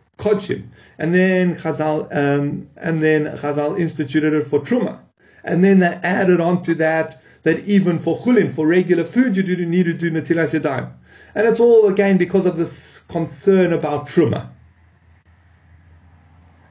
and 0.98 1.14
then 1.14 1.56
Chazal, 1.56 2.09
um, 2.14 2.68
and 2.76 3.02
then 3.02 3.24
Chazal 3.37 3.78
instituted 3.78 4.33
it 4.33 4.46
for 4.46 4.61
truma, 4.61 5.00
and 5.44 5.64
then 5.64 5.78
they 5.78 5.98
added 6.02 6.40
on 6.40 6.62
to 6.62 6.74
that 6.76 7.20
that 7.42 7.64
even 7.66 7.98
for 7.98 8.18
chulin, 8.18 8.52
for 8.52 8.66
regular 8.66 9.04
food, 9.04 9.37
you 9.37 9.42
do 9.42 9.56
need 9.64 9.85
to 9.87 9.94
do 9.94 10.11
Natilas 10.11 10.59
Yadayim. 10.59 10.92
And 11.35 11.46
it's 11.46 11.61
all 11.61 11.87
again 11.87 12.18
because 12.18 12.44
of 12.44 12.56
this 12.56 13.00
concern 13.00 13.72
about 13.72 14.09
truma. 14.09 14.50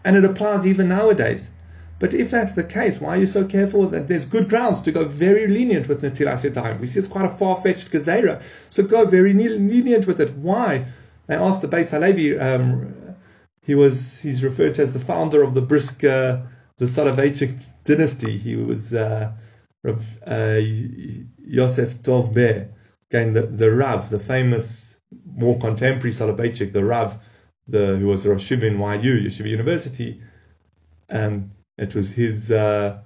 And 0.05 0.15
it 0.15 0.25
applies 0.25 0.65
even 0.65 0.89
nowadays. 0.89 1.51
But 1.99 2.13
if 2.13 2.31
that's 2.31 2.53
the 2.53 2.63
case, 2.63 3.01
why 3.01 3.17
are 3.17 3.19
you 3.19 3.27
so 3.27 3.43
careful 3.45 3.87
that 3.87 4.07
there's 4.07 4.25
good 4.25 4.47
grounds 4.47 4.79
to 4.81 4.91
go 4.91 5.03
very 5.03 5.47
lenient 5.47 5.89
with 5.89 6.01
Natilas 6.01 6.49
Yadayim? 6.49 6.79
We 6.79 6.87
see 6.87 6.99
it's 6.99 7.09
quite 7.09 7.25
a 7.25 7.29
far-fetched 7.29 7.91
gezerah, 7.91 8.41
so 8.69 8.83
go 8.83 9.05
very 9.05 9.33
lenient 9.33 10.07
with 10.07 10.21
it. 10.21 10.33
Why? 10.35 10.85
They 11.27 11.35
asked 11.35 11.61
the 11.61 11.67
Beis 11.67 11.91
Halevi, 11.91 12.39
um, 12.39 12.95
he 13.69 13.75
was, 13.75 14.19
he's 14.19 14.43
referred 14.43 14.73
to 14.73 14.81
as 14.81 14.93
the 14.93 14.99
founder 14.99 15.43
of 15.43 15.53
the 15.53 15.61
Brisker, 15.61 16.41
the 16.79 16.85
Soloveitchik 16.85 17.53
dynasty. 17.83 18.35
He 18.35 18.55
was 18.55 18.95
uh, 18.95 19.31
uh, 19.85 20.59
Yosef 21.37 22.01
Dov 22.01 22.33
Ber 22.33 22.67
again, 23.11 23.33
the, 23.33 23.43
the 23.43 23.69
Rav, 23.69 24.09
the 24.09 24.17
famous, 24.17 24.97
more 25.35 25.59
contemporary 25.59 26.13
Soloveitchik, 26.13 26.73
the 26.73 26.83
Rav, 26.83 27.19
the, 27.67 27.95
who 27.97 28.07
was 28.07 28.25
Rosh 28.25 28.51
in 28.51 28.59
YU, 28.61 29.21
Yeshiva 29.21 29.47
University, 29.47 30.19
um, 31.11 31.51
it 31.77 31.93
was 31.93 32.09
his 32.09 32.51
uh, 32.51 32.99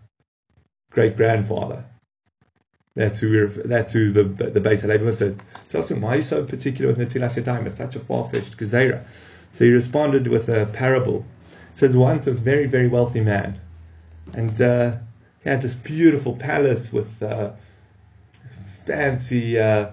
great 0.92 1.18
grandfather. 1.18 1.84
That's 2.96 3.20
who 3.20 3.32
we're, 3.32 3.48
that's 3.48 3.92
who 3.92 4.14
the 4.14 4.24
the, 4.24 4.62
Beis 4.62 4.84
Halevi 4.84 5.04
was. 5.04 5.18
So, 5.66 5.96
why 5.96 6.14
are 6.14 6.16
you 6.18 6.22
so 6.22 6.46
particular 6.46 6.94
with 6.94 7.00
Natilas 7.00 7.42
Yadayim? 7.42 7.66
It's 7.66 7.80
such 7.80 7.98
a 7.98 8.00
far 8.00 8.30
fetched 8.30 8.56
gezerah. 8.56 9.04
So 9.54 9.64
he 9.64 9.72
responded 9.72 10.28
with 10.28 10.50
a 10.50 10.66
parable. 10.66 11.26
He 11.72 11.78
says 11.78 11.96
once 11.96 12.26
this 12.26 12.40
very 12.40 12.68
very 12.68 12.90
wealthy 12.90 13.22
man, 13.22 13.62
and 14.34 14.62
uh, 14.62 14.98
he 15.42 15.50
had 15.50 15.62
this 15.62 15.76
beautiful 15.76 16.36
palace 16.36 16.92
with 16.92 17.24
uh, 17.24 17.52
fancy 18.86 19.60
uh, 19.60 19.92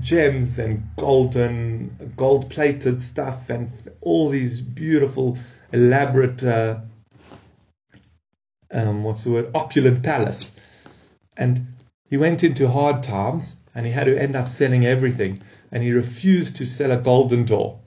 gems 0.00 0.58
and 0.58 0.88
golden, 0.96 2.12
gold 2.16 2.50
plated 2.50 3.02
stuff 3.02 3.50
and 3.50 3.70
all 4.00 4.28
these 4.28 4.60
beautiful, 4.60 5.38
elaborate, 5.72 6.42
uh, 6.42 6.78
um, 8.70 9.04
what's 9.04 9.24
the 9.24 9.30
word, 9.30 9.50
opulent 9.54 10.02
palace. 10.02 10.52
And 11.36 11.66
he 12.08 12.16
went 12.16 12.44
into 12.44 12.68
hard 12.68 13.02
times 13.02 13.56
and 13.74 13.86
he 13.86 13.92
had 13.92 14.04
to 14.04 14.16
end 14.16 14.36
up 14.36 14.48
selling 14.48 14.86
everything. 14.86 15.42
And 15.72 15.82
he 15.82 15.90
refused 15.90 16.54
to 16.56 16.66
sell 16.66 16.92
a 16.92 16.98
golden 16.98 17.44
door. 17.44 17.80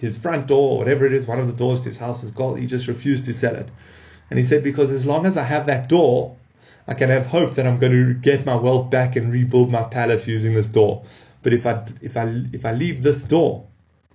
his 0.00 0.16
front 0.16 0.48
door, 0.48 0.78
whatever 0.78 1.06
it 1.06 1.12
is, 1.12 1.26
one 1.26 1.38
of 1.38 1.46
the 1.46 1.52
doors 1.52 1.80
to 1.82 1.88
his 1.88 1.98
house 1.98 2.22
was 2.22 2.32
gold. 2.32 2.58
He 2.58 2.66
just 2.66 2.88
refused 2.88 3.24
to 3.26 3.32
sell 3.32 3.54
it. 3.54 3.68
And 4.28 4.38
he 4.38 4.44
said, 4.44 4.64
because 4.64 4.90
as 4.90 5.06
long 5.06 5.26
as 5.26 5.36
I 5.36 5.44
have 5.44 5.66
that 5.66 5.88
door, 5.88 6.36
I 6.88 6.94
can 6.94 7.08
have 7.08 7.26
hope 7.26 7.54
that 7.54 7.66
I'm 7.66 7.78
going 7.78 7.92
to 7.92 8.14
get 8.14 8.44
my 8.44 8.56
wealth 8.56 8.90
back 8.90 9.14
and 9.14 9.32
rebuild 9.32 9.70
my 9.70 9.84
palace 9.84 10.26
using 10.26 10.54
this 10.54 10.68
door. 10.68 11.04
But 11.42 11.54
if 11.54 11.66
I 11.66 11.84
if 12.02 12.16
I 12.16 12.42
if 12.52 12.66
I 12.66 12.72
leave 12.72 13.02
this 13.02 13.22
door 13.22 13.66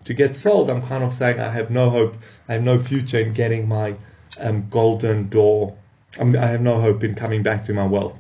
to 0.04 0.14
get 0.14 0.36
sold, 0.36 0.70
I'm 0.70 0.82
kind 0.82 1.04
of 1.04 1.14
saying 1.14 1.40
I 1.40 1.50
have 1.50 1.70
no 1.72 1.90
hope. 1.90 2.18
I 2.48 2.54
have 2.54 2.64
no 2.64 2.78
future 2.80 3.20
in 3.20 3.34
getting 3.34 3.68
my 3.68 3.96
um, 4.40 4.68
golden 4.70 5.30
door. 5.30 5.76
I'm, 6.20 6.36
i 6.36 6.46
have 6.46 6.62
no 6.62 6.80
hope 6.80 7.04
in 7.04 7.16
coming 7.16 7.44
back 7.44 7.66
to 7.66 7.74
my 7.74 7.86
wealth. 7.86 8.18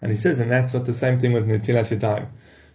And 0.00 0.10
he 0.10 0.16
says, 0.16 0.40
and 0.40 0.50
that's 0.50 0.72
what 0.74 0.84
the 0.84 0.94
same 0.94 1.20
thing 1.20 1.32
with 1.32 1.48
Netilas 1.48 1.96
Yadayim. 1.96 2.26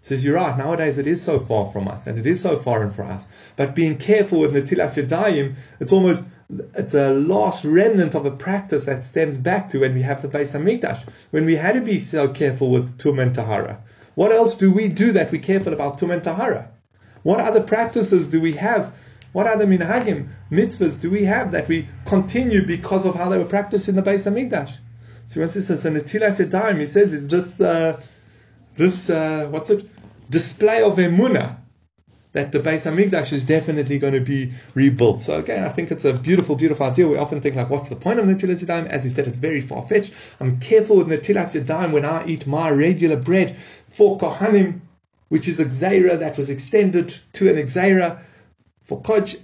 Says, 0.02 0.24
you're 0.24 0.36
right, 0.36 0.58
nowadays 0.58 0.98
it 0.98 1.08
is 1.08 1.22
so 1.22 1.40
far 1.40 1.72
from 1.72 1.88
us, 1.88 2.08
and 2.08 2.18
it 2.18 2.26
is 2.26 2.42
so 2.42 2.58
foreign 2.58 2.92
for 2.92 3.04
us. 3.04 3.28
But 3.56 3.76
being 3.76 3.98
careful 3.98 4.40
with 4.40 4.54
Netilas 4.54 5.02
Yadayim, 5.02 5.56
it's 5.80 5.92
almost, 5.92 6.24
it's 6.76 6.94
a 6.94 7.14
last 7.14 7.66
remnant 7.66 8.16
of 8.16 8.26
a 8.26 8.32
practice 8.32 8.86
that 8.86 9.04
stems 9.04 9.38
back 9.38 9.68
to 9.70 9.80
when 9.80 9.94
we 9.94 10.04
have 10.04 10.22
the 10.22 10.30
Beis 10.30 10.54
Hamikdash, 10.54 11.08
when 11.32 11.46
we 11.46 11.56
had 11.56 11.74
to 11.74 11.82
be 11.82 12.00
so 12.00 12.30
careful 12.30 12.72
with 12.72 12.98
Tum 12.98 13.20
and 13.20 13.36
Tahara. 13.36 13.82
What 14.16 14.32
else 14.32 14.56
do 14.56 14.72
we 14.72 14.88
do 14.88 15.12
that 15.12 15.32
we're 15.32 15.42
careful 15.42 15.74
about 15.74 15.98
Tum 15.98 16.12
and 16.12 16.24
Tahara? 16.24 16.72
What 17.24 17.42
other 17.42 17.62
practices 17.62 18.28
do 18.28 18.40
we 18.40 18.54
have? 18.54 18.96
What 19.34 19.46
other 19.46 19.68
minhagim, 19.68 20.30
mitzvahs 20.50 21.00
do 21.00 21.12
we 21.12 21.26
have 21.26 21.52
that 21.52 21.68
we 21.68 21.90
continue 22.06 22.66
because 22.66 23.06
of 23.06 23.16
how 23.16 23.30
they 23.30 23.38
were 23.38 23.46
practiced 23.46 23.90
in 23.90 23.96
the 23.96 24.02
Beis 24.02 24.26
Hamikdash? 24.26 24.78
So 25.28 25.42
he 25.42 25.48
says, 25.50 25.82
so 25.82 25.92
Netilas 25.92 26.44
Yadayim, 26.44 26.80
he 26.80 26.86
says, 26.86 27.14
is 27.14 27.28
this, 27.28 27.60
uh, 27.60 28.02
this, 28.78 29.10
uh, 29.10 29.48
what's 29.50 29.70
it? 29.70 29.90
Display 30.30 30.82
of 30.82 30.98
emunah 30.98 31.58
that 32.34 32.52
the 32.52 32.60
Beis 32.60 32.84
Hamikdash 32.86 33.34
is 33.34 33.44
definitely 33.44 33.98
going 33.98 34.14
to 34.14 34.20
be 34.20 34.52
rebuilt. 34.76 35.22
So 35.22 35.40
again, 35.40 35.64
I 35.64 35.70
think 35.70 35.92
it's 35.92 36.06
a 36.06 36.14
beautiful, 36.14 36.56
beautiful 36.56 36.86
idea. 36.86 37.08
We 37.08 37.18
often 37.18 37.42
think 37.42 37.56
like, 37.56 37.70
what's 37.70 37.90
the 37.90 37.96
point 37.96 38.20
of 38.20 38.26
Netilas 38.26 38.64
Yadayim? 38.64 38.88
As 38.88 39.04
we 39.04 39.10
said, 39.10 39.28
it's 39.28 39.38
very 39.38 39.62
far 39.62 39.84
fetched. 39.88 40.14
I'm 40.40 40.60
careful 40.60 40.98
with 40.98 41.08
Netilas 41.08 41.60
Yadayim 41.60 41.92
when 41.92 42.06
I 42.06 42.26
eat 42.28 42.46
my 42.46 42.70
regular 42.70 43.16
bread 43.16 43.56
for 43.90 44.18
Kohanim, 44.18 44.82
which 45.30 45.48
is 45.48 45.60
a 45.60 45.66
Gzeira 45.66 46.20
that 46.20 46.38
was 46.38 46.50
extended 46.50 47.10
to 47.34 47.50
an 47.50 47.56
Gzeira. 47.56 48.22
For 48.84 49.02
Koch, 49.02 49.36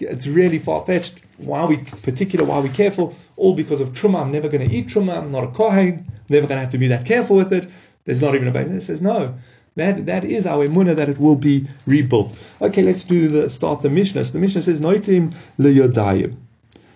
it's 0.00 0.26
really 0.26 0.58
far 0.58 0.86
fetched. 0.86 1.22
Why 1.38 1.60
are 1.60 1.68
we 1.68 1.76
particular? 1.76 2.46
Why 2.46 2.56
are 2.56 2.62
we 2.62 2.70
careful? 2.70 3.14
All 3.36 3.54
because 3.54 3.82
of 3.82 3.90
Truma. 3.90 4.22
I'm 4.22 4.32
never 4.32 4.48
going 4.48 4.66
to 4.66 4.74
eat 4.74 4.86
Truma. 4.86 5.18
I'm 5.18 5.30
not 5.30 5.44
a 5.44 5.48
Kohen. 5.48 6.10
Never 6.30 6.46
going 6.46 6.56
to 6.56 6.62
have 6.62 6.72
to 6.72 6.78
be 6.78 6.88
that 6.88 7.04
careful 7.04 7.36
with 7.36 7.52
it. 7.52 7.68
There's 8.08 8.22
not 8.22 8.34
even 8.34 8.48
a 8.48 8.52
basis. 8.52 8.84
It 8.84 8.86
says 8.86 9.02
no. 9.02 9.34
That, 9.76 10.06
that 10.06 10.24
is 10.24 10.46
our 10.46 10.66
emunah 10.66 10.96
that 10.96 11.10
it 11.10 11.18
will 11.18 11.36
be 11.36 11.68
rebuilt. 11.84 12.34
Okay, 12.62 12.82
let's 12.82 13.04
do 13.04 13.28
the 13.28 13.50
start 13.50 13.82
the 13.82 13.90
Mishnah. 13.90 14.24
So 14.24 14.32
the 14.32 14.38
Mishnah 14.38 14.62
says 14.62 14.80
noitim 14.80 15.34
leyodayim. 15.58 16.34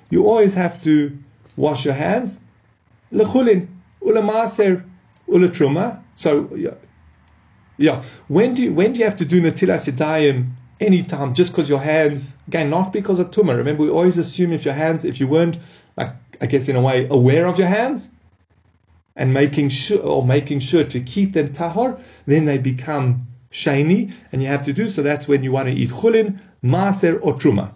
You 0.08 0.26
always 0.26 0.54
have 0.54 0.82
to 0.84 1.14
wash 1.54 1.84
your 1.84 1.92
hands. 1.92 2.40
Lechulin, 3.12 3.68
ulamaser, 4.00 4.88
ulatruma. 5.28 6.02
So 6.16 6.48
yeah. 7.76 8.02
When 8.28 8.54
do 8.54 8.62
you, 8.62 8.72
when 8.72 8.94
do 8.94 9.00
you 9.00 9.04
have 9.04 9.18
to 9.18 9.26
do 9.26 9.42
natilas 9.42 9.92
yadayim? 9.92 10.52
Anytime, 10.80 11.34
just 11.34 11.52
because 11.52 11.68
your 11.68 11.78
hands 11.78 12.38
again, 12.48 12.70
not 12.70 12.90
because 12.90 13.18
of 13.18 13.30
tumah. 13.30 13.54
Remember, 13.54 13.82
we 13.82 13.90
always 13.90 14.16
assume 14.16 14.54
if 14.54 14.64
your 14.64 14.72
hands, 14.72 15.04
if 15.04 15.20
you 15.20 15.28
weren't, 15.28 15.58
like 15.98 16.14
I 16.40 16.46
guess 16.46 16.68
in 16.68 16.74
a 16.74 16.80
way, 16.80 17.06
aware 17.10 17.46
of 17.46 17.58
your 17.58 17.68
hands, 17.68 18.08
and 19.16 19.32
making 19.34 19.68
sure 19.68 20.00
or 20.00 20.24
making 20.24 20.60
sure 20.60 20.84
to 20.84 21.00
keep 21.00 21.32
them 21.32 21.48
tahor, 21.48 22.02
then 22.26 22.44
they 22.44 22.58
become 22.58 23.26
sheni, 23.50 24.12
and 24.32 24.42
you 24.42 24.48
have 24.48 24.62
to 24.64 24.72
do 24.72 24.88
so. 24.88 25.02
That's 25.02 25.28
when 25.28 25.42
you 25.42 25.52
want 25.52 25.68
to 25.68 25.74
eat 25.74 25.90
chulin, 25.90 26.40
maser, 26.64 27.18
or 27.22 27.34
truma. 27.34 27.72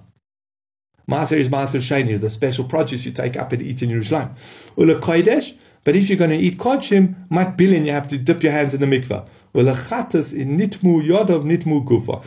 Maser 1.11 1.39
is 1.39 1.49
maser 1.49 1.81
sheni, 1.81 2.21
the 2.21 2.31
special 2.31 2.65
produce 2.65 3.05
you 3.05 3.13
take 3.13 3.37
up 3.37 3.53
and 3.53 3.63
eat 3.63 3.83
in 3.83 3.91
Yerushalayim. 3.91 4.31
Ula 4.77 5.01
kodesh, 5.01 5.57
but 5.85 5.95
if 5.95 6.09
you're 6.09 6.19
going 6.19 6.31
to 6.31 6.37
eat 6.37 6.59
kodshim, 6.59 7.29
bilin, 7.31 7.87
you 7.87 7.93
have 7.93 8.09
to 8.09 8.19
dip 8.19 8.43
your 8.43 8.53
hands 8.53 8.75
in 8.75 8.81
the 8.81 8.87
mikveh. 8.87 9.29
Ula 9.55 9.75
chatas 9.75 10.37
in 10.37 10.59
nitmu 10.59 11.07
yodov 11.07 11.45
nitmu 11.45 11.85
gufa. 11.85 12.25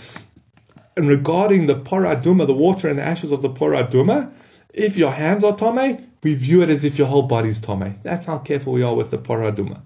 And 0.95 1.09
regarding 1.09 1.67
the 1.67 1.75
parah 1.75 2.21
adumah, 2.21 2.47
the 2.47 2.53
water 2.53 2.87
and 2.87 2.99
the 2.99 3.03
ashes 3.03 3.31
of 3.31 3.41
the 3.41 3.49
parah 3.49 3.89
adumah, 3.89 4.31
if 4.73 4.95
your 4.95 5.11
hands 5.11 5.43
are 5.43 5.55
tame, 5.55 6.08
we 6.23 6.35
view 6.35 6.61
it 6.61 6.69
as 6.69 6.83
if 6.83 6.97
your 6.97 7.07
whole 7.07 7.23
body 7.23 7.49
is 7.49 7.59
tame. 7.59 7.95
That's 8.03 8.25
how 8.25 8.39
careful 8.39 8.73
we 8.73 8.83
are 8.83 8.95
with 8.95 9.11
the 9.11 9.17
parah 9.17 9.53
adumah. 9.53 9.81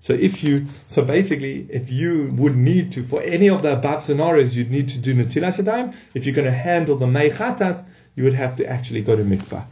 So 0.00 0.12
if 0.12 0.44
you, 0.44 0.66
so 0.86 1.04
basically, 1.04 1.66
if 1.70 1.90
you 1.90 2.32
would 2.36 2.56
need 2.56 2.92
to, 2.92 3.02
for 3.02 3.20
any 3.22 3.48
of 3.48 3.62
the 3.62 3.76
above 3.76 4.02
scenarios, 4.02 4.56
you'd 4.56 4.70
need 4.70 4.88
to 4.90 4.98
do 4.98 5.14
netilas 5.14 5.58
yadayim. 5.58 5.94
If 6.14 6.24
you're 6.24 6.34
going 6.34 6.44
to 6.46 6.52
handle 6.52 6.96
the 6.96 7.06
meichatas, 7.06 7.84
you 8.14 8.24
would 8.24 8.34
have 8.34 8.56
to 8.56 8.66
actually 8.66 9.02
go 9.02 9.16
to 9.16 9.22
mikvah. 9.22 9.64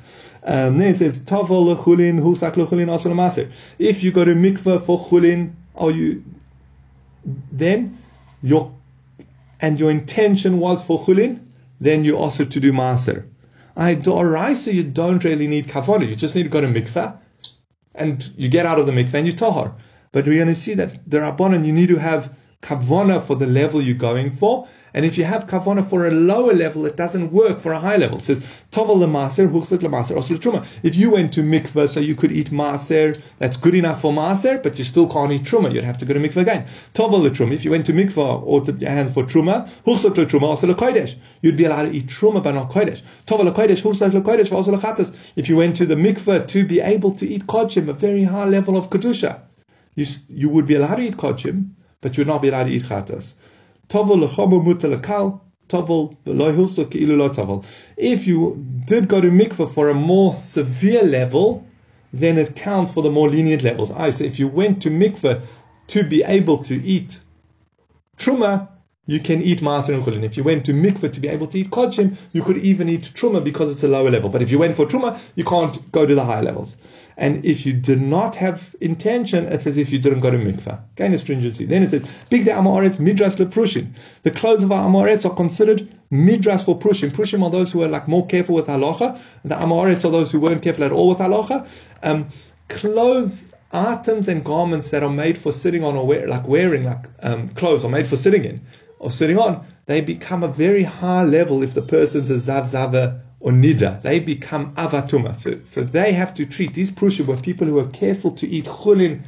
Um, 0.43 0.79
then 0.79 0.93
it 0.93 0.97
says 0.97 1.21
tavel 1.21 1.75
lechulin 1.75 2.21
husak 2.21 2.55
lechulin 2.55 3.53
If 3.79 4.05
you 4.05 4.13
go 4.13 4.25
to 4.25 4.35
mikvah 4.35 4.81
for 4.81 4.99
chulin, 4.99 5.53
are 5.75 5.91
you 5.91 6.25
then 7.51 7.99
your 8.43 8.73
and 9.61 9.81
your 9.81 9.91
intention 9.91 10.61
was 10.61 10.85
for 10.85 11.01
chulin, 11.01 11.41
then 11.81 12.05
you 12.05 12.17
also 12.17 12.45
to 12.45 12.61
do 12.61 12.73
maser. 12.73 13.29
I 13.77 13.95
doraisa, 13.95 14.73
you 14.73 14.85
don't 14.85 15.23
really 15.23 15.47
need 15.47 15.69
kavana. 15.69 16.09
You 16.09 16.17
just 16.17 16.35
need 16.35 16.45
to 16.45 16.49
go 16.49 16.61
to 16.61 16.67
mikveh, 16.67 17.19
and 17.95 18.31
you 18.37 18.49
get 18.49 18.65
out 18.65 18.79
of 18.79 18.87
the 18.87 18.93
mikveh 18.93 19.15
and 19.15 19.27
you 19.27 19.35
tahar. 19.35 19.75
But 20.13 20.27
we're 20.27 20.37
going 20.37 20.49
to 20.49 20.55
see 20.55 20.75
that 20.75 21.09
the 21.09 21.19
rabbanon 21.19 21.67
you 21.67 21.73
need 21.73 21.89
to 21.89 21.97
have 21.97 22.35
kavana 22.63 23.23
for 23.23 23.37
the 23.37 23.47
level 23.47 23.81
you're 23.81 23.95
going 23.95 24.31
for, 24.31 24.67
and 24.97 25.05
if 25.05 25.19
you 25.19 25.25
have 25.25 25.47
kavana 25.47 25.87
for 25.87 26.07
a 26.07 26.11
lower 26.11 26.55
level, 26.55 26.87
it 26.87 26.97
doesn't 26.97 27.31
work 27.31 27.61
for 27.61 27.73
a 27.73 27.79
high 27.79 27.99
level. 27.99 28.17
It 28.17 28.25
says, 28.25 28.41
lemaser, 28.73 29.47
lemaser. 29.47 30.67
If 30.83 30.97
you 30.97 31.11
went 31.11 31.35
to 31.35 31.43
mikveh, 31.43 31.89
so 31.89 32.01
you 32.01 32.15
could 32.15 32.33
eat 32.33 32.49
maser, 32.51 33.21
that's 33.39 33.59
good 33.59 33.75
enough 33.75 34.01
for 34.01 34.11
maser, 34.11 34.63
but 34.63 34.79
you 34.79 34.85
still 34.85 35.07
can't 35.07 35.33
eat 35.33 35.43
truma. 35.43 35.71
You'd 35.73 35.85
have 35.85 35.99
to 35.99 36.07
go 36.07 36.15
to 36.15 36.21
mikveh 36.21 36.41
again. 36.41 36.67
Tovel 36.95 37.29
truma. 37.29 37.53
If 37.53 37.65
you 37.67 37.71
went 37.73 37.85
to 37.87 37.93
mikveh 37.93 38.43
or 38.43 38.63
to 38.63 38.73
hands 38.87 39.13
for 39.13 39.25
truma. 39.25 39.69
You'd 41.43 41.57
be 41.57 41.65
allowed 41.65 41.83
to 41.83 41.93
eat 41.93 42.07
truma, 42.07 42.43
but 42.43 42.53
not 42.53 42.71
kodesh. 42.71 43.03
Tovel 43.27 43.53
kodesh, 43.53 43.83
huchset 43.83 44.23
kodesh, 44.23 44.49
osel 44.49 44.81
chatas. 44.81 45.15
If 45.37 45.51
you 45.51 45.57
went 45.57 45.77
to 45.77 45.85
the 45.85 45.95
mikveh 45.95 46.47
to 46.49 46.65
be 46.65 46.81
able 46.81 47.13
to 47.13 47.27
eat 47.29 47.47
kodshim, 47.47 47.89
a 47.89 47.93
very 47.93 48.25
high 48.25 48.47
level 48.47 48.79
of 48.79 48.89
kedusha, 48.89 49.43
you, 49.95 50.07
you 50.29 50.49
would 50.49 50.67
be 50.67 50.75
allowed 50.75 50.97
to 50.97 51.03
eat 51.03 51.17
kodshim, 51.19 51.71
but 52.01 52.17
you 52.17 52.23
would 52.23 52.29
not 52.29 52.43
be 52.43 52.49
allowed 52.49 52.65
to 52.65 52.71
eat 52.71 52.85
chatas. 52.85 53.35
If 57.97 58.27
you 58.27 58.67
did 58.87 59.09
go 59.09 59.21
to 59.21 59.31
mikveh 59.31 59.71
for 59.71 59.89
a 59.89 59.95
more 59.95 60.35
severe 60.37 61.03
level, 61.03 61.67
then 62.13 62.39
it 62.39 62.55
counts 62.57 62.93
for 62.93 63.03
the 63.03 63.11
more 63.11 63.29
lenient 63.29 63.63
levels. 63.63 63.91
I 63.91 64.11
say 64.11 64.27
if 64.27 64.39
you 64.39 64.49
went 64.49 64.83
to 64.83 64.91
mikveh 64.91 65.43
to 65.89 66.05
be 66.05 66.23
able 66.23 66.59
to 66.59 66.83
eat 66.85 67.21
truma, 68.17 68.69
you 69.07 69.21
can 69.21 69.41
eat 69.43 69.61
maaser 69.61 69.95
and. 70.15 70.25
If 70.25 70.37
you 70.37 70.43
went 70.45 70.65
to 70.67 70.73
mikveh 70.73 71.13
to 71.13 71.21
be 71.21 71.29
able 71.29 71.47
to 71.49 71.59
eat 71.61 71.71
kodshim, 71.71 72.17
you 72.33 72.43
could 72.43 72.59
even 72.59 72.89
eat 72.89 73.13
truma 73.15 73.43
because 73.43 73.71
it's 73.71 73.85
a 73.85 73.89
lower 73.89 74.11
level. 74.11 74.31
But 74.31 74.43
if 74.43 74.51
you 74.51 74.59
went 74.59 74.75
for 74.75 74.87
truma, 74.87 75.19
you 75.37 75.45
can't 75.45 75.93
go 75.93 76.07
to 76.07 76.15
the 76.15 76.25
higher 76.25 76.43
levels. 76.43 76.77
And 77.17 77.45
if 77.45 77.65
you 77.65 77.73
did 77.73 78.01
not 78.01 78.37
have 78.37 78.77
intention, 78.81 79.47
it's 79.47 79.67
as 79.67 79.77
if 79.79 79.91
you 79.91 79.99
didn't 79.99 80.21
go 80.21 80.31
to 80.31 80.37
mikveh. 80.37 80.79
Gain 80.97 81.15
a 81.15 81.19
stringency. 81.19 81.65
Then 81.65 81.83
it 81.83 81.89
says, 81.89 82.05
Big 82.29 82.45
de 82.45 82.51
Amoretz 82.51 82.99
midras 82.99 83.37
leprushim. 83.37 83.93
The 84.23 84.31
clothes 84.31 84.63
of 84.63 84.71
our 84.71 84.87
Amoretz 84.87 85.25
are 85.25 85.35
considered 85.35 85.89
midras 86.13 86.65
for 86.65 86.79
prushim. 86.79 87.11
Prushim 87.11 87.43
are 87.43 87.51
those 87.51 87.73
who 87.73 87.83
are 87.83 87.89
like 87.89 88.07
more 88.07 88.27
careful 88.27 88.55
with 88.55 88.67
halacha. 88.67 89.19
The 89.45 89.55
Amoretz 89.55 90.05
are 90.05 90.11
those 90.11 90.31
who 90.31 90.41
weren't 90.41 90.63
careful 90.63 90.85
at 90.85 90.93
all 90.93 91.09
with 91.09 91.19
halacha. 91.19 91.67
Um, 92.03 92.29
clothes 92.69 93.55
items 93.73 94.29
and 94.29 94.45
garments 94.45 94.91
that 94.91 95.03
are 95.03 95.11
made 95.11 95.39
for 95.39 95.53
sitting 95.53 95.85
on 95.85 95.97
or 95.97 96.07
wear, 96.07 96.29
like 96.29 96.47
wearing 96.47 96.85
like 96.85 97.07
um, 97.23 97.49
clothes 97.51 97.85
are 97.85 97.91
made 97.91 98.07
for 98.07 98.17
sitting 98.17 98.45
in 98.45 98.61
or 98.99 99.11
sitting 99.11 99.39
on, 99.39 99.67
they 99.87 100.01
become 100.01 100.43
a 100.43 100.49
very 100.49 100.83
high 100.83 101.23
level 101.23 101.63
if 101.63 101.75
the 101.75 101.83
person's 101.83 102.31
a 102.31 102.35
zavzava 102.35 103.21
or 103.41 103.53
nida, 103.53 104.03
they 104.03 104.19
become 104.19 104.75
avatuma. 104.75 105.37
So, 105.37 105.61
so 105.65 105.83
they 105.85 106.13
have 106.13 106.35
to 106.35 106.47
treat 106.47 106.75
these 106.75 106.91
prushim 106.91 107.27
were 107.27 107.37
people 107.37 107.67
who 107.67 107.79
are 107.79 107.89
careful 107.89 108.31
to 108.33 108.49
eat 108.49 108.65
chulin 108.65 109.25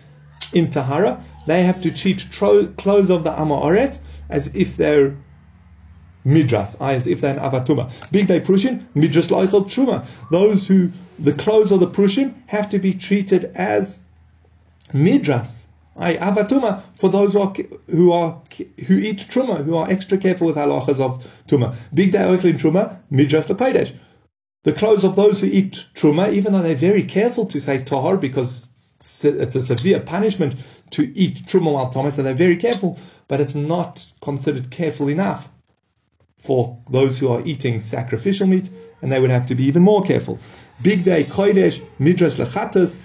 in 0.52 0.70
tahara. 0.70 1.22
They 1.46 1.62
have 1.64 1.80
to 1.82 1.90
treat 1.90 2.18
tro- 2.30 2.66
clothes 2.78 3.10
of 3.10 3.24
the 3.24 3.30
amaoret 3.30 4.00
as 4.28 4.54
if 4.54 4.76
they're 4.76 5.16
midras, 6.26 6.76
as 6.80 7.06
if 7.06 7.20
they're 7.20 7.38
an 7.38 7.40
avatuma. 7.40 7.90
Big 8.10 8.26
day 8.28 8.40
prushim, 8.40 8.86
midras 8.94 9.28
loichel 9.28 9.66
truma. 9.66 10.06
Those 10.30 10.66
who 10.66 10.92
the 11.18 11.32
clothes 11.32 11.72
of 11.72 11.80
the 11.80 11.90
prushim 11.90 12.34
have 12.46 12.68
to 12.70 12.78
be 12.78 12.94
treated 12.94 13.46
as 13.54 14.00
midras. 14.92 15.67
I 15.98 16.12
have 16.14 16.36
a 16.38 16.44
avatuma 16.44 16.82
for 16.94 17.08
those 17.10 17.32
who 17.32 17.40
are 17.40 17.54
who 17.88 18.12
are 18.12 18.40
who 18.86 18.98
eat 18.98 19.26
truma, 19.28 19.64
who 19.64 19.76
are 19.76 19.90
extra 19.90 20.16
careful 20.16 20.46
with 20.46 20.56
halachas 20.56 21.00
of 21.00 21.26
tuma. 21.48 21.74
Big 21.92 22.12
day 22.12 22.20
oichlin 22.20 22.58
truma, 22.58 22.98
midras 23.10 23.48
lekodesh 23.48 23.92
the 24.64 24.72
clothes 24.72 25.04
of 25.04 25.16
those 25.16 25.40
who 25.40 25.46
eat 25.46 25.86
truma, 25.94 26.32
even 26.32 26.52
though 26.52 26.62
they're 26.62 26.74
very 26.74 27.02
careful 27.04 27.46
to 27.46 27.60
say 27.60 27.78
tahar 27.78 28.16
because 28.16 28.68
it's 29.00 29.54
a 29.54 29.62
severe 29.62 30.00
punishment 30.00 30.54
to 30.90 31.10
eat 31.16 31.42
truma 31.46 31.72
while 31.72 31.88
Thomas, 31.88 32.16
so 32.16 32.22
they're 32.22 32.34
very 32.34 32.56
careful, 32.56 32.98
but 33.28 33.40
it's 33.40 33.54
not 33.54 34.04
considered 34.20 34.70
careful 34.70 35.08
enough 35.08 35.48
for 36.36 36.76
those 36.90 37.18
who 37.18 37.28
are 37.28 37.40
eating 37.46 37.80
sacrificial 37.80 38.46
meat, 38.46 38.68
and 39.00 39.10
they 39.10 39.20
would 39.20 39.30
have 39.30 39.46
to 39.46 39.54
be 39.54 39.64
even 39.64 39.82
more 39.82 40.02
careful. 40.02 40.38
Big 40.82 41.04
day 41.04 41.24
kodesh 41.24 41.80
midras 41.98 42.36
lechatas, 42.36 42.98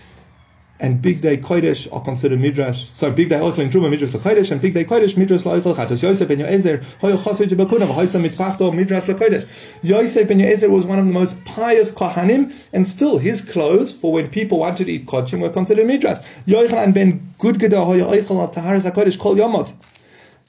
and 0.80 1.02
big 1.02 1.22
day 1.22 1.38
kodesh 1.38 1.88
are 1.94 2.02
considered 2.02 2.40
midrash. 2.40 2.90
So 2.94 3.12
big 3.12 3.30
day 3.30 3.38
oichel 3.38 3.60
and 3.60 3.72
truma 3.72 3.90
midrash 3.90 4.10
lekodesh, 4.10 4.52
and 4.52 4.60
big 4.60 4.74
day 4.74 4.84
kodesh 4.84 5.16
midrash 5.16 5.44
leoichel 5.44 5.76
chatas. 5.76 6.02
Yosef 6.02 6.28
ben 6.28 6.40
Yoezer 6.40 6.84
hoyo 7.00 7.24
chosed 7.24 7.50
jebakuna 7.50 7.88
v'hoysa 7.88 8.20
mitpachto 8.28 8.74
midrash 8.74 9.06
lekodesh. 9.06 9.48
Yosef 9.84 10.28
ben 10.28 10.40
Yoezer 10.40 10.70
was 10.70 10.86
one 10.86 11.00
of 11.00 11.06
the 11.06 11.12
most 11.12 11.44
pious 11.46 11.92
kohanim, 11.92 12.54
and 12.74 12.88
still 12.88 13.18
his 13.18 13.42
clothes 13.42 13.94
for 13.94 14.12
when 14.12 14.30
people 14.30 14.60
wanted 14.60 14.86
to 14.86 14.92
eat 14.92 15.06
kodshim 15.06 15.40
were 15.40 15.50
considered 15.50 15.86
midrash. 15.86 16.18
Yochanan 16.48 16.94
ben 16.94 17.34
Gudgada 17.40 17.86
hoyo 17.86 18.10
oichel 18.12 18.42
al 18.42 18.50
taharas 18.50 18.82
hakodesh 18.82 19.20
kol 19.20 19.36
yomov. 19.36 19.72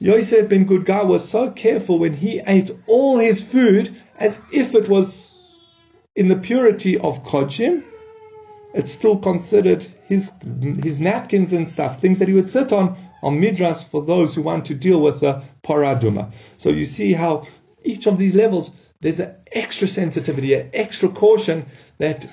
Yosef 0.00 0.48
ben 0.48 0.66
Gudga 0.66 1.06
was 1.06 1.28
so 1.28 1.50
careful 1.50 1.98
when 1.98 2.14
he 2.14 2.40
ate 2.46 2.70
all 2.86 3.18
his 3.18 3.42
food 3.42 3.94
as 4.18 4.40
if 4.52 4.74
it 4.74 4.88
was 4.88 5.28
in 6.16 6.28
the 6.28 6.36
purity 6.36 6.98
of 6.98 7.22
kodshim. 7.24 7.84
It's 8.74 8.92
still 8.92 9.16
considered 9.16 9.86
his 10.04 10.32
his 10.82 10.98
napkins 10.98 11.52
and 11.52 11.68
stuff, 11.68 12.00
things 12.00 12.18
that 12.18 12.28
he 12.28 12.34
would 12.34 12.48
sit 12.48 12.72
on 12.72 12.96
on 13.22 13.40
midras 13.40 13.88
for 13.88 14.02
those 14.02 14.34
who 14.34 14.42
want 14.42 14.66
to 14.66 14.74
deal 14.74 15.00
with 15.00 15.20
the 15.20 15.42
parah 15.62 15.98
adumah. 15.98 16.32
So 16.58 16.68
you 16.70 16.84
see 16.84 17.12
how 17.12 17.46
each 17.84 18.06
of 18.06 18.18
these 18.18 18.34
levels 18.34 18.72
there's 19.00 19.20
an 19.20 19.34
extra 19.52 19.86
sensitivity, 19.86 20.54
an 20.54 20.70
extra 20.72 21.08
caution 21.08 21.66
that 21.98 22.26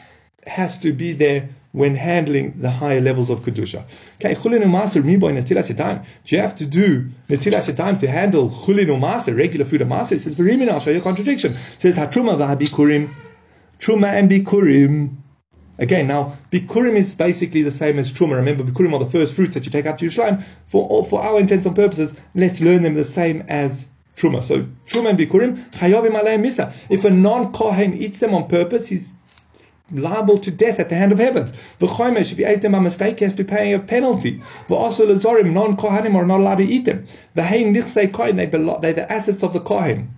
has 0.47 0.77
to 0.79 0.91
be 0.93 1.13
there 1.13 1.49
when 1.73 1.95
handling 1.95 2.59
the 2.59 2.69
higher 2.69 3.01
levels 3.01 3.29
of 3.29 3.41
kedusha. 3.41 3.83
Okay, 4.15 4.35
chulin 4.35 4.63
u'maser 4.63 5.03
miboy 5.03 5.31
netilas 5.37 5.73
yadayim. 5.73 6.03
Do 6.25 6.35
you 6.35 6.41
have 6.41 6.55
to 6.57 6.65
do 6.65 7.09
netilas 7.29 7.71
yadayim 7.71 7.99
to 7.99 8.07
handle 8.07 8.49
chulin 8.49 8.87
u'maser, 8.87 9.37
regular 9.37 9.65
food 9.65 9.81
u'maser? 9.81 10.13
It 10.13 10.21
says 10.21 10.35
v'rimin. 10.35 10.69
I'll 10.69 10.79
show 10.79 10.91
you 10.91 10.99
a 10.99 11.01
contradiction. 11.01 11.53
It 11.53 11.81
says 11.81 11.97
hatruma 11.97 12.35
v'habikurim, 12.37 13.13
truma 13.79 14.07
and 14.07 14.29
bikurim. 14.29 15.17
Again, 15.81 16.05
now 16.05 16.37
bikurim 16.51 16.95
is 16.95 17.15
basically 17.15 17.63
the 17.63 17.71
same 17.71 17.97
as 17.97 18.11
truma. 18.11 18.35
Remember, 18.35 18.63
bikurim 18.63 18.93
are 18.93 18.99
the 18.99 19.09
first 19.09 19.33
fruits 19.33 19.55
that 19.55 19.65
you 19.65 19.71
take 19.71 19.87
out 19.87 19.97
to 19.97 20.05
Yerushalayim. 20.05 20.43
For 20.67 21.03
for 21.03 21.23
our 21.23 21.39
intents 21.39 21.65
and 21.65 21.75
purposes, 21.75 22.13
let's 22.35 22.61
learn 22.61 22.83
them 22.83 22.93
the 22.93 23.03
same 23.03 23.43
as 23.47 23.87
truma. 24.15 24.43
So 24.43 24.67
truma 24.85 25.09
and 25.09 25.19
bikurim 25.19 25.57
chayovim 25.71 26.11
aleim 26.11 26.43
misa. 26.45 26.71
If 26.91 27.03
a 27.03 27.09
non 27.09 27.51
kohen 27.51 27.95
eats 27.95 28.19
them 28.19 28.35
on 28.35 28.47
purpose, 28.47 28.89
he's 28.89 29.15
liable 29.91 30.37
to 30.37 30.51
death 30.51 30.79
at 30.79 30.89
the 30.89 30.95
hand 30.95 31.13
of 31.13 31.17
heavens. 31.17 31.51
The 31.79 31.87
chomesh, 31.87 32.31
if 32.31 32.37
he 32.37 32.43
ate 32.43 32.61
them 32.61 32.73
by 32.73 32.79
mistake, 32.79 33.17
he 33.17 33.25
has 33.25 33.33
to 33.33 33.43
pay 33.43 33.73
a 33.73 33.79
penalty. 33.79 34.39
Also 34.69 35.07
lezorim, 35.07 35.51
non 35.51 35.75
kohanim 35.75 36.13
are 36.13 36.27
not 36.27 36.41
allowed 36.41 36.59
to 36.59 36.63
eat 36.63 36.85
them. 36.85 37.07
The 37.33 37.41
hein 37.41 37.73
nichsei 37.73 38.13
kohen, 38.13 38.35
they 38.35 38.45
they're 38.45 38.93
the 38.93 39.11
assets 39.11 39.41
of 39.41 39.53
the 39.53 39.59
kohen. 39.59 40.13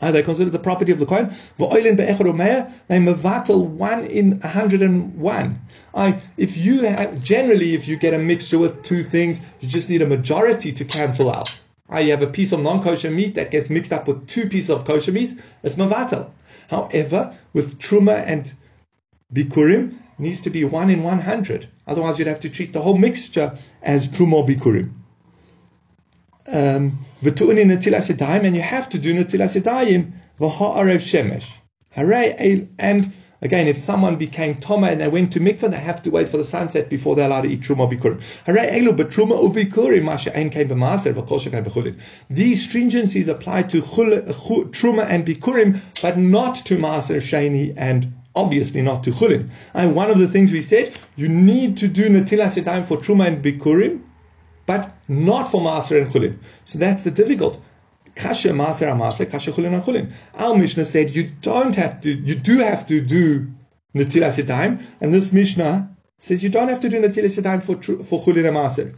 Are 0.00 0.12
they 0.12 0.22
considered 0.22 0.52
the 0.52 0.58
property 0.58 0.92
of 0.92 1.00
the 1.00 1.06
kohen? 1.06 1.26
V'oilin 1.58 1.96
be'echad 1.96 2.72
they 2.88 3.54
one 3.54 4.04
in 4.04 4.40
a 4.44 4.48
hundred 4.48 4.82
and 4.82 5.16
one. 5.18 5.60
I, 5.94 6.20
if 6.36 6.56
you 6.56 6.82
have, 6.82 7.22
generally, 7.22 7.74
if 7.74 7.88
you 7.88 7.96
get 7.96 8.14
a 8.14 8.18
mixture 8.18 8.58
with 8.58 8.82
two 8.84 9.02
things, 9.02 9.40
you 9.60 9.68
just 9.68 9.90
need 9.90 10.02
a 10.02 10.06
majority 10.06 10.72
to 10.72 10.84
cancel 10.84 11.30
out. 11.30 11.60
I, 11.88 12.00
you 12.00 12.10
have 12.12 12.22
a 12.22 12.28
piece 12.28 12.52
of 12.52 12.60
non-kosher 12.60 13.10
meat 13.10 13.34
that 13.34 13.50
gets 13.50 13.70
mixed 13.70 13.92
up 13.92 14.06
with 14.06 14.28
two 14.28 14.48
pieces 14.48 14.70
of 14.70 14.84
kosher 14.84 15.10
meat, 15.10 15.38
it's 15.62 15.74
mevatel. 15.74 16.30
However, 16.68 17.34
with 17.52 17.78
truma 17.78 18.22
and 18.26 18.52
bikurim, 19.32 19.98
needs 20.18 20.40
to 20.42 20.50
be 20.50 20.64
one 20.64 20.90
in 20.90 21.02
100. 21.02 21.68
Otherwise, 21.86 22.18
you'd 22.18 22.28
have 22.28 22.40
to 22.40 22.50
treat 22.50 22.72
the 22.72 22.82
whole 22.82 22.98
mixture 22.98 23.56
as 23.82 24.08
truma 24.08 24.34
or 24.34 24.46
bikurim. 24.46 24.92
Um, 26.50 26.98
and 27.20 28.56
you 28.56 28.62
have 28.62 28.88
to 28.88 28.98
do 28.98 29.12
netilas 29.14 29.60
yadayim 29.60 30.12
v'ha'arev 30.40 30.96
shemesh. 30.96 31.46
Hooray! 31.90 32.68
And 32.78 33.12
again, 33.42 33.66
if 33.66 33.76
someone 33.76 34.16
became 34.16 34.54
toma 34.54 34.86
and 34.86 35.00
they 35.00 35.08
went 35.08 35.32
to 35.34 35.40
mikvah, 35.40 35.70
they 35.70 35.76
have 35.76 36.00
to 36.02 36.10
wait 36.10 36.28
for 36.28 36.38
the 36.38 36.44
sunset 36.44 36.88
before 36.88 37.16
they're 37.16 37.26
allowed 37.26 37.42
to 37.42 37.48
eat 37.48 37.60
truma 37.60 37.90
bikurim. 37.90 38.22
Hooray! 38.46 38.80
Elu 38.80 38.96
betruma 38.96 39.38
uvikurim 39.38 40.04
masha 40.04 40.30
came 40.30 40.50
b'maser 40.50 41.12
v'kol 41.12 41.38
shekai 41.38 41.62
b'chulin. 41.62 42.00
These 42.30 42.66
stringencies 42.66 43.28
apply 43.28 43.64
to 43.64 43.82
truma 43.82 45.04
and 45.06 45.26
bikurim, 45.26 45.80
but 46.00 46.16
not 46.16 46.56
to 46.66 46.78
maser 46.78 47.20
sheni 47.20 47.74
and 47.76 48.14
obviously 48.34 48.80
not 48.80 49.04
to 49.04 49.10
chulin. 49.10 49.50
And 49.74 49.94
one 49.94 50.10
of 50.10 50.18
the 50.18 50.28
things 50.28 50.50
we 50.52 50.62
said, 50.62 50.96
you 51.16 51.28
need 51.28 51.76
to 51.78 51.88
do 51.88 52.08
netilas 52.08 52.62
yadayim 52.62 52.86
for 52.86 52.96
truma 52.96 53.26
and 53.26 53.44
bikurim 53.44 54.04
but 54.68 54.94
not 55.08 55.50
for 55.50 55.62
Maser 55.62 56.02
and 56.02 56.10
Chulin. 56.12 56.36
So 56.66 56.78
that's 56.78 57.02
the 57.02 57.10
difficult. 57.10 57.58
Kasha 58.14 58.50
Maser 58.50 58.94
Maser, 59.02 59.28
Kasha 59.28 59.50
Chulin 59.50 59.82
Chulin. 59.82 60.12
Our 60.34 60.58
Mishnah 60.58 60.84
said 60.84 61.10
you 61.10 61.30
don't 61.40 61.74
have 61.74 62.02
to, 62.02 62.10
you 62.12 62.34
do 62.34 62.58
have 62.58 62.86
to 62.88 63.00
do 63.00 63.50
Natilas 63.94 64.36
Yadayim, 64.38 64.82
and 65.00 65.14
this 65.14 65.32
Mishnah 65.32 65.88
says 66.18 66.44
you 66.44 66.50
don't 66.50 66.68
have 66.68 66.80
to 66.80 66.90
do 66.90 67.00
Natilas 67.00 67.40
Yadayim 67.40 67.62
for, 67.62 67.76
for 68.04 68.20
Chulin 68.20 68.46
and 68.46 68.56
Maser. 68.58 68.94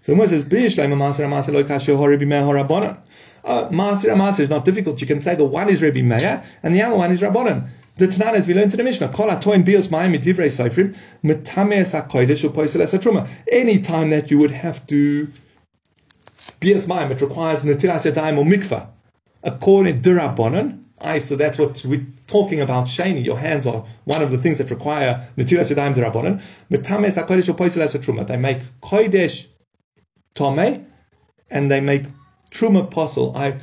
So 0.00 0.14
Moses 0.14 0.40
says, 0.40 0.44
Bish 0.48 0.76
Laima 0.76 0.96
Maser 0.96 1.28
Maser 1.28 1.52
Lo 1.52 1.62
Kasha 1.62 1.92
Meir 1.92 2.42
Rabbanan. 2.42 2.96
Uh, 3.44 3.68
Maser 3.68 4.14
Maser 4.16 4.40
is 4.40 4.48
not 4.48 4.64
difficult. 4.64 4.98
You 5.02 5.06
can 5.06 5.20
say 5.20 5.34
the 5.34 5.44
one 5.44 5.68
is 5.68 5.82
Rebbe 5.82 6.02
Meir 6.02 6.42
and 6.62 6.74
the 6.74 6.80
other 6.80 6.96
one 6.96 7.12
is 7.12 7.20
Rabbanan. 7.20 7.68
The 7.96 8.06
Tanan, 8.06 8.46
we 8.46 8.54
learned 8.54 8.72
in 8.72 8.78
the 8.78 8.84
Mishnah, 8.84 9.08
Kol 9.08 9.28
atoin 9.28 9.64
bios 9.64 9.88
mayim 9.88 10.16
midivrei 10.16 10.48
seifrim, 10.48 10.96
metamees 11.22 11.92
hakodesh 11.92 12.48
upoisel 12.48 12.80
es 12.80 12.92
truma. 12.94 13.28
Any 13.50 13.80
time 13.80 14.10
that 14.10 14.30
you 14.30 14.38
would 14.38 14.52
have 14.52 14.86
to 14.86 15.26
bios 16.60 16.86
mayim, 16.86 17.10
it 17.10 17.20
requires 17.20 17.62
netilas 17.62 18.10
yadayim 18.10 18.38
or 18.38 18.44
mikvah. 18.44 18.86
According 19.42 20.02
to 20.02 20.10
Rabbanon, 20.10 20.84
I, 21.02 21.18
so 21.18 21.36
that's 21.36 21.58
what 21.58 21.84
we're 21.84 22.06
talking 22.26 22.60
about. 22.60 22.86
Shani, 22.86 23.24
your 23.24 23.38
hands 23.38 23.66
are 23.66 23.84
one 24.04 24.22
of 24.22 24.30
the 24.30 24.38
things 24.38 24.58
that 24.58 24.70
require 24.70 25.28
netilas 25.36 25.74
yadayim 25.74 25.94
derabanan. 25.94 26.42
Metames 26.70 27.22
hakodesh 27.22 27.52
upoisel 27.52 27.82
es 27.82 27.94
truma. 27.96 28.26
They 28.26 28.36
make 28.38 28.60
kodesh 28.80 29.46
tome, 30.34 30.86
and 31.50 31.70
they 31.70 31.80
make 31.80 32.04
truma 32.50 32.84
apostle. 32.84 33.36
I 33.36 33.58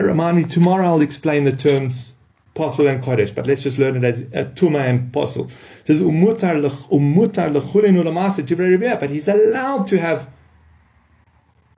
remind 0.00 0.36
me 0.36 0.44
tomorrow. 0.44 0.86
I'll 0.86 1.00
explain 1.00 1.44
the 1.44 1.52
terms 1.52 2.13
Posel 2.54 2.88
and 2.88 3.02
Kodesh, 3.02 3.34
but 3.34 3.46
let's 3.46 3.62
just 3.62 3.78
learn 3.78 3.96
it 3.96 4.04
as 4.04 4.22
a 4.22 4.44
Tuma 4.44 4.80
and 4.88 5.12
Posel. 5.12 5.50
It 5.80 5.86
says, 5.86 6.00
Umutar 6.00 6.62
lechulin 6.62 8.00
ulamase 8.00 9.00
but 9.00 9.10
he's 9.10 9.28
allowed 9.28 9.86
to 9.88 9.98
have 9.98 10.30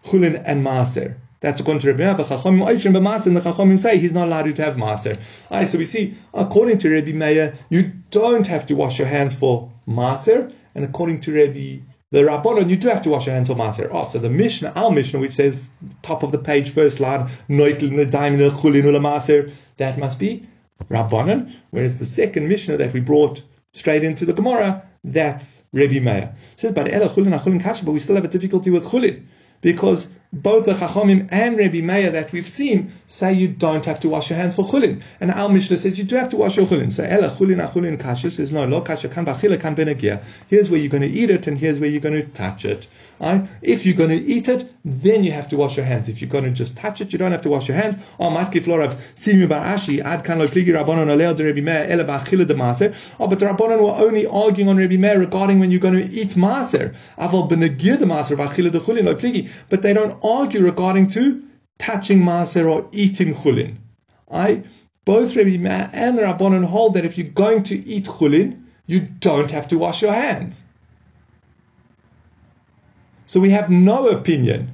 chulin 0.05 0.43
and 0.45 0.65
maser. 0.65 1.17
That's 1.41 1.61
according 1.61 1.81
to. 1.83 1.95
Chachamim 1.95 2.65
oisrim 2.65 2.95
b'maser, 2.97 3.27
and 3.27 3.37
the 3.37 3.41
Chachamim 3.41 3.79
say 3.79 3.99
he's 3.99 4.13
not 4.13 4.29
allowed 4.29 4.55
to 4.55 4.63
have 4.63 4.77
maser. 4.77 5.19
Alright, 5.51 5.69
so 5.69 5.79
we 5.79 5.85
see, 5.85 6.15
according 6.35 6.79
to 6.79 6.91
Rabbi 6.91 7.13
Meir, 7.13 7.55
you 7.71 7.93
don't 8.11 8.47
have 8.47 8.67
to 8.67 8.75
wash 8.75 8.99
your 8.99 9.09
hands 9.09 9.35
for 9.35 9.71
maser, 9.89 10.53
and 10.75 10.85
according 10.85 11.21
to 11.23 11.33
Rabbi 11.35 11.81
the 12.13 12.21
Rabbanon, 12.21 12.71
you 12.71 12.77
do 12.77 12.89
have 12.89 13.03
to 13.03 13.11
wash 13.11 13.27
your 13.27 13.35
hands 13.35 13.49
for 13.49 13.57
maser. 13.57 13.89
Oh, 13.91 14.05
so 14.05 14.21
the 14.21 14.31
Mishnah, 14.31 14.73
our 14.77 14.93
Mishnah, 14.93 15.19
which 15.19 15.33
says 15.33 15.71
top 16.03 16.23
of 16.23 16.31
the 16.31 16.39
page, 16.39 16.71
first 16.71 17.01
line, 17.01 17.29
that 19.79 19.99
must 19.99 20.19
be 20.19 20.49
Rabbanan, 20.89 21.53
whereas 21.71 21.99
the 21.99 22.07
second 22.07 22.49
Mishnah 22.49 22.77
that 22.77 22.93
we 22.93 23.01
brought 23.01 23.43
straight 23.73 24.05
into 24.05 24.25
the 24.25 24.33
Gemara, 24.33 24.83
that's 25.03 25.63
Rebbe 25.73 26.01
Meir. 26.01 26.35
says, 26.57 26.73
but 26.73 26.93
Ela 26.93 27.09
Chulin 27.09 27.39
Achulin 27.39 27.63
Kasha, 27.63 27.85
but 27.85 27.93
we 27.93 27.99
still 27.99 28.17
have 28.17 28.25
a 28.25 28.29
difficulty 28.29 28.71
with 28.71 28.85
Chulin, 28.85 29.25
because 29.61 30.09
both 30.33 30.67
the 30.67 30.75
Chachamim 30.75 31.29
and 31.31 31.57
Rebbe 31.57 31.83
Meir 31.83 32.11
that 32.11 32.33
we've 32.33 32.49
seen 32.49 32.93
say 33.07 33.33
you 33.33 33.49
don't 33.49 33.85
have 33.85 34.01
to 34.01 34.09
wash 34.09 34.29
your 34.29 34.39
hands 34.39 34.55
for 34.55 34.65
chulin. 34.65 35.01
And 35.21 35.31
our 35.31 35.49
Mishnah 35.49 35.79
says 35.79 35.99
you 35.99 36.05
do 36.05 36.17
have 36.17 36.29
to 36.31 36.37
wash 36.37 36.57
your 36.57 36.67
chulin. 36.67 36.93
So 36.93 37.05
ela 37.05 37.31
chulin 37.31 37.67
achulin 37.67 37.99
kasha 37.99 38.31
says 38.31 38.53
no, 38.53 38.65
lo 38.67 38.81
kasha 38.81 39.09
kan 39.09 39.25
bachila 39.25 39.59
kan 39.61 39.75
benagia. 39.77 40.23
Here's 40.49 40.71
where 40.71 40.81
you're 40.81 40.91
going 40.91 41.03
to 41.03 41.09
eat 41.09 41.31
it 41.31 41.47
and 41.47 41.59
here's 41.59 41.81
where 41.81 41.89
you're 41.89 42.01
going 42.01 42.21
to 42.21 42.29
touch 42.29 42.65
it. 42.65 42.87
Right? 43.19 43.49
If 43.63 43.87
you're 43.87 43.97
going 43.97 44.11
to 44.11 44.23
eat 44.23 44.49
it, 44.49 44.71
then 44.85 45.25
you 45.25 45.33
have 45.33 45.49
to 45.49 45.57
wash 45.57 45.77
your 45.77 45.87
hands. 45.87 46.09
If 46.09 46.21
you're 46.21 46.31
going 46.31 46.45
to 46.45 46.51
just 46.51 46.77
touch 46.77 47.01
it, 47.01 47.13
you 47.13 47.19
don't 47.19 47.33
have 47.33 47.41
to 47.43 47.49
wash 47.49 47.67
your 47.67 47.77
hands. 47.77 47.97
Oh. 48.21 48.27
Oh, 48.29 48.31
but 53.27 53.39
the 53.39 53.47
rabbanon 53.47 53.83
were 53.83 54.07
only 54.07 54.27
arguing 54.27 54.69
on 54.69 54.77
Rebbe 54.77 54.99
Meir 54.99 55.19
regarding 55.19 55.61
when 55.61 55.71
you're 55.71 55.81
going 55.81 56.07
to 56.07 56.13
eat 56.13 56.31
maser. 56.31 56.95
But 59.69 59.83
they 59.83 59.93
don't 59.95 60.19
argue 60.23 60.63
regarding 60.63 61.09
to 61.11 61.43
touching 61.79 62.23
maser 62.23 62.71
or 62.71 62.89
eating 62.93 63.35
chulin. 63.35 63.77
I 64.31 64.63
both 65.07 65.37
Rabbi 65.37 65.57
Meir 65.57 65.89
and 65.93 66.19
the 66.19 66.23
Rabbanon 66.23 66.65
hold 66.65 66.95
that 66.95 67.05
if 67.05 67.17
you're 67.17 67.29
going 67.29 67.63
to 67.65 67.87
eat 67.87 68.05
chulin, 68.05 68.65
you 68.87 69.01
don't 69.01 69.51
have 69.51 69.69
to 69.69 69.79
wash 69.79 70.03
your 70.03 70.13
hands. 70.13 70.65
So 73.27 73.41
we 73.41 73.51
have 73.51 73.71
no 73.71 74.09
opinion 74.09 74.73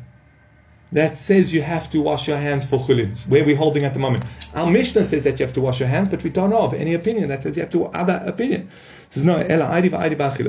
that 0.92 1.16
says 1.16 1.54
you 1.54 1.62
have 1.62 1.88
to 1.90 2.02
wash 2.02 2.28
your 2.28 2.36
hands 2.36 2.68
for 2.68 2.78
chulin. 2.78 3.16
Where 3.28 3.44
we're 3.44 3.56
holding 3.56 3.84
at 3.84 3.94
the 3.94 3.98
moment. 3.98 4.24
Our 4.54 4.70
Mishnah 4.70 5.06
says 5.06 5.24
that 5.24 5.40
you 5.40 5.46
have 5.46 5.54
to 5.54 5.60
wash 5.62 5.80
your 5.80 5.88
hands, 5.88 6.10
but 6.10 6.22
we 6.22 6.28
don't 6.28 6.50
know 6.50 6.60
of 6.60 6.74
any 6.74 6.92
opinion 6.92 7.28
that 7.28 7.42
says 7.42 7.56
you 7.56 7.62
have 7.62 7.72
to 7.72 7.86
other 7.86 8.22
opinion. 8.26 8.68
Says 9.10 9.24
no, 9.24 9.38
ela 9.38 9.80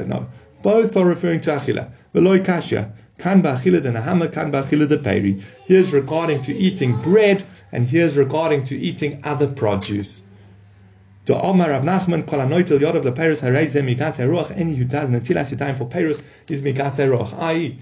no. 0.05 0.29
Both 0.61 0.97
are 0.97 1.05
referring 1.05 1.41
to 1.41 1.51
achila. 1.51 1.91
Veloy 2.13 2.45
kashya. 2.45 2.91
Kan 3.17 3.41
ba'achila 3.41 3.81
de 3.81 3.91
nahama, 3.91 4.31
kan 4.31 4.51
ba'achila 4.51 4.87
de 4.87 4.97
peri. 4.97 5.41
Here's 5.65 5.93
regarding 5.93 6.41
to 6.41 6.53
eating 6.53 7.01
bread, 7.01 7.45
and 7.71 7.87
here's 7.87 8.17
regarding 8.17 8.65
to 8.65 8.77
eating 8.77 9.21
other 9.23 9.47
produce. 9.47 10.23
To 11.25 11.41
Omar 11.41 11.69
Rav 11.69 11.83
Nachman, 11.83 12.27
kol 12.27 12.39
anoitel 12.39 12.79
yodav 12.79 13.03
leperos 13.03 13.41
harei 13.41 13.69
ze 13.69 13.79
mikas. 13.79 14.19
Any 14.57 14.75
who 14.75 14.83
does 14.83 15.09
netilas 15.09 15.57
time 15.57 15.75
for 15.75 15.85
peros 15.85 16.21
is 16.49 16.61
mikas 16.61 16.97
ruach. 16.97 17.33
I.e., 17.39 17.79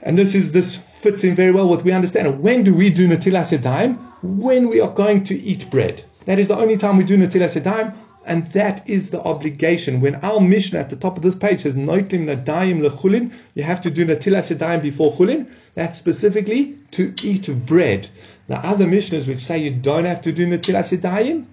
and 0.00 0.16
this 0.16 0.34
is 0.34 0.52
this 0.52 0.76
fits 0.76 1.24
in 1.24 1.34
very 1.34 1.50
well 1.50 1.68
with 1.68 1.82
we 1.82 1.90
understand. 1.90 2.40
When 2.40 2.62
do 2.62 2.72
we 2.72 2.90
do 2.90 3.08
netilas 3.08 3.56
yadayim? 3.56 3.98
When 4.22 4.68
we 4.68 4.80
are 4.80 4.92
going 4.92 5.24
to 5.24 5.34
eat 5.36 5.68
bread. 5.70 6.04
That 6.26 6.38
is 6.38 6.46
the 6.46 6.56
only 6.56 6.76
time 6.76 6.98
we 6.98 7.04
do 7.04 7.16
netilas 7.16 7.60
yadayim, 7.60 7.96
and 8.24 8.52
that 8.52 8.88
is 8.88 9.10
the 9.10 9.20
obligation. 9.22 10.00
When 10.00 10.14
our 10.16 10.40
Mishnah 10.40 10.78
at 10.78 10.90
the 10.90 10.96
top 10.96 11.16
of 11.16 11.24
this 11.24 11.34
page 11.34 11.62
says 11.62 11.74
noitlim 11.74 12.26
nadayim 12.26 12.88
lechulin, 12.88 13.32
you 13.54 13.64
have 13.64 13.80
to 13.80 13.90
do 13.90 14.06
netilas 14.06 14.54
yadayim 14.54 14.82
before 14.82 15.12
chulin. 15.12 15.48
That's 15.74 15.98
specifically 15.98 16.78
to 16.92 17.12
eat 17.24 17.48
bread. 17.66 18.08
The 18.46 18.58
other 18.58 18.86
Mishnahs 18.86 19.26
which 19.26 19.40
say 19.40 19.58
you 19.58 19.72
don't 19.72 20.04
have 20.04 20.20
to 20.20 20.32
do 20.32 20.46
netilas 20.46 20.96
yadayim, 20.96 21.46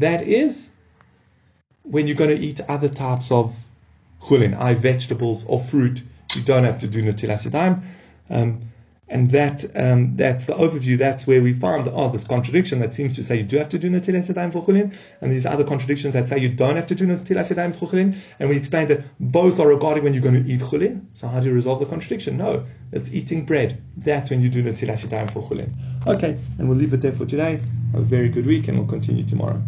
that 0.00 0.26
is 0.26 0.70
when 1.82 2.06
you're 2.06 2.16
going 2.16 2.36
to 2.36 2.38
eat 2.38 2.60
other 2.68 2.88
types 2.88 3.30
of 3.30 3.64
chulin, 4.22 4.56
i 4.58 4.74
vegetables 4.74 5.44
or 5.46 5.58
fruit 5.58 6.02
you 6.34 6.42
don't 6.42 6.64
have 6.64 6.78
to 6.80 6.86
do 6.86 7.02
Natilas 7.02 7.48
Yadayim. 7.48 7.82
Um, 8.30 8.60
and 9.10 9.30
that 9.30 9.64
um, 9.74 10.14
that's 10.16 10.44
the 10.44 10.52
overview. 10.52 10.98
That's 10.98 11.26
where 11.26 11.40
we 11.40 11.54
found 11.54 11.88
oh 11.88 12.10
this 12.10 12.24
contradiction 12.24 12.80
that 12.80 12.92
seems 12.92 13.16
to 13.16 13.22
say 13.22 13.36
you 13.36 13.42
do 13.42 13.56
have 13.56 13.70
to 13.70 13.78
do 13.78 13.88
Natilas 13.88 14.30
Yadayim 14.30 14.52
for 14.52 14.62
Chulin, 14.62 14.94
and 15.22 15.32
these 15.32 15.46
other 15.46 15.64
contradictions 15.64 16.12
that 16.12 16.28
say 16.28 16.38
you 16.38 16.50
don't 16.50 16.76
have 16.76 16.86
to 16.88 16.94
do 16.94 17.06
Natilas 17.06 17.48
Yadayim 17.48 17.74
for 17.74 17.86
Chulin. 17.86 18.14
And 18.38 18.50
we 18.50 18.58
explained 18.58 18.90
that 18.90 19.04
both 19.18 19.60
are 19.60 19.68
regarding 19.68 20.04
when 20.04 20.12
you're 20.12 20.22
going 20.22 20.44
to 20.44 20.50
eat 20.50 20.60
Chulin. 20.60 21.06
So 21.14 21.26
how 21.26 21.40
do 21.40 21.46
you 21.46 21.54
resolve 21.54 21.80
the 21.80 21.86
contradiction? 21.86 22.36
No, 22.36 22.66
it's 22.92 23.10
eating 23.14 23.46
bread. 23.46 23.82
That's 23.96 24.28
when 24.28 24.42
you 24.42 24.50
do 24.50 24.62
Natilas 24.62 25.06
Yadayim 25.06 25.30
for 25.30 25.42
Chulin. 25.42 25.72
Okay, 26.06 26.38
and 26.58 26.68
we'll 26.68 26.76
leave 26.76 26.92
it 26.92 27.00
there 27.00 27.12
for 27.12 27.24
today. 27.24 27.60
Have 27.92 28.02
a 28.02 28.04
very 28.04 28.28
good 28.28 28.44
week, 28.44 28.68
and 28.68 28.76
we'll 28.76 28.86
continue 28.86 29.22
tomorrow. 29.22 29.62